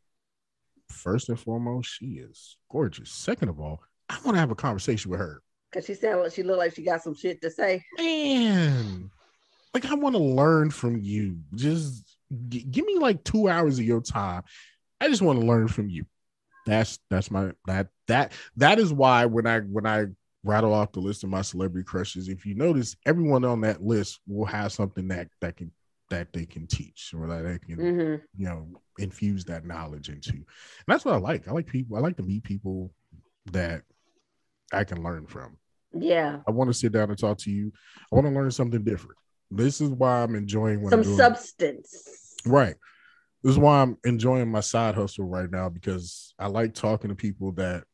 first 0.91 1.29
and 1.29 1.39
foremost, 1.39 1.91
she 1.91 2.07
is 2.19 2.57
gorgeous. 2.73 3.11
Second 3.13 3.49
of 3.49 3.61
all, 3.61 3.81
I 4.09 4.19
want 4.25 4.35
to 4.35 4.41
have 4.41 4.51
a 4.51 4.57
conversation 4.57 5.13
with 5.13 5.21
her. 5.21 5.43
Cause 5.73 5.85
she 5.87 5.95
sounded 5.95 6.21
well, 6.23 6.31
she 6.31 6.43
looked 6.43 6.59
like 6.59 6.75
she 6.75 6.83
got 6.83 7.03
some 7.03 7.15
shit 7.15 7.41
to 7.43 7.51
say. 7.53 7.85
Man, 7.99 9.11
like 9.75 9.85
I 9.85 9.95
want 9.95 10.17
to 10.17 10.23
learn 10.23 10.71
from 10.71 10.99
you. 10.99 11.39
Just 11.55 12.17
g- 12.49 12.65
give 12.65 12.85
me 12.85 12.99
like 12.99 13.23
two 13.23 13.49
hours 13.49 13.79
of 13.79 13.85
your 13.85 14.01
time. 14.01 14.43
I 15.01 15.09
just 15.09 15.23
want 15.23 15.41
to 15.41 15.47
learn 15.47 15.69
from 15.69 15.89
you. 15.89 16.07
That's 16.67 16.99
that's 17.11 17.31
my 17.31 17.53
that 17.67 17.89
that 18.09 18.33
that 18.57 18.79
is 18.79 18.93
why 18.93 19.27
when 19.27 19.47
I 19.47 19.61
when 19.61 19.87
I 19.87 20.07
rattle 20.43 20.73
off 20.75 20.93
the 20.93 21.01
list 21.01 21.25
of 21.25 21.31
my 21.31 21.43
celebrity 21.43 21.85
crushes, 21.85 22.29
if 22.29 22.45
you 22.47 22.55
notice, 22.55 22.97
everyone 23.07 23.45
on 23.45 23.61
that 23.63 23.83
list 23.83 24.21
will 24.27 24.47
have 24.47 24.73
something 24.73 25.09
that 25.09 25.29
that 25.41 25.57
can 25.57 25.71
that 26.11 26.33
they 26.33 26.47
can 26.47 26.67
teach 26.67 27.13
or 27.17 27.27
that 27.27 27.43
they 27.43 27.59
can 27.59 27.79
Mhm. 27.79 28.23
you 28.37 28.45
know 28.47 28.69
infuse 28.99 29.45
that 29.47 29.65
knowledge 29.65 30.09
into 30.09 30.33
and 30.35 30.45
that's 30.87 31.05
what 31.05 31.15
i 31.15 31.19
like 31.19 31.49
i 31.49 31.51
like 31.51 31.67
people 31.67 31.97
i 31.97 32.01
like 32.01 32.17
to 32.17 32.23
meet 32.23 32.45
people 32.45 32.93
that 33.47 33.83
i 34.73 34.85
can 34.85 35.03
learn 35.03 35.27
from 35.27 35.59
Yeah, 35.93 36.41
i 36.47 36.51
want 36.53 36.69
to 36.71 36.75
sit 36.75 36.93
down 36.93 37.11
and 37.11 37.19
talk 37.19 37.39
to 37.39 37.51
you 37.51 37.73
i 38.13 38.15
want 38.15 38.27
to 38.29 38.33
learn 38.33 38.51
something 38.53 38.85
different 38.85 39.17
this 39.51 39.81
is 39.81 39.91
why 39.91 40.23
i'm 40.23 40.35
enjoying 40.37 40.81
what 40.81 40.91
some 40.91 41.01
I'm 41.01 41.05
doing. 41.05 41.17
substance. 41.17 42.35
right 42.47 42.77
this 43.47 43.55
is 43.55 43.59
why 43.59 43.81
i'm 43.81 43.97
enjoying 44.05 44.51
my 44.51 44.61
side 44.61 44.97
hustle 44.97 45.29
right 45.29 45.51
now 45.51 45.69
because 45.69 46.35
i 46.39 46.47
like 46.47 46.75
talking 46.75 47.09
to 47.09 47.15
people 47.15 47.53
that 47.53 47.85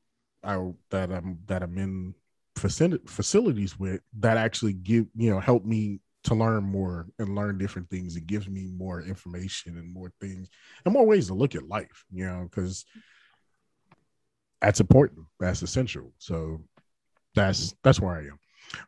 i 0.42 0.59
that 0.90 1.12
i'm 1.12 1.38
that 1.46 1.62
i'm 1.62 1.76
in 1.76 2.14
facilities 2.57 3.78
with 3.78 4.00
that 4.18 4.36
actually 4.36 4.72
give 4.72 5.07
you 5.14 5.30
know 5.30 5.40
help 5.40 5.64
me 5.64 6.00
to 6.24 6.34
learn 6.34 6.62
more 6.62 7.09
and 7.18 7.34
learn 7.34 7.59
different 7.59 7.90
things. 7.90 8.16
It 8.16 8.26
gives 8.26 8.48
me 8.48 8.68
more 8.76 9.03
information 9.03 9.76
and 9.76 9.92
more 9.92 10.12
things 10.20 10.48
and 10.84 10.94
more 10.94 11.07
ways 11.07 11.26
to 11.26 11.34
look 11.34 11.55
at 11.55 11.68
life 11.68 12.05
you 12.12 12.26
know 12.26 12.48
because 12.48 12.84
that's 14.61 14.80
important. 14.80 15.26
That's 15.40 15.62
essential. 15.62 16.12
So 16.18 16.62
that's 17.34 17.74
that's 17.82 17.98
where 17.98 18.14
i 18.14 18.20
am. 18.20 18.38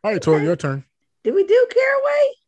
All 0.03 0.11
right 0.11 0.21
tori 0.21 0.43
your 0.43 0.55
turn. 0.55 0.85
Did 1.23 1.33
we 1.33 1.43
do 1.43 1.67
Caraway? 1.69 2.44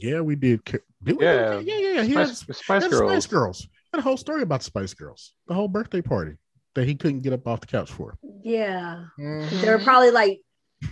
Yeah 0.00 0.20
we 0.20 0.36
did 0.36 0.64
did 0.64 0.80
we 1.02 1.16
Yeah. 1.24 1.58
Yeah 1.60 1.78
yeah 1.78 1.88
yeah 1.94 2.02
he 2.02 2.12
had, 2.14 2.28
Spice, 2.28 2.58
Spice 2.58 2.82
had 2.82 2.90
Girls. 2.90 3.10
Spice 3.10 3.26
Girls. 3.26 3.68
Had 3.92 3.98
a 4.00 4.02
whole 4.02 4.16
story 4.16 4.42
about 4.42 4.62
Spice 4.62 4.94
Girls. 4.94 5.34
The 5.48 5.54
whole 5.54 5.68
birthday 5.68 6.02
party 6.02 6.32
that 6.74 6.86
he 6.86 6.94
couldn't 6.94 7.20
get 7.20 7.32
up 7.32 7.46
off 7.46 7.60
the 7.60 7.66
couch 7.66 7.90
for. 7.90 8.18
Yeah, 8.42 9.04
Mm-hmm. 9.18 9.60
they 9.60 9.70
were 9.70 9.78
probably 9.78 10.10
like 10.10 10.40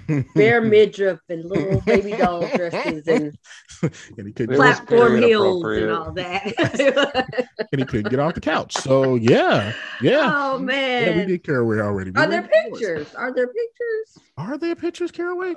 bare 0.35 0.63
midriff 0.63 1.19
and 1.29 1.45
little 1.45 1.79
baby 1.83 2.13
doll 2.13 2.41
dresses 2.57 3.07
and 3.07 3.37
and 3.83 4.27
he 4.27 4.33
couldn't 4.33 4.57
platform 4.57 5.19
heels 5.23 5.63
and 5.63 5.91
all 5.91 6.11
that. 6.13 7.27
and 7.73 7.81
he 7.81 7.85
couldn't 7.85 8.09
get 8.11 8.19
off 8.19 8.33
the 8.35 8.41
couch. 8.41 8.73
So 8.79 9.17
yeah, 9.17 9.75
yeah. 10.01 10.33
Oh 10.35 10.59
man, 10.59 11.03
Yeah, 11.03 11.17
we 11.19 11.27
did 11.27 11.45
Caraway 11.45 11.81
already. 11.81 12.13
We 12.13 12.21
Are 12.23 12.27
there 12.27 12.41
read 12.41 12.51
the 12.51 12.71
pictures? 12.71 13.15
Are 13.15 13.35
there 13.35 13.47
pictures? 13.49 14.25
Are 14.39 14.57
there 14.57 14.75
pictures, 14.75 15.11
Caraway? 15.11 15.55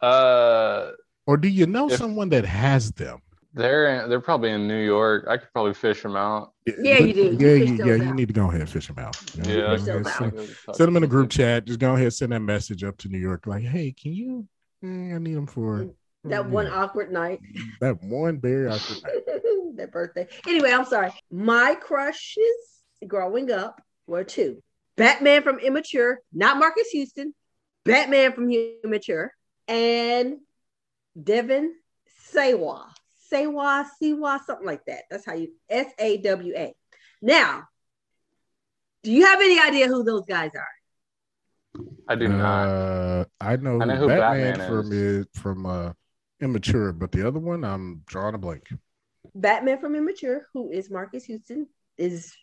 Uh, 0.00 0.90
Or 1.26 1.36
do 1.36 1.48
you 1.48 1.66
know 1.66 1.88
If- 1.90 1.98
someone 1.98 2.28
that 2.30 2.44
has 2.44 2.92
them? 2.92 3.20
they're 3.54 4.08
they're 4.08 4.18
probably 4.20 4.50
in 4.50 4.66
New 4.66 4.82
York. 4.82 5.26
I 5.28 5.36
could 5.36 5.52
probably 5.52 5.74
fish 5.74 6.02
them 6.02 6.16
out. 6.16 6.52
Yeah, 6.66 6.98
you 7.00 7.12
do. 7.12 7.36
Yeah, 7.38 7.52
you, 7.54 7.76
those 7.76 7.86
yeah, 7.86 7.94
you 7.96 8.14
need 8.14 8.28
to 8.28 8.32
go 8.34 8.48
ahead 8.48 8.60
and 8.62 8.70
fish 8.70 8.86
them 8.86 8.98
out. 8.98 9.14
You 9.34 9.42
know, 9.42 9.50
Yeah, 9.50 9.76
fish 9.76 9.84
go 9.86 9.92
ahead 9.98 10.06
out. 10.06 10.14
send, 10.16 10.56
send 10.76 10.88
them 10.88 10.96
in 10.96 11.04
a 11.04 11.06
group 11.06 11.28
chat. 11.30 11.66
Just 11.66 11.78
go 11.78 11.90
ahead 11.92 12.04
and 12.04 12.14
send 12.14 12.32
that 12.32 12.40
message 12.40 12.82
up 12.82 12.96
to 12.98 13.08
New 13.08 13.18
York. 13.18 13.46
Like, 13.46 13.62
hey, 13.62 13.92
can 13.92 14.12
you? 14.14 14.48
eh, 14.82 14.86
I 15.14 15.18
need 15.18 15.34
them 15.34 15.46
for 15.46 15.86
That 16.24 16.46
you 16.46 16.50
one 16.50 16.64
know, 16.64 16.74
awkward 16.74 17.12
night. 17.12 17.40
that 17.82 18.02
one 18.02 18.40
very 18.40 18.68
awkward 18.68 19.02
night. 19.04 19.22
that 19.76 19.90
birthday. 19.92 20.28
Anyway, 20.48 20.70
I'm 20.72 20.86
sorry. 20.86 21.12
My 21.30 21.74
crushes 21.74 22.82
growing 23.06 23.50
up 23.52 23.82
were 24.06 24.24
two. 24.24 24.62
Batman 24.96 25.42
from 25.42 25.58
Immature, 25.58 26.20
not 26.32 26.56
Marcus 26.58 26.88
Houston, 26.88 27.34
Batman 27.84 28.32
from 28.32 28.50
Immature, 28.50 29.32
and 29.68 30.36
Devon 31.20 31.74
Sawa. 32.30 32.92
Sawa, 33.28 33.88
Siwa, 34.00 34.40
something 34.44 34.66
like 34.66 34.84
that. 34.86 35.04
That's 35.10 35.24
how 35.24 35.34
you 35.34 35.52
S 35.68 35.86
A 35.98 36.18
W 36.18 36.54
A. 36.56 36.74
Now, 37.22 37.64
do 39.02 39.10
you 39.10 39.24
have 39.26 39.40
any 39.40 39.58
idea 39.60 39.88
who 39.88 40.04
those 40.04 40.26
guys 40.26 40.50
are? 40.54 41.84
I 42.06 42.14
do 42.14 42.28
not. 42.28 42.68
Uh, 42.68 43.24
I 43.40 43.56
know, 43.56 43.80
I 43.80 43.84
know 43.86 43.94
who 43.96 44.02
who 44.02 44.08
Batman, 44.08 44.58
Batman 44.58 44.68
from 44.68 44.92
is 44.92 45.26
from 45.34 45.66
uh, 45.66 45.92
Immature, 46.40 46.92
but 46.92 47.12
the 47.12 47.26
other 47.26 47.38
one 47.38 47.64
I'm 47.64 48.02
drawing 48.06 48.34
a 48.34 48.38
blank. 48.38 48.68
Batman 49.34 49.78
from 49.78 49.94
Immature, 49.94 50.46
who 50.52 50.70
is 50.70 50.90
Marcus 50.90 51.24
Houston, 51.24 51.68
is 51.96 52.34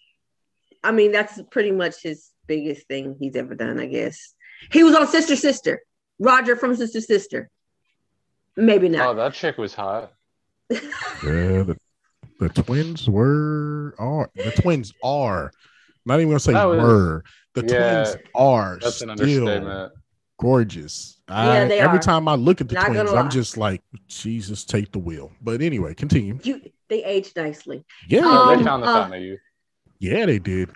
I 0.83 0.91
mean, 0.91 1.11
that's 1.11 1.39
pretty 1.51 1.71
much 1.71 2.01
his 2.01 2.29
biggest 2.47 2.87
thing 2.87 3.15
he's 3.19 3.35
ever 3.35 3.53
done, 3.53 3.79
I 3.79 3.85
guess. 3.85 4.33
He 4.71 4.83
was 4.83 4.95
on 4.95 5.07
Sister 5.07 5.35
Sister, 5.35 5.83
Roger 6.17 6.55
from 6.55 6.75
Sister 6.75 7.01
Sister. 7.01 7.49
Maybe 8.59 8.89
not. 8.89 9.07
Oh, 9.07 9.13
that 9.15 9.33
chick 9.33 9.57
was 9.57 9.73
hot. 9.73 10.13
Yeah, 11.23 11.63
the, 11.63 11.77
the 12.39 12.49
twins 12.49 13.09
were 13.09 13.93
are 13.99 14.29
the 14.35 14.51
twins 14.51 14.93
are 15.03 15.51
not 16.05 16.19
even 16.19 16.29
gonna 16.29 16.39
say 16.39 16.53
was- 16.53 16.81
were 16.81 17.23
the 17.55 17.65
yeah, 17.65 18.03
twins 18.05 18.25
are 18.35 18.77
That's 18.81 19.01
an 19.01 19.17
still 19.17 19.47
understatement. 19.49 19.91
gorgeous. 20.39 21.19
Yeah, 21.27 21.35
I, 21.63 21.65
they 21.65 21.79
every 21.79 21.97
are. 21.97 22.01
time 22.01 22.27
I 22.27 22.35
look 22.35 22.61
at 22.61 22.69
the 22.69 22.75
Not 22.75 22.87
twins, 22.87 23.11
I'm 23.11 23.29
just 23.29 23.57
like, 23.57 23.81
Jesus, 24.07 24.63
take 24.63 24.91
the 24.93 24.99
wheel. 24.99 25.31
But 25.41 25.61
anyway, 25.61 25.93
continue. 25.93 26.39
You, 26.43 26.61
they 26.87 27.03
aged 27.03 27.35
nicely. 27.35 27.83
Yeah, 28.07 28.21
Yeah, 28.21 28.39
Um, 28.41 28.57
they 28.57 28.63
found 28.63 28.83
the 28.83 28.87
uh, 28.87 29.07
of 29.07 29.21
youth. 29.21 29.39
yeah, 29.99 30.25
they 30.25 30.39
did. 30.39 30.71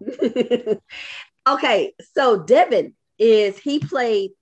okay, 1.48 1.94
so 2.14 2.42
Devon 2.42 2.94
is 3.18 3.58
he 3.58 3.78
played 3.78 4.32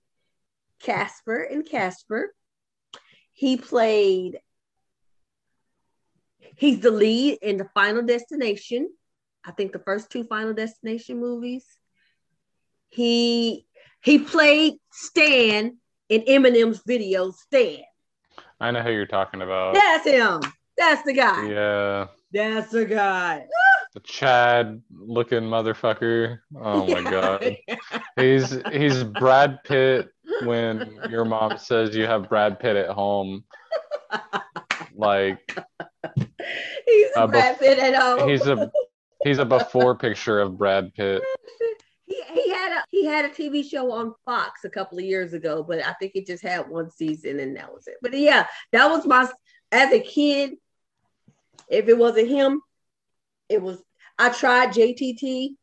Casper 0.81 1.41
in 1.43 1.63
Casper. 1.63 2.33
He 3.33 3.57
played 3.57 4.39
he's 6.55 6.79
the 6.79 6.91
lead 6.91 7.39
in 7.41 7.57
the 7.57 7.67
Final 7.73 8.03
Destination. 8.03 8.89
I 9.45 9.51
think 9.51 9.73
the 9.73 9.79
first 9.79 10.09
two 10.09 10.23
Final 10.23 10.53
Destination 10.53 11.19
movies. 11.19 11.65
He 12.89 13.65
he 14.01 14.19
played 14.19 14.75
Stan 14.91 15.77
in 16.09 16.21
Eminem's 16.21 16.81
video 16.85 17.31
Stan. 17.31 17.81
I 18.59 18.71
know 18.71 18.81
who 18.81 18.91
you're 18.91 19.05
talking 19.07 19.41
about. 19.41 19.73
That's 19.73 20.05
him. 20.05 20.41
That's 20.77 21.03
the 21.03 21.13
guy. 21.13 21.49
Yeah, 21.49 22.07
That's 22.31 22.71
the 22.71 22.85
guy. 22.85 23.45
the 23.93 23.99
Chad 24.01 24.81
looking 24.91 25.41
motherfucker. 25.41 26.39
Oh 26.55 26.87
my 26.87 27.01
god. 27.11 27.57
He's 28.15 28.57
he's 28.71 29.03
Brad 29.03 29.63
Pitt 29.63 30.09
when 30.43 30.99
your 31.09 31.25
mom 31.25 31.57
says 31.57 31.95
you 31.95 32.05
have 32.07 32.29
Brad 32.29 32.59
Pitt 32.59 32.75
at 32.75 32.89
home. 32.89 33.43
Like 34.95 35.39
He's 36.85 37.07
Uh, 37.15 37.27
Brad 37.27 37.59
Pitt 37.59 37.79
at 37.79 37.95
home. 37.95 38.29
he's 38.29 38.45
a 38.45 38.71
he's 39.23 39.39
a 39.39 39.45
before 39.45 39.95
picture 39.95 40.39
of 40.39 40.57
Brad 40.57 40.93
Pitt. 40.93 41.23
he, 42.05 42.21
he 42.33 42.49
had 42.49 42.77
a 42.77 42.83
he 42.89 43.05
had 43.05 43.25
a 43.25 43.29
TV 43.29 43.67
show 43.67 43.91
on 43.91 44.13
Fox 44.25 44.65
a 44.65 44.69
couple 44.69 44.97
of 44.99 45.03
years 45.05 45.33
ago, 45.33 45.63
but 45.63 45.83
I 45.85 45.93
think 45.93 46.11
it 46.15 46.27
just 46.27 46.43
had 46.43 46.69
one 46.69 46.91
season 46.91 47.39
and 47.39 47.55
that 47.57 47.73
was 47.73 47.87
it. 47.87 47.95
But 48.01 48.13
yeah, 48.17 48.45
that 48.71 48.87
was 48.89 49.05
my 49.05 49.27
as 49.71 49.91
a 49.91 49.99
kid. 49.99 50.53
If 51.69 51.87
it 51.87 51.97
wasn't 51.97 52.27
him, 52.29 52.61
it 53.49 53.61
was 53.61 53.81
I 54.19 54.29
tried 54.29 54.69
JTT, 54.73 55.55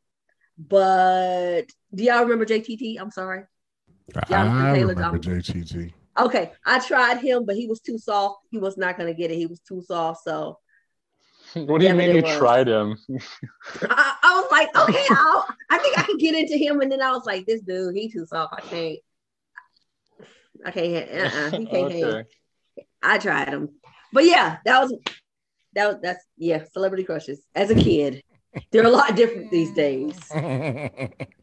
but 0.59 1.62
do 1.95 2.03
y'all 2.05 2.23
remember 2.23 2.47
JTT? 2.47 2.97
I'm 2.99 3.11
sorry. 3.11 3.45
Jonathan 4.28 4.66
I 4.66 4.74
Taylor 4.74 4.94
remember 4.94 5.18
Thomas. 5.18 5.48
JTT. 5.48 5.92
Okay, 6.18 6.52
I 6.66 6.78
tried 6.80 7.18
him, 7.18 7.44
but 7.46 7.56
he 7.56 7.66
was 7.66 7.80
too 7.80 7.96
soft. 7.98 8.40
He 8.50 8.58
was 8.58 8.76
not 8.76 8.98
gonna 8.98 9.14
get 9.14 9.30
it. 9.30 9.36
He 9.36 9.46
was 9.46 9.61
too 9.61 9.82
soft. 9.82 10.22
So 10.24 10.58
What 11.54 11.80
do 11.80 11.86
you 11.86 11.94
mean 11.94 12.11
it 12.11 12.16
you 12.16 12.22
was. 12.22 12.36
tried 12.36 12.68
him? 12.68 12.96
I, 13.82 14.14
I 14.22 14.40
was 14.40 14.50
like, 14.50 14.76
okay, 14.76 15.04
I'll, 15.11 15.46
I 15.70 15.78
think 15.78 15.98
I 15.98 16.02
can 16.02 16.18
get 16.18 16.34
into 16.34 16.56
him. 16.56 16.80
And 16.80 16.90
then 16.92 17.00
I 17.00 17.12
was 17.12 17.24
like, 17.26 17.46
this 17.46 17.61
dude, 17.62 17.94
he 17.94 18.11
too 18.11 18.26
soft. 18.26 18.54
I 18.56 18.61
can't. 18.61 18.98
I 20.66 20.70
can't. 20.72 21.11
Uh-uh, 21.11 21.50
he 21.58 21.66
can't 21.66 21.92
okay. 21.92 22.24
I 23.02 23.18
tried 23.18 23.48
him, 23.48 23.70
but 24.12 24.24
yeah, 24.26 24.58
that 24.64 24.80
was 24.82 24.94
that. 25.74 25.86
Was, 25.86 25.96
that's 26.02 26.24
yeah, 26.36 26.64
celebrity 26.72 27.04
crushes. 27.04 27.40
As 27.54 27.70
a 27.70 27.74
kid, 27.74 28.22
they're 28.70 28.84
a 28.84 28.90
lot 28.90 29.16
different 29.16 29.50
these 29.50 29.72
days. 29.72 30.18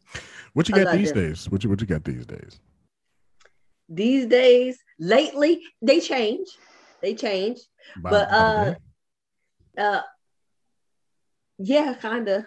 what 0.57 0.67
you 0.67 0.75
got 0.75 0.91
these 0.97 1.11
days? 1.11 1.49
What 1.51 1.63
you 1.63 1.69
what 1.69 1.79
you 1.81 1.85
got 1.87 2.03
these 2.03 2.25
days? 2.25 2.59
These 3.89 4.25
days, 4.25 4.79
lately, 4.99 5.61
they 5.83 5.99
change. 5.99 6.47
They 7.01 7.13
change. 7.13 7.59
By- 8.01 8.09
But, 8.09 8.29
by 8.29 8.35
uh. 8.35 8.75
Uh, 9.77 10.01
yeah, 11.59 11.93
kind 11.93 12.27
of. 12.27 12.43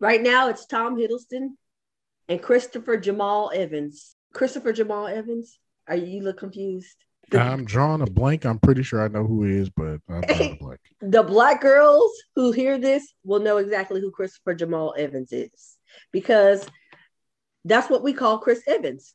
Right 0.00 0.22
now, 0.22 0.50
it's 0.50 0.66
Tom 0.66 0.96
Hiddleston 0.96 1.52
and 2.28 2.42
Christopher 2.42 2.98
Jamal 2.98 3.50
Evans. 3.54 4.14
Christopher 4.34 4.72
Jamal 4.74 5.06
Evans. 5.06 5.58
Are 5.88 5.96
you, 5.96 6.06
you 6.06 6.22
look 6.22 6.36
confused? 6.38 6.94
I'm 7.32 7.64
drawing 7.64 8.02
a 8.02 8.06
blank. 8.06 8.44
I'm 8.44 8.58
pretty 8.58 8.82
sure 8.82 9.02
I 9.02 9.08
know 9.08 9.26
who 9.26 9.44
he 9.44 9.56
is, 9.56 9.70
but 9.70 10.00
I'm 10.10 10.20
drawing 10.20 10.52
a 10.52 10.56
blank. 10.60 10.80
the 11.00 11.22
black 11.22 11.62
girls 11.62 12.10
who 12.36 12.52
hear 12.52 12.78
this 12.78 13.14
will 13.24 13.40
know 13.40 13.56
exactly 13.56 14.00
who 14.02 14.10
Christopher 14.10 14.54
Jamal 14.54 14.94
Evans 14.96 15.32
is 15.32 15.78
because 16.12 16.66
that's 17.68 17.88
what 17.90 18.02
we 18.02 18.12
call 18.12 18.38
Chris 18.38 18.62
Evans. 18.66 19.14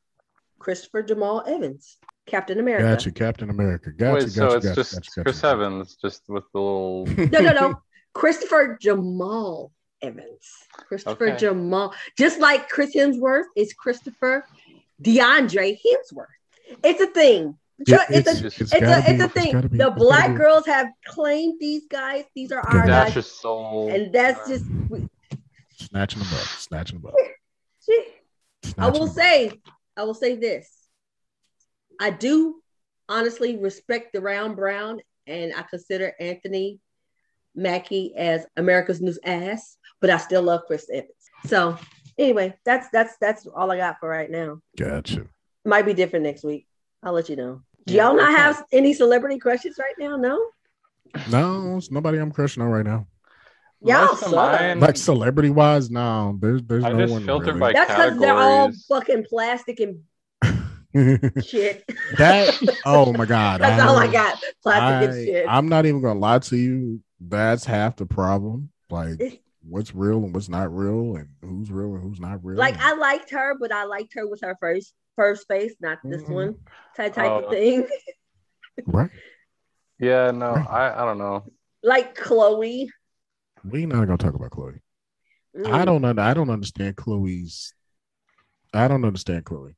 Christopher 0.59 1.03
Jamal 1.03 1.43
Evans, 1.45 1.97
Captain 2.25 2.57
America. 2.59 2.85
Gotcha, 2.85 3.11
Captain 3.11 3.49
America. 3.49 3.91
Gotcha, 3.91 4.13
Wait, 4.13 4.19
gotcha, 4.21 4.31
so 4.31 4.45
it's 4.53 4.65
gotcha, 4.65 4.75
just 4.75 4.93
gotcha, 4.93 5.09
gotcha, 5.09 5.23
Chris 5.23 5.41
gotcha. 5.41 5.53
Evans, 5.53 5.97
just 6.01 6.21
with 6.29 6.43
the 6.53 6.59
little. 6.59 7.05
No, 7.05 7.39
no, 7.41 7.51
no. 7.51 7.81
Christopher 8.13 8.77
Jamal 8.79 9.71
Evans. 10.01 10.47
Christopher 10.87 11.29
Okay. 11.29 11.37
Jamal. 11.37 11.93
Just 12.17 12.39
like 12.39 12.69
Chris 12.69 12.95
Hemsworth 12.95 13.45
is 13.57 13.73
Christopher 13.73 14.45
DeAndre 15.01 15.77
Hemsworth. 15.85 16.27
It's 16.83 17.01
a 17.01 17.07
thing. 17.07 17.57
Ju- 17.85 17.97
it's, 18.09 18.27
it's, 18.29 18.41
a 18.41 18.45
it's, 18.47 18.61
it's 18.61 18.71
gotta 18.71 18.85
a 18.85 18.99
it's 18.99 19.07
be- 19.17 19.19
a 19.19 19.27
thing. 19.27 19.51
gotta 19.51 19.67
be- 19.69 19.77
the 19.79 19.91
black 19.91 20.29
be- 20.31 20.37
girls 20.37 20.65
have 20.67 20.87
claimed 21.07 21.59
these 21.59 21.87
guys. 21.87 22.23
These 22.35 22.51
are 22.53 22.59
our 22.61 22.87
Yeah. 22.87 23.09
guys. 23.09 23.25
Soul. 23.25 23.91
And 23.91 24.13
that's 24.13 24.47
just 24.47 24.65
we- 24.89 25.09
snatching 25.75 26.19
them 26.19 26.29
up, 26.33 26.39
snatching 26.39 26.99
them 27.01 27.07
up. 27.07 27.15
I 28.77 28.89
will 28.89 29.03
up. 29.03 29.15
say, 29.15 29.61
I 29.95 30.03
will 30.03 30.13
say 30.13 30.35
this. 30.35 30.69
I 31.99 32.09
do 32.09 32.61
honestly 33.07 33.57
respect 33.57 34.13
the 34.13 34.21
round 34.21 34.55
brown, 34.55 35.01
and 35.27 35.53
I 35.55 35.63
consider 35.63 36.13
Anthony 36.19 36.79
Mackie 37.55 38.13
as 38.15 38.45
America's 38.57 39.01
new 39.01 39.15
ass, 39.23 39.77
but 40.01 40.09
I 40.09 40.17
still 40.17 40.41
love 40.41 40.61
Chris 40.67 40.89
Evans. 40.91 41.11
So 41.45 41.77
anyway, 42.17 42.55
that's 42.65 42.87
that's 42.91 43.15
that's 43.17 43.47
all 43.47 43.71
I 43.71 43.77
got 43.77 43.99
for 43.99 44.09
right 44.09 44.29
now. 44.29 44.59
Gotcha. 44.77 45.27
Might 45.65 45.85
be 45.85 45.93
different 45.93 46.25
next 46.25 46.43
week. 46.43 46.67
I'll 47.03 47.13
let 47.13 47.29
you 47.29 47.35
know. 47.35 47.61
Do 47.85 47.93
y'all 47.93 48.15
not 48.15 48.31
okay. 48.31 48.41
have 48.41 48.63
any 48.71 48.93
celebrity 48.93 49.37
crushes 49.37 49.77
right 49.77 49.95
now? 49.99 50.15
No? 50.15 50.41
No, 51.29 51.77
it's 51.77 51.91
nobody 51.91 52.17
I'm 52.17 52.31
crushing 52.31 52.63
on 52.63 52.69
right 52.69 52.85
now. 52.85 53.07
Y'all 53.85 54.05
Most 54.07 54.23
of 54.23 54.31
mine- 54.33 54.79
Like 54.79 54.97
celebrity 54.97 55.49
wise, 55.49 55.89
no, 55.91 56.37
there's 56.39 56.63
there's 56.63 56.83
I 56.83 56.91
no 56.93 56.99
just 56.99 57.11
one 57.13 57.25
filtered 57.25 57.55
really. 57.55 57.59
by- 57.59 57.73
That's 57.73 57.91
because 57.91 58.17
they're 58.19 58.37
all 58.37 58.71
fucking 58.87 59.25
plastic 59.29 59.79
and 59.81 59.99
shit. 61.45 61.83
that 62.17 62.79
oh 62.85 63.11
my 63.13 63.25
god, 63.25 63.61
That's 63.61 63.81
all 63.81 63.97
I 63.97 64.11
got. 64.11 64.41
Plastic 64.61 65.09
and 65.11 65.25
shit. 65.27 65.45
I'm 65.49 65.67
not 65.67 65.85
even 65.85 66.01
gonna 66.01 66.19
lie 66.19 66.39
to 66.39 66.55
you. 66.57 67.01
That's 67.19 67.65
half 67.65 67.95
the 67.97 68.05
problem. 68.05 68.69
Like 68.89 69.19
It's- 69.19 69.37
what's 69.67 69.95
real 69.95 70.23
and 70.23 70.33
what's 70.33 70.49
not 70.49 70.73
real, 70.75 71.15
and 71.15 71.29
who's 71.41 71.71
real 71.71 71.95
and 71.95 72.03
who's 72.03 72.19
not 72.19 72.43
real. 72.43 72.57
like 72.57 72.77
I 72.79 72.93
liked 72.95 73.31
her, 73.31 73.55
but 73.59 73.71
I 73.71 73.85
liked 73.85 74.13
her 74.15 74.27
with 74.27 74.41
her 74.41 74.55
first 74.59 74.93
first 75.15 75.47
face, 75.47 75.73
not 75.79 75.99
this 76.03 76.23
Mhm. 76.23 76.29
one 76.29 76.55
type 76.95 77.13
type 77.13 77.29
Oh. 77.31 77.39
of 77.45 77.49
thing. 77.51 77.87
right. 78.85 79.09
Yeah, 79.99 80.31
no, 80.31 80.47
I, 80.53 81.01
I 81.01 81.05
don't 81.05 81.17
know. 81.17 81.43
like 81.83 82.15
Chloe. 82.15 82.89
We 83.63 83.85
not 83.85 84.05
gonna 84.05 84.17
talk 84.17 84.33
about 84.33 84.51
Chloe. 84.51 84.81
Mm. 85.57 85.73
I 85.73 85.85
don't 85.85 86.03
under, 86.03 86.21
I 86.21 86.33
don't 86.33 86.49
understand 86.49 86.95
Chloe's. 86.95 87.73
I 88.73 88.87
don't 88.87 89.05
understand 89.05 89.45
Chloe. 89.45 89.75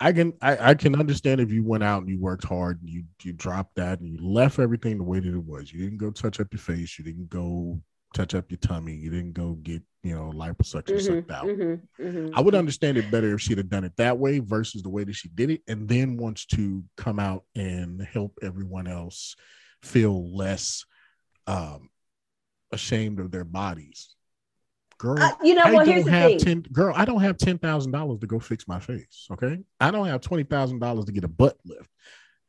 I 0.00 0.12
can 0.12 0.32
I, 0.42 0.70
I 0.70 0.74
can 0.74 0.98
understand 0.98 1.40
if 1.40 1.52
you 1.52 1.64
went 1.64 1.84
out 1.84 2.02
and 2.02 2.10
you 2.10 2.18
worked 2.18 2.44
hard 2.44 2.80
and 2.80 2.90
you 2.90 3.04
you 3.22 3.32
dropped 3.32 3.76
that 3.76 4.00
and 4.00 4.08
you 4.08 4.18
left 4.20 4.58
everything 4.58 4.98
the 4.98 5.04
way 5.04 5.20
that 5.20 5.32
it 5.34 5.44
was. 5.44 5.72
You 5.72 5.80
didn't 5.84 5.98
go 5.98 6.10
touch 6.10 6.40
up 6.40 6.48
your 6.52 6.58
face. 6.60 6.98
You 6.98 7.04
didn't 7.04 7.30
go 7.30 7.80
touch 8.12 8.34
up 8.34 8.50
your 8.50 8.58
tummy. 8.58 8.94
You 8.94 9.10
didn't 9.10 9.32
go 9.32 9.54
get 9.62 9.82
you 10.02 10.14
know 10.14 10.32
liposuction 10.34 10.94
Mhm, 10.94 11.00
sucked 11.00 11.30
out. 11.30 11.46
mhm, 11.46 11.80
mhm. 12.00 12.30
I 12.34 12.40
would 12.40 12.54
understand 12.56 12.98
it 12.98 13.10
better 13.10 13.34
if 13.34 13.40
she'd 13.40 13.58
have 13.58 13.68
done 13.68 13.84
it 13.84 13.96
that 13.96 14.18
way 14.18 14.40
versus 14.40 14.82
the 14.82 14.90
way 14.90 15.04
that 15.04 15.14
she 15.14 15.28
did 15.28 15.50
it, 15.50 15.62
and 15.68 15.88
then 15.88 16.16
wants 16.16 16.44
to 16.46 16.82
come 16.96 17.20
out 17.20 17.44
and 17.54 18.02
help 18.02 18.38
everyone 18.42 18.88
else 18.88 19.36
feel 19.82 20.34
less 20.36 20.84
um, 21.46 21.88
ashamed 22.72 23.20
of 23.20 23.30
their 23.30 23.44
bodies. 23.44 24.14
Girl, 24.98 25.20
Uh, 25.20 25.32
you 25.42 25.54
know 25.54 25.62
I 25.64 25.72
what? 25.72 25.84
don't 25.86 25.94
Here's 25.94 26.04
the 26.04 26.10
have 26.12 26.30
thing. 26.30 26.38
ten. 26.38 26.60
Girl, 26.72 26.92
I 26.96 27.04
don't 27.04 27.20
have 27.20 27.36
ten 27.36 27.58
thousand 27.58 27.92
dollars 27.92 28.20
to 28.20 28.26
go 28.26 28.38
fix 28.38 28.68
my 28.68 28.78
face. 28.78 29.26
Okay, 29.32 29.58
I 29.80 29.90
don't 29.90 30.06
have 30.06 30.20
twenty 30.20 30.44
thousand 30.44 30.78
dollars 30.78 31.06
to 31.06 31.12
get 31.12 31.24
a 31.24 31.28
butt 31.28 31.56
lift. 31.64 31.88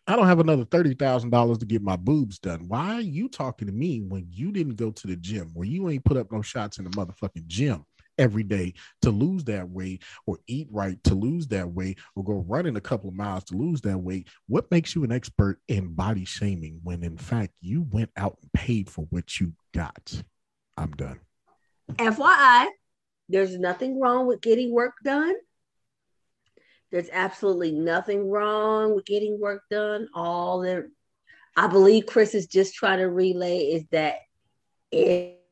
I 0.05 0.15
don't 0.15 0.27
have 0.27 0.39
another 0.39 0.65
thirty 0.65 0.93
thousand 0.93 1.29
dollars 1.31 1.57
to 1.59 1.65
get 1.65 1.81
my 1.81 1.95
boobs 1.95 2.37
done. 2.39 2.67
Why 2.67 2.95
are 2.95 3.01
you 3.01 3.27
talking 3.29 3.67
to 3.67 3.73
me 3.73 4.01
when 4.01 4.27
you 4.29 4.51
didn't 4.51 4.75
go 4.75 4.91
to 4.91 5.07
the 5.07 5.15
gym, 5.15 5.49
where 5.53 5.67
you 5.67 5.89
ain't 5.89 6.05
put 6.05 6.17
up 6.17 6.31
no 6.31 6.41
shots 6.41 6.77
in 6.77 6.83
the 6.83 6.91
motherfucking 6.91 7.47
gym 7.47 7.85
every 8.17 8.43
day 8.43 8.73
to 9.01 9.11
lose 9.11 9.43
that 9.45 9.69
weight, 9.69 10.03
or 10.25 10.39
eat 10.47 10.67
right 10.71 11.03
to 11.05 11.15
lose 11.15 11.47
that 11.47 11.69
weight, 11.69 11.99
or 12.15 12.23
go 12.23 12.45
running 12.47 12.75
a 12.75 12.81
couple 12.81 13.09
of 13.09 13.15
miles 13.15 13.43
to 13.45 13.55
lose 13.55 13.81
that 13.81 13.97
weight? 13.97 14.27
What 14.47 14.69
makes 14.71 14.95
you 14.95 15.03
an 15.03 15.11
expert 15.11 15.59
in 15.67 15.93
body 15.93 16.25
shaming 16.25 16.79
when, 16.83 17.03
in 17.03 17.17
fact, 17.17 17.53
you 17.61 17.87
went 17.89 18.11
out 18.17 18.37
and 18.41 18.51
paid 18.53 18.89
for 18.89 19.05
what 19.09 19.39
you 19.39 19.53
got? 19.73 20.23
I'm 20.77 20.91
done. 20.91 21.19
FYI, 21.91 22.67
there's 23.29 23.57
nothing 23.57 23.99
wrong 23.99 24.27
with 24.27 24.41
getting 24.41 24.71
work 24.71 24.93
done. 25.03 25.35
There's 26.91 27.09
absolutely 27.11 27.71
nothing 27.71 28.29
wrong 28.29 28.95
with 28.95 29.05
getting 29.05 29.39
work 29.39 29.63
done. 29.71 30.07
All 30.13 30.59
that 30.61 30.83
I 31.55 31.67
believe 31.67 32.05
Chris 32.05 32.35
is 32.35 32.47
just 32.47 32.75
trying 32.75 32.99
to 32.99 33.09
relay 33.09 33.59
is 33.59 33.83
that 33.91 34.17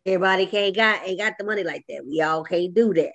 everybody 0.06 0.46
can't 0.46 0.76
got 0.76 1.08
ain't 1.08 1.20
got 1.20 1.34
the 1.38 1.44
money 1.44 1.64
like 1.64 1.84
that. 1.90 2.06
We 2.06 2.22
all 2.22 2.44
can't 2.44 2.74
do 2.74 2.94
that. 2.94 3.12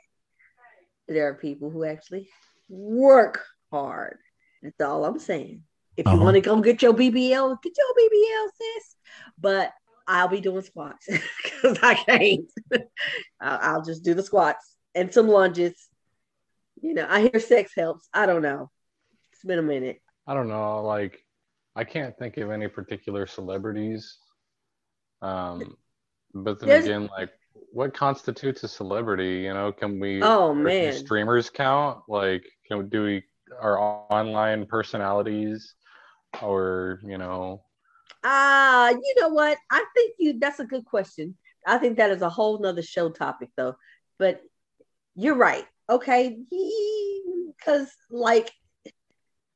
There 1.09 1.29
are 1.29 1.35
people 1.35 1.71
who 1.71 1.85
actually 1.85 2.29
work 2.69 3.45
hard. 3.71 4.19
That's 4.63 4.81
all 4.81 5.05
I'm 5.05 5.19
saying. 5.19 5.63
If 5.97 6.07
you 6.07 6.13
Uh-huh. 6.13 6.25
want 6.25 6.35
to 6.35 6.41
come 6.41 6.63
get 6.63 6.83
your 6.83 6.93
BBL, 6.93 7.63
get 7.63 7.73
your 7.77 7.95
BBL, 7.99 8.49
sis. 8.55 8.97
But 9.39 9.73
I'll 10.07 10.29
be 10.29 10.41
doing 10.41 10.63
squats 10.63 11.07
because 11.43 11.79
I 11.83 11.95
can't. 11.95 12.51
I'll, 13.41 13.59
I'll 13.77 13.83
just 13.83 14.05
do 14.05 14.15
the 14.15 14.23
squats 14.23 14.77
and 14.95 15.13
some 15.13 15.29
lunges. 15.29 15.75
You 16.83 16.95
know, 16.95 17.07
I 17.09 17.23
hear 17.23 17.41
sex 17.41 17.73
helps. 17.77 18.09
I 18.13 18.27
don't 18.27 18.43
know. 18.43 18.71
It's 19.33 19.45
been 19.45 19.59
a 19.59 19.63
minute. 19.63 20.01
I 20.27 20.35
don't 20.35 20.49
know. 20.49 20.83
Like, 20.83 21.25
I 21.75 21.85
can't 21.85 22.17
think 22.19 22.37
of 22.37 22.51
any 22.51 22.69
particular 22.69 23.27
celebrities. 23.27 24.19
Um, 25.23 25.77
but 26.35 26.61
then 26.61 26.69
There's- 26.69 26.85
again, 26.85 27.09
like, 27.17 27.31
what 27.73 27.95
constitutes 27.95 28.65
a 28.65 28.69
celebrity? 28.69 29.41
You 29.41 29.55
know, 29.55 29.73
can 29.73 30.01
we? 30.01 30.23
Oh, 30.23 30.55
man. 30.55 30.93
streamers 30.93 31.51
count? 31.51 32.03
Like, 32.09 32.45
can 32.67 32.79
we 32.79 32.85
do 32.85 33.03
we 33.05 33.25
our 33.61 33.79
online 33.79 34.67
personalities, 34.67 35.75
or 36.43 37.01
you 37.05 37.19
know? 37.19 37.63
Ah, 38.25 38.91
you 38.91 39.15
know 39.19 39.29
what? 39.29 39.57
I 39.71 39.85
think 39.95 40.15
you 40.19 40.39
that's 40.39 40.59
a 40.61 40.65
good 40.65 40.85
question. 40.85 41.37
I 41.67 41.79
think 41.79 41.97
that 41.99 42.11
is 42.11 42.23
a 42.23 42.31
whole 42.31 42.59
nother 42.61 42.83
show 42.83 43.11
topic 43.11 43.51
though. 43.57 43.77
But 44.19 44.41
you're 45.15 45.35
right. 45.37 45.67
Okay. 45.89 46.39
Because 47.57 47.91
like 48.11 48.53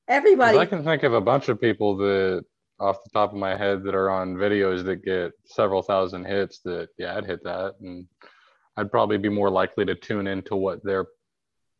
everybody 0.08 0.58
I 0.58 0.66
can 0.66 0.84
think 0.84 1.02
of 1.02 1.14
a 1.14 1.20
bunch 1.20 1.48
of 1.48 1.60
people 1.60 1.96
that, 1.98 2.44
off 2.80 3.04
the 3.04 3.10
top 3.10 3.32
of 3.32 3.38
my 3.38 3.56
head, 3.56 3.84
that 3.84 3.94
are 3.94 4.10
on 4.10 4.36
videos 4.36 4.84
that 4.84 5.04
get 5.04 5.32
several 5.44 5.82
thousand 5.82 6.24
hits. 6.24 6.60
That 6.60 6.88
yeah, 6.98 7.16
I'd 7.16 7.26
hit 7.26 7.44
that, 7.44 7.74
and 7.80 8.06
I'd 8.76 8.90
probably 8.90 9.18
be 9.18 9.28
more 9.28 9.50
likely 9.50 9.84
to 9.84 9.94
tune 9.94 10.26
into 10.26 10.56
what 10.56 10.82
they're 10.82 11.06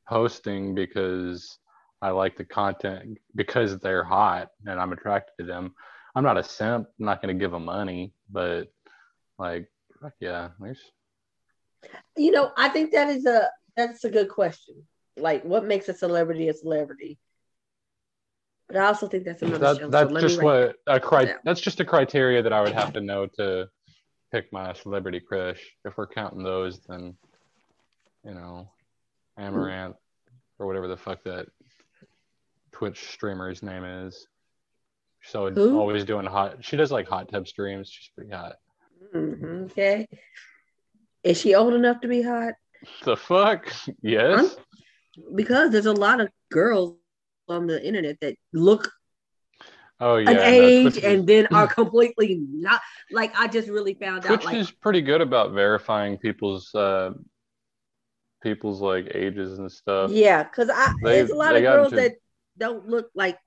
posting 0.09 0.75
because 0.75 1.59
I 2.03 2.11
like 2.11 2.37
the 2.37 2.45
content 2.45 3.19
because 3.35 3.79
they're 3.79 4.05
hot 4.05 4.49
and 4.67 4.81
I'm 4.81 4.93
attracted 4.93 5.33
to 5.41 5.45
them. 5.47 5.75
I'm 6.15 6.25
not 6.25 6.39
a 6.39 6.45
simp. 6.45 6.89
I'm 6.99 7.07
not 7.07 7.23
going 7.23 7.35
to 7.35 7.41
give 7.41 7.53
them 7.53 7.65
money, 7.65 8.13
but 8.31 8.73
like, 9.39 9.69
yeah, 10.19 10.49
there's 10.59 10.81
you 12.17 12.31
know, 12.31 12.53
I 12.57 12.69
think 12.69 12.93
that 12.93 13.09
is 13.09 13.27
a 13.27 13.49
that's 13.77 14.05
a 14.05 14.11
good 14.11 14.29
question. 14.29 14.83
Like 15.17 15.45
what 15.45 15.65
makes 15.65 15.89
a 15.89 15.95
celebrity 15.95 16.49
a 16.49 16.55
celebrity? 16.55 17.19
But 18.71 18.79
I 18.79 18.87
also 18.87 19.09
think 19.09 19.25
that's 19.25 19.43
another 19.43 19.59
That, 19.59 19.77
show. 19.79 19.89
that's 19.91 20.13
me 20.13 20.21
just 20.21 20.41
what 20.43 20.77
a 20.87 21.01
cri- 21.01 21.35
That's 21.45 21.61
just 21.61 21.81
a 21.81 21.85
criteria 21.85 22.41
that 22.43 22.53
I 22.53 22.61
would 22.61 22.73
have 22.73 22.93
to 22.93 23.01
know 23.01 23.27
to 23.37 23.69
pick 24.33 24.53
my 24.53 24.73
celebrity 24.75 25.19
crush. 25.19 25.61
If 25.85 25.97
we're 25.97 26.07
counting 26.07 26.45
those, 26.45 26.79
then 26.89 27.17
you 28.25 28.35
know, 28.35 28.71
Amouranth 29.39 29.97
or 30.59 30.67
whatever 30.67 30.87
the 30.87 30.97
fuck 30.97 31.25
that 31.25 31.47
Twitch 32.71 33.11
streamer's 33.11 33.63
name 33.63 33.83
is. 33.85 34.27
So 35.25 35.51
Who? 35.51 35.79
always 35.81 36.05
doing 36.05 36.27
hot. 36.27 36.65
She 36.65 36.77
does 36.77 36.93
like 36.93 37.09
hot 37.09 37.29
tub 37.31 37.49
streams. 37.49 37.91
She's 37.91 38.11
pretty 38.15 38.31
hot. 38.31 38.57
Mhm, 39.15 39.65
Okay. 39.73 40.07
Is 41.25 41.41
she 41.41 41.55
old 41.55 41.75
enough 41.75 42.01
to 42.03 42.09
be 42.09 42.23
hot? 42.23 42.55
The 43.05 43.17
fuck? 43.17 43.71
Yes. 44.01 44.57
Because 45.35 45.71
there's 45.71 45.87
a 45.87 45.93
lot 45.93 46.21
of 46.21 46.29
girls 46.51 46.97
on 47.51 47.67
the 47.67 47.85
internet 47.85 48.19
that 48.21 48.37
look 48.53 48.91
Oh 50.03 50.17
yeah. 50.17 50.31
an 50.31 50.37
no, 50.37 50.43
age 50.43 50.93
Twitch 50.95 51.05
and 51.05 51.21
is, 51.21 51.27
then 51.27 51.47
are 51.55 51.67
completely 51.81 52.41
not 52.51 52.81
like 53.13 53.39
I 53.39 53.49
just 53.49 53.69
really 53.69 53.95
found 53.95 54.25
out 54.25 54.29
Twitch 54.29 54.45
like 54.45 54.57
is 54.57 54.71
pretty 54.71 55.03
good 55.03 55.21
about 55.21 55.53
verifying 55.53 56.17
people's 56.17 56.75
uh 56.75 57.11
people's 58.43 58.81
like 58.81 59.11
ages 59.15 59.59
and 59.59 59.71
stuff. 59.71 60.11
yeah, 60.11 60.43
because 60.45 60.71
I 60.73 60.95
They- 61.03 61.13
there's 61.19 61.31
a 61.31 61.35
lot 61.35 61.55
of 61.55 61.63
girls 61.63 61.93
into- 61.93 61.97
that 62.03 62.15
don't 62.57 62.89
look 62.89 63.11
like 63.15 63.39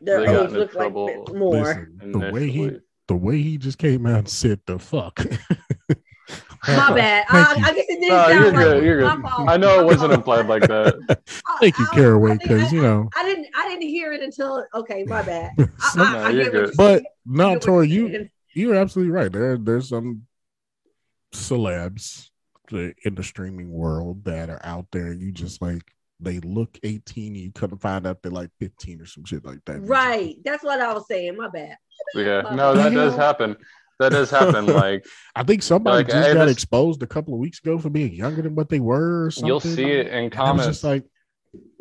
their 0.00 0.18
They 0.20 0.26
got 0.26 0.46
age 0.46 0.50
look 0.52 0.74
like 0.74 0.92
more. 0.92 1.62
Listen, 1.62 1.98
the 2.12 2.30
way 2.32 2.48
he 2.50 2.70
the 3.06 3.14
way 3.14 3.40
he 3.40 3.58
just 3.58 3.78
came 3.78 4.04
out 4.06 4.18
and 4.18 4.28
said 4.28 4.60
the 4.66 4.78
fuck. 4.80 5.20
My 6.68 6.92
bad. 6.94 7.26
Thank 7.28 7.48
I, 7.48 7.54
you. 7.56 7.64
I 7.64 7.72
guess 7.74 7.84
it 7.88 8.00
didn't 8.00 8.08
No, 8.08 8.16
sound 8.16 8.34
you're 8.34 8.44
like 8.52 8.54
good. 8.54 8.84
You're 8.84 8.98
good. 9.00 9.24
I 9.48 9.56
know 9.56 9.80
it 9.80 9.86
wasn't 9.86 10.12
implied 10.12 10.46
like 10.46 10.62
that. 10.68 10.94
I- 11.46 11.58
Thank 11.60 11.78
you, 11.78 11.86
I- 11.90 11.94
Caraway, 11.94 12.38
because 12.38 12.72
you 12.72 12.82
know. 12.82 13.08
I 13.16 13.24
didn't 13.24 13.48
I 13.56 13.68
didn't 13.68 13.88
hear 13.88 14.12
it 14.12 14.22
until 14.22 14.64
okay, 14.74 15.02
my 15.04 15.22
bad. 15.32 15.50
I, 15.58 15.64
Some- 15.90 16.00
I, 16.06 16.12
No, 16.12 16.18
I 16.18 16.30
you're 16.30 16.44
good. 16.44 16.52
you're 16.54 16.66
but 16.76 16.92
saying. 16.98 17.04
I 17.04 17.08
no, 17.26 17.58
Tori, 17.58 17.88
you're 17.88 18.06
you 18.08 18.12
saying. 18.12 18.30
you're 18.54 18.74
absolutely 18.76 19.12
right. 19.12 19.32
There 19.32 19.56
there's 19.58 19.88
some 19.88 20.22
celebs 21.34 22.28
in 22.70 23.14
the 23.14 23.22
streaming 23.22 23.70
world 23.70 24.24
that 24.24 24.48
are 24.48 24.60
out 24.64 24.86
there, 24.92 25.06
and 25.08 25.20
you 25.20 25.30
just 25.32 25.60
like 25.60 25.82
they 26.20 26.38
look 26.40 26.78
18, 26.84 27.34
and 27.34 27.36
you 27.36 27.50
couldn't 27.52 27.78
find 27.78 28.06
out 28.06 28.22
they're 28.22 28.30
like 28.30 28.50
15 28.60 29.00
or 29.00 29.06
some 29.06 29.24
shit 29.24 29.44
like 29.44 29.58
that. 29.66 29.80
Right. 29.82 30.36
That's 30.44 30.62
what 30.62 30.80
I 30.80 30.92
was 30.94 31.04
saying. 31.08 31.36
My 31.36 31.48
bad. 31.48 31.76
Yeah. 32.14 32.42
My 32.42 32.54
No, 32.54 32.74
bad. 32.74 32.92
that 32.92 32.94
does 32.94 33.16
happen. 33.16 33.56
That 34.02 34.12
does 34.12 34.30
happen. 34.30 34.66
Like 34.72 35.06
I 35.34 35.42
think 35.42 35.62
somebody 35.62 35.96
Like, 35.98 36.06
just 36.08 36.28
hey, 36.28 36.34
got 36.34 36.44
this- 36.46 36.52
exposed 36.52 37.02
a 37.02 37.06
couple 37.06 37.34
of 37.34 37.40
weeks 37.40 37.58
ago 37.60 37.78
for 37.78 37.88
being 37.90 38.12
younger 38.12 38.42
than 38.42 38.54
what 38.54 38.68
they 38.68 38.80
were. 38.80 39.24
Or 39.26 39.30
something. 39.30 39.46
you'll 39.48 39.60
see 39.60 39.90
it 39.90 40.06
in 40.08 40.12
And 40.12 40.24
it 40.26 40.30
was 40.30 40.36
comments. 40.36 40.66
just 40.66 40.84
like, 40.84 41.04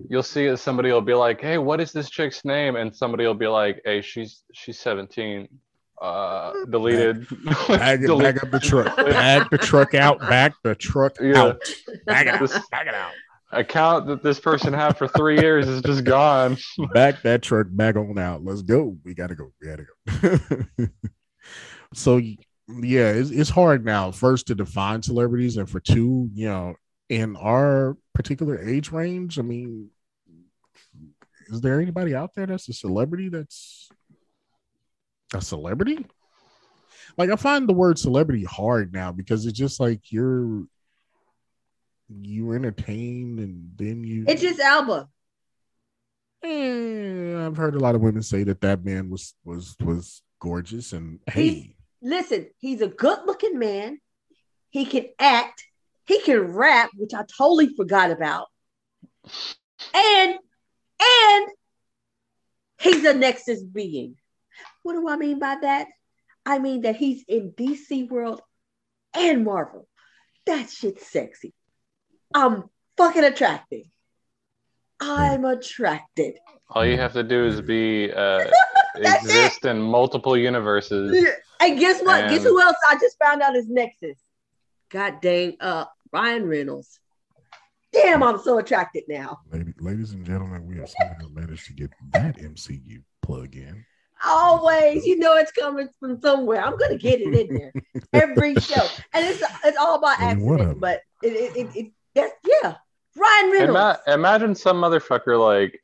You'll 0.10 0.24
see 0.24 0.46
it. 0.48 0.58
Somebody 0.58 0.92
will 0.92 1.00
be 1.00 1.14
like, 1.14 1.40
"Hey, 1.40 1.58
what 1.58 1.80
is 1.80 1.94
this 1.94 2.10
chick's 2.10 2.44
name?" 2.44 2.76
And 2.76 2.94
somebody 2.94 3.26
will 3.26 3.34
be 3.36 3.48
like, 3.48 3.82
"Hey, 3.86 4.02
she's 4.02 4.44
she's 4.54 4.78
17." 4.80 5.48
Uh, 6.02 6.52
deleted. 6.72 7.26
bag, 7.70 8.04
it, 8.04 8.08
Delete. 8.08 8.36
bag 8.36 8.44
up 8.44 8.52
the 8.52 8.60
truck, 8.60 8.98
bag 8.98 9.48
the 9.50 9.58
truck 9.58 9.94
out, 9.94 10.20
back 10.20 10.54
the 10.64 10.76
truck 10.76 11.14
Yeah. 11.22 11.42
out, 11.42 11.62
bag 12.06 12.28
it 12.28 12.34
out, 12.34 12.40
This- 12.42 12.60
bag 12.72 12.88
it 12.88 12.94
out, 12.96 13.12
account 13.54 14.08
that 14.08 14.24
this 14.24 14.40
person 14.42 14.74
had 14.74 14.98
for 14.98 15.08
three 15.08 15.40
years 15.40 15.70
is 15.70 15.82
just 15.84 16.04
gone. 16.04 16.58
back 16.94 17.22
that 17.22 17.42
truck, 17.42 17.68
back 17.70 17.96
on 17.96 18.18
out. 18.18 18.44
Let's 18.44 18.64
go. 18.64 18.98
We 19.06 19.14
gotta 19.14 19.36
go. 19.36 19.52
We 19.62 19.68
gotta 19.70 19.86
go. 19.86 20.88
so 21.94 22.18
yeah, 22.18 23.10
it's, 23.10 23.32
it's 23.32 23.50
hard 23.50 23.86
now. 23.86 24.12
First 24.12 24.48
to 24.48 24.56
define 24.56 25.02
celebrities, 25.02 25.58
and 25.58 25.70
for 25.70 25.80
two, 25.80 26.30
you 26.34 26.48
know, 26.48 26.76
in 27.10 27.36
our 27.36 27.98
particular 28.14 28.62
age 28.62 28.92
range, 28.92 29.38
I 29.38 29.42
mean, 29.42 29.90
is 31.48 31.62
there 31.62 31.82
anybody 31.82 32.16
out 32.16 32.34
there 32.34 32.46
that's 32.46 32.70
a 32.70 32.74
celebrity 32.74 33.30
that's 33.30 33.90
a 35.34 35.42
celebrity? 35.42 36.06
Like 37.18 37.30
I 37.30 37.36
find 37.36 37.68
the 37.68 37.74
word 37.74 38.00
celebrity 38.00 38.46
hard 38.46 38.94
now 38.94 39.12
because 39.12 39.46
it's 39.46 39.58
just 39.58 39.80
like 39.80 40.12
you're 40.12 40.64
you 42.10 42.54
entertain 42.54 43.40
and 43.40 43.72
then 43.76 44.04
you 44.04 44.26
It's 44.28 44.42
just 44.42 44.60
Elba. 44.60 45.10
Eh, 46.44 47.46
I've 47.46 47.58
heard 47.58 47.76
a 47.76 47.80
lot 47.80 47.96
of 47.96 48.02
women 48.02 48.24
say 48.24 48.44
that 48.44 48.62
that 48.62 48.84
man 48.84 49.10
was 49.10 49.34
was 49.44 49.76
was 49.82 50.22
gorgeous 50.40 50.94
and 50.94 51.20
hey, 51.28 51.76
Listen, 52.02 52.48
he's 52.60 52.82
a 52.82 52.88
good 52.88 53.20
looking 53.26 53.60
man. 53.60 54.00
He 54.70 54.86
can 54.86 55.08
act. 55.20 55.64
He 56.06 56.22
can 56.22 56.40
rap, 56.54 56.90
which 56.96 57.14
I 57.14 57.24
totally 57.38 57.76
forgot 57.76 58.12
about. 58.12 58.48
And 59.94 60.38
and 61.02 61.48
he's 62.80 63.04
a 63.06 63.14
Nexus 63.14 63.64
being. 63.64 64.16
What 64.84 64.94
do 64.94 65.08
I 65.08 65.16
mean 65.16 65.40
by 65.40 65.58
that? 65.62 65.88
I 66.46 66.60
mean 66.60 66.82
that 66.82 66.96
he's 66.96 67.24
in 67.28 67.52
DC 67.52 68.10
World 68.10 68.42
and 69.14 69.44
Marvel. 69.44 69.88
That 70.46 70.70
shit's 70.70 71.06
sexy. 71.08 71.54
I'm 72.34 72.64
fucking 72.98 73.24
attracted. 73.24 73.84
I'm 75.00 75.46
attracted. 75.46 76.36
All 76.70 76.86
you 76.86 76.98
have 76.98 77.14
to 77.14 77.24
do 77.24 77.46
is 77.46 77.62
be 77.62 78.12
uh, 78.12 78.46
That's 79.02 79.24
exist 79.24 79.66
in 79.66 79.82
multiple 79.82 80.38
universes. 80.38 81.26
And 81.60 81.80
guess 81.80 82.02
what? 82.02 82.30
Guess 82.30 82.44
who 82.44 82.62
else 82.62 82.78
I 82.90 82.96
just 82.96 83.18
found 83.20 83.42
out 83.42 83.56
is 83.56 83.68
Nexus? 83.70 84.18
God 84.90 85.22
dang, 85.22 85.56
uh, 85.60 85.86
Ryan 86.12 86.48
Reynolds. 86.48 87.00
Damn, 87.94 88.24
I'm 88.24 88.40
so 88.40 88.58
attracted 88.58 89.04
now. 89.08 89.40
ladies 89.80 90.12
and 90.12 90.26
gentlemen, 90.26 90.66
we 90.66 90.78
have 90.78 90.90
somehow 90.90 91.28
managed 91.34 91.66
to 91.68 91.74
get 91.74 91.92
that 92.14 92.38
MCU 92.38 93.04
plug 93.22 93.56
in. 93.56 93.86
Always, 94.26 95.06
you 95.06 95.18
know 95.18 95.36
it's 95.36 95.52
coming 95.52 95.90
from 96.00 96.22
somewhere. 96.22 96.64
I'm 96.64 96.78
gonna 96.78 96.98
get 96.98 97.22
it 97.22 97.50
in 97.50 97.56
there 97.56 97.74
every 98.14 98.56
show, 98.56 98.86
and 99.14 99.26
it's 99.26 99.42
it's 99.66 99.78
all 99.78 100.00
by 100.00 100.16
I 100.20 100.36
mean, 100.36 100.46
what 100.46 100.62
accident. 100.62 100.80
But 100.80 101.02
it 101.24 101.34
it, 101.34 101.58
it, 101.58 101.76
it 101.76 101.92
that's 102.14 102.34
yeah, 102.48 102.76
Ryan 103.16 103.52
Reynolds. 103.52 103.70
Ima- 103.70 104.00
imagine 104.08 104.56
some 104.56 104.80
motherfucker 104.80 105.40
like 105.44 105.81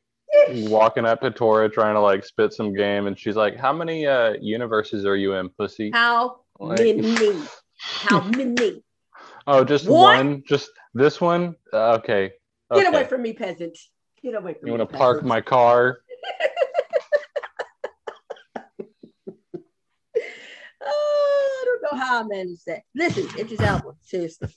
walking 0.68 1.04
up 1.04 1.20
to 1.22 1.30
Tora 1.30 1.68
trying 1.68 1.94
to 1.94 2.00
like 2.00 2.24
spit 2.24 2.52
some 2.52 2.74
game, 2.74 3.06
and 3.06 3.18
she's 3.18 3.36
like, 3.36 3.56
"How 3.56 3.72
many 3.72 4.06
uh 4.06 4.34
universes 4.40 5.04
are 5.06 5.16
you 5.16 5.34
in, 5.34 5.48
pussy?" 5.50 5.90
How 5.92 6.40
Like- 6.58 6.78
many? 6.78 7.42
How 7.78 8.20
many? 8.36 8.82
Oh, 9.46 9.64
just 9.64 9.88
What? 9.88 10.16
one? 10.16 10.42
Just 10.46 10.70
this 10.94 11.20
one? 11.20 11.54
Uh, 11.72 11.92
okay. 11.94 12.32
Get 12.74 12.86
away 12.92 13.04
from 13.04 13.22
me, 13.22 13.32
peasant. 13.32 13.78
Get 14.22 14.34
away 14.34 14.54
from 14.54 14.66
You 14.66 14.72
me. 14.74 14.76
You 14.76 14.78
want 14.78 14.90
to 14.90 14.96
park 14.98 15.22
my 15.24 15.40
car? 15.40 16.00
Oh, 20.80 21.60
I 21.60 21.64
don't 21.64 21.92
know 21.92 22.04
how 22.04 22.20
I 22.20 22.24
managed 22.24 22.64
that. 22.66 22.82
Listen, 22.94 23.26
it's 23.36 23.50
his 23.50 23.60
album, 23.60 23.94
seriously. 24.02 24.48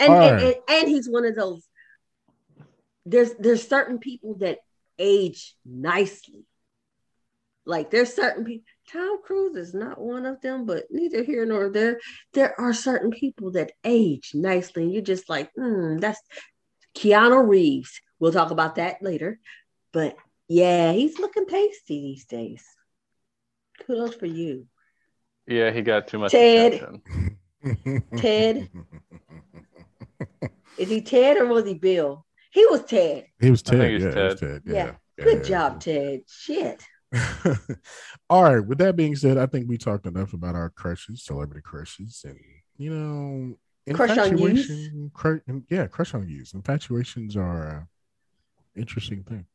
And, 0.00 0.12
All 0.12 0.22
and, 0.22 0.40
and 0.40 0.54
and 0.68 0.88
he's 0.88 1.08
one 1.08 1.24
of 1.26 1.34
those. 1.34 1.66
There's 3.08 3.34
there's 3.38 3.66
certain 3.66 3.98
people 3.98 4.36
that 4.38 4.58
age 4.98 5.54
nicely. 5.64 6.44
Like 7.64 7.90
there's 7.90 8.14
certain 8.14 8.44
people. 8.44 8.64
Tom 8.92 9.22
Cruise 9.22 9.56
is 9.56 9.74
not 9.74 10.00
one 10.00 10.26
of 10.26 10.40
them, 10.40 10.66
but 10.66 10.84
neither 10.90 11.22
here 11.22 11.44
nor 11.46 11.70
there. 11.70 12.00
There 12.32 12.58
are 12.60 12.72
certain 12.72 13.10
people 13.10 13.52
that 13.52 13.72
age 13.84 14.32
nicely, 14.34 14.84
and 14.84 14.92
you're 14.92 15.02
just 15.02 15.28
like, 15.28 15.50
hmm, 15.54 15.98
that's 15.98 16.20
Keanu 16.96 17.46
Reeves. 17.46 18.00
We'll 18.18 18.32
talk 18.32 18.50
about 18.50 18.76
that 18.76 19.02
later. 19.02 19.38
But 19.92 20.16
yeah, 20.48 20.92
he's 20.92 21.18
looking 21.18 21.46
tasty 21.46 22.00
these 22.00 22.24
days. 22.24 22.64
Kudos 23.86 24.14
for 24.14 24.26
you. 24.26 24.66
Yeah, 25.46 25.70
he 25.70 25.82
got 25.82 26.08
too 26.08 26.18
much 26.18 26.32
Ted. 26.32 26.74
attention. 26.74 27.36
Ted. 28.16 28.68
Is 30.78 30.88
he 30.88 31.00
Ted 31.02 31.38
or 31.38 31.46
was 31.46 31.64
he 31.64 31.74
Bill? 31.74 32.24
He 32.58 32.66
was 32.66 32.82
Ted. 32.82 33.26
He 33.40 33.50
was 33.52 33.62
I 33.68 33.70
think 33.70 33.82
Ted. 33.82 33.90
yeah, 33.92 33.98
he 33.98 34.04
was 34.04 34.14
Ted. 34.14 34.38
Ted. 34.40 34.62
Yeah. 34.66 34.92
Yeah. 35.16 35.24
Good 35.24 35.44
job, 35.44 35.80
Ted. 35.80 36.20
Shit. 36.28 36.82
All 38.30 38.42
right. 38.42 38.64
With 38.66 38.78
that 38.78 38.96
being 38.96 39.14
said, 39.14 39.38
I 39.38 39.46
think 39.46 39.68
we 39.68 39.78
talked 39.78 40.06
enough 40.06 40.32
about 40.32 40.56
our 40.56 40.68
crushes, 40.70 41.24
celebrity 41.24 41.62
crushes, 41.62 42.24
and 42.26 42.38
you 42.76 42.90
know, 42.90 43.56
Crush 43.94 44.18
on 44.18 44.36
yous? 44.36 44.68
infatuation. 44.68 45.64
Yeah, 45.70 45.86
crush 45.86 46.14
on 46.14 46.28
yous. 46.28 46.52
Infatuations 46.52 47.36
are 47.36 47.62
a 47.68 47.88
interesting 48.80 49.22
thing. 49.22 49.46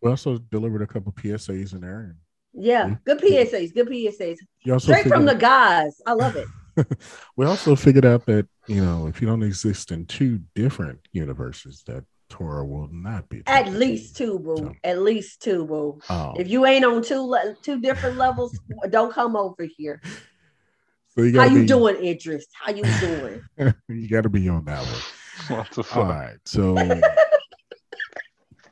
We 0.00 0.08
also 0.10 0.38
delivered 0.38 0.82
a 0.82 0.86
couple 0.86 1.12
PSAs 1.12 1.72
in 1.74 1.80
there. 1.80 2.00
And 2.00 2.14
Yeah. 2.54 2.96
Good 3.04 3.18
PSAs. 3.18 3.74
Good 3.74 3.88
PSAs. 3.88 4.38
you 4.62 4.72
also 4.72 4.92
Straight 4.92 5.06
from 5.08 5.24
the 5.24 5.34
guys. 5.34 6.00
I 6.06 6.12
love 6.12 6.36
it. 6.36 6.46
we 7.36 7.46
also 7.46 7.76
figured 7.76 8.04
out 8.06 8.24
that 8.26 8.46
you 8.66 8.82
know 8.82 9.06
if 9.06 9.20
you 9.20 9.26
don't 9.28 9.42
exist 9.42 9.92
in 9.92 10.06
two 10.06 10.40
different 10.54 11.00
universes, 11.12 11.82
that 11.86 12.04
Torah 12.32 12.64
will 12.64 12.88
not 12.90 13.28
be 13.28 13.42
At 13.46 13.68
least 13.68 14.16
two, 14.16 14.38
boo. 14.38 14.56
So, 14.56 14.72
At 14.84 15.02
least 15.02 15.42
two, 15.42 15.66
boo. 15.66 16.00
oh, 16.08 16.32
If 16.38 16.48
you 16.48 16.64
ain't 16.64 16.82
on 16.82 17.02
two 17.02 17.20
le- 17.20 17.54
two 17.62 17.78
different 17.78 18.16
levels, 18.16 18.58
don't 18.90 19.12
come 19.12 19.36
over 19.36 19.66
here. 19.76 20.00
so 21.08 21.20
you 21.22 21.38
How 21.38 21.44
gotta 21.44 21.54
you 21.54 21.60
be, 21.60 21.66
doing, 21.66 21.96
Idris? 22.02 22.46
How 22.54 22.72
you 22.72 22.84
doing? 23.00 23.42
you 23.88 24.08
got 24.08 24.22
to 24.22 24.30
be 24.30 24.48
on 24.48 24.64
that 24.64 24.82
one. 24.82 25.58
What 25.58 25.70
the 25.72 25.84
fuck? 25.84 25.96
All 25.98 26.04
right. 26.04 26.36
So 26.46 26.74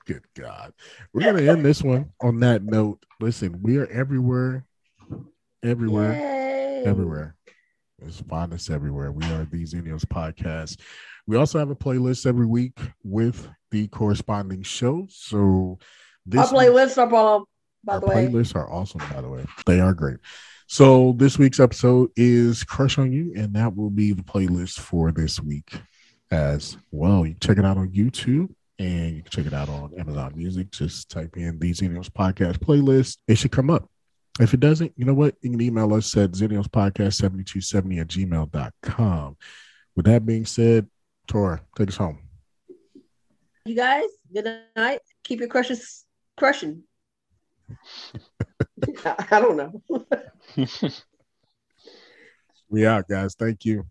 Good 0.07 0.25
God. 0.35 0.73
We're 1.13 1.23
gonna 1.23 1.53
end 1.53 1.63
this 1.65 1.83
one 1.83 2.11
on 2.23 2.41
that 2.41 2.63
note. 2.65 3.05
Listen, 3.21 3.61
we 3.63 3.77
are 3.77 3.87
everywhere, 3.89 4.65
everywhere, 5.63 6.15
Yay. 6.15 6.83
everywhere. 6.87 7.37
It's 8.03 8.21
find 8.23 8.55
us 8.55 8.71
everywhere. 8.71 9.13
We 9.13 9.23
are 9.27 9.45
the 9.45 9.63
Xennials 9.65 10.07
podcast. 10.07 10.81
We 11.31 11.37
also 11.37 11.61
have 11.61 11.71
a 11.71 11.77
playlist 11.77 12.27
every 12.27 12.45
week 12.45 12.77
with 13.05 13.49
the 13.71 13.87
corresponding 13.87 14.65
shows. 14.65 15.15
So 15.17 15.79
Our 15.79 15.79
this 16.27 16.53
playlists 16.53 16.99
are 16.99 17.07
bomb, 17.07 17.45
by 17.85 17.95
our 17.95 18.01
the 18.01 18.07
way. 18.07 18.27
playlists 18.27 18.57
are 18.57 18.69
awesome, 18.69 19.01
by 19.15 19.21
the 19.21 19.29
way. 19.29 19.45
They 19.65 19.79
are 19.79 19.95
great. 19.95 20.17
So 20.67 21.15
this 21.17 21.39
week's 21.39 21.61
episode 21.61 22.11
is 22.17 22.65
Crush 22.65 22.99
on 22.99 23.13
You, 23.13 23.33
and 23.37 23.55
that 23.55 23.77
will 23.77 23.91
be 23.91 24.13
the 24.13 24.25
playlist 24.25 24.81
for 24.81 25.13
this 25.13 25.39
week 25.41 25.81
as 26.33 26.77
well. 26.91 27.25
You 27.25 27.35
can 27.35 27.41
check 27.41 27.59
it 27.59 27.65
out 27.65 27.77
on 27.77 27.91
YouTube 27.91 28.53
and 28.81 29.15
you 29.15 29.23
can 29.23 29.31
check 29.31 29.47
it 29.47 29.55
out 29.55 29.69
on 29.69 29.93
Amazon 29.97 30.33
Music. 30.35 30.73
Just 30.73 31.13
type 31.13 31.37
in 31.37 31.61
the 31.61 31.71
Xennials 31.71 32.11
Podcast 32.11 32.59
playlist. 32.59 33.19
It 33.29 33.39
should 33.39 33.53
come 33.53 33.71
up. 33.71 33.89
If 34.41 34.53
it 34.53 34.59
doesn't, 34.59 34.95
you 34.97 35.05
know 35.05 35.15
what? 35.15 35.37
You 35.43 35.53
can 35.53 35.61
email 35.61 35.95
us 35.95 36.17
at 36.17 36.33
xeniospodcast7270 36.33 38.01
at 38.01 38.09
gmail.com. 38.09 39.37
With 39.95 40.07
that 40.07 40.27
being 40.27 40.45
said, 40.45 40.89
Tora, 41.31 41.61
take 41.77 41.89
us 41.89 41.97
home. 41.97 42.19
You 43.65 43.77
guys, 43.77 44.09
good 44.35 44.63
night. 44.75 44.99
Keep 45.23 45.39
your 45.39 45.49
crushes 45.49 46.05
crushing. 46.37 46.83
I 49.05 49.41
don't 49.41 49.57
know. 49.57 49.83
We 52.73 52.87
out, 52.87 53.09
guys. 53.09 53.35
Thank 53.35 53.65
you. 53.65 53.85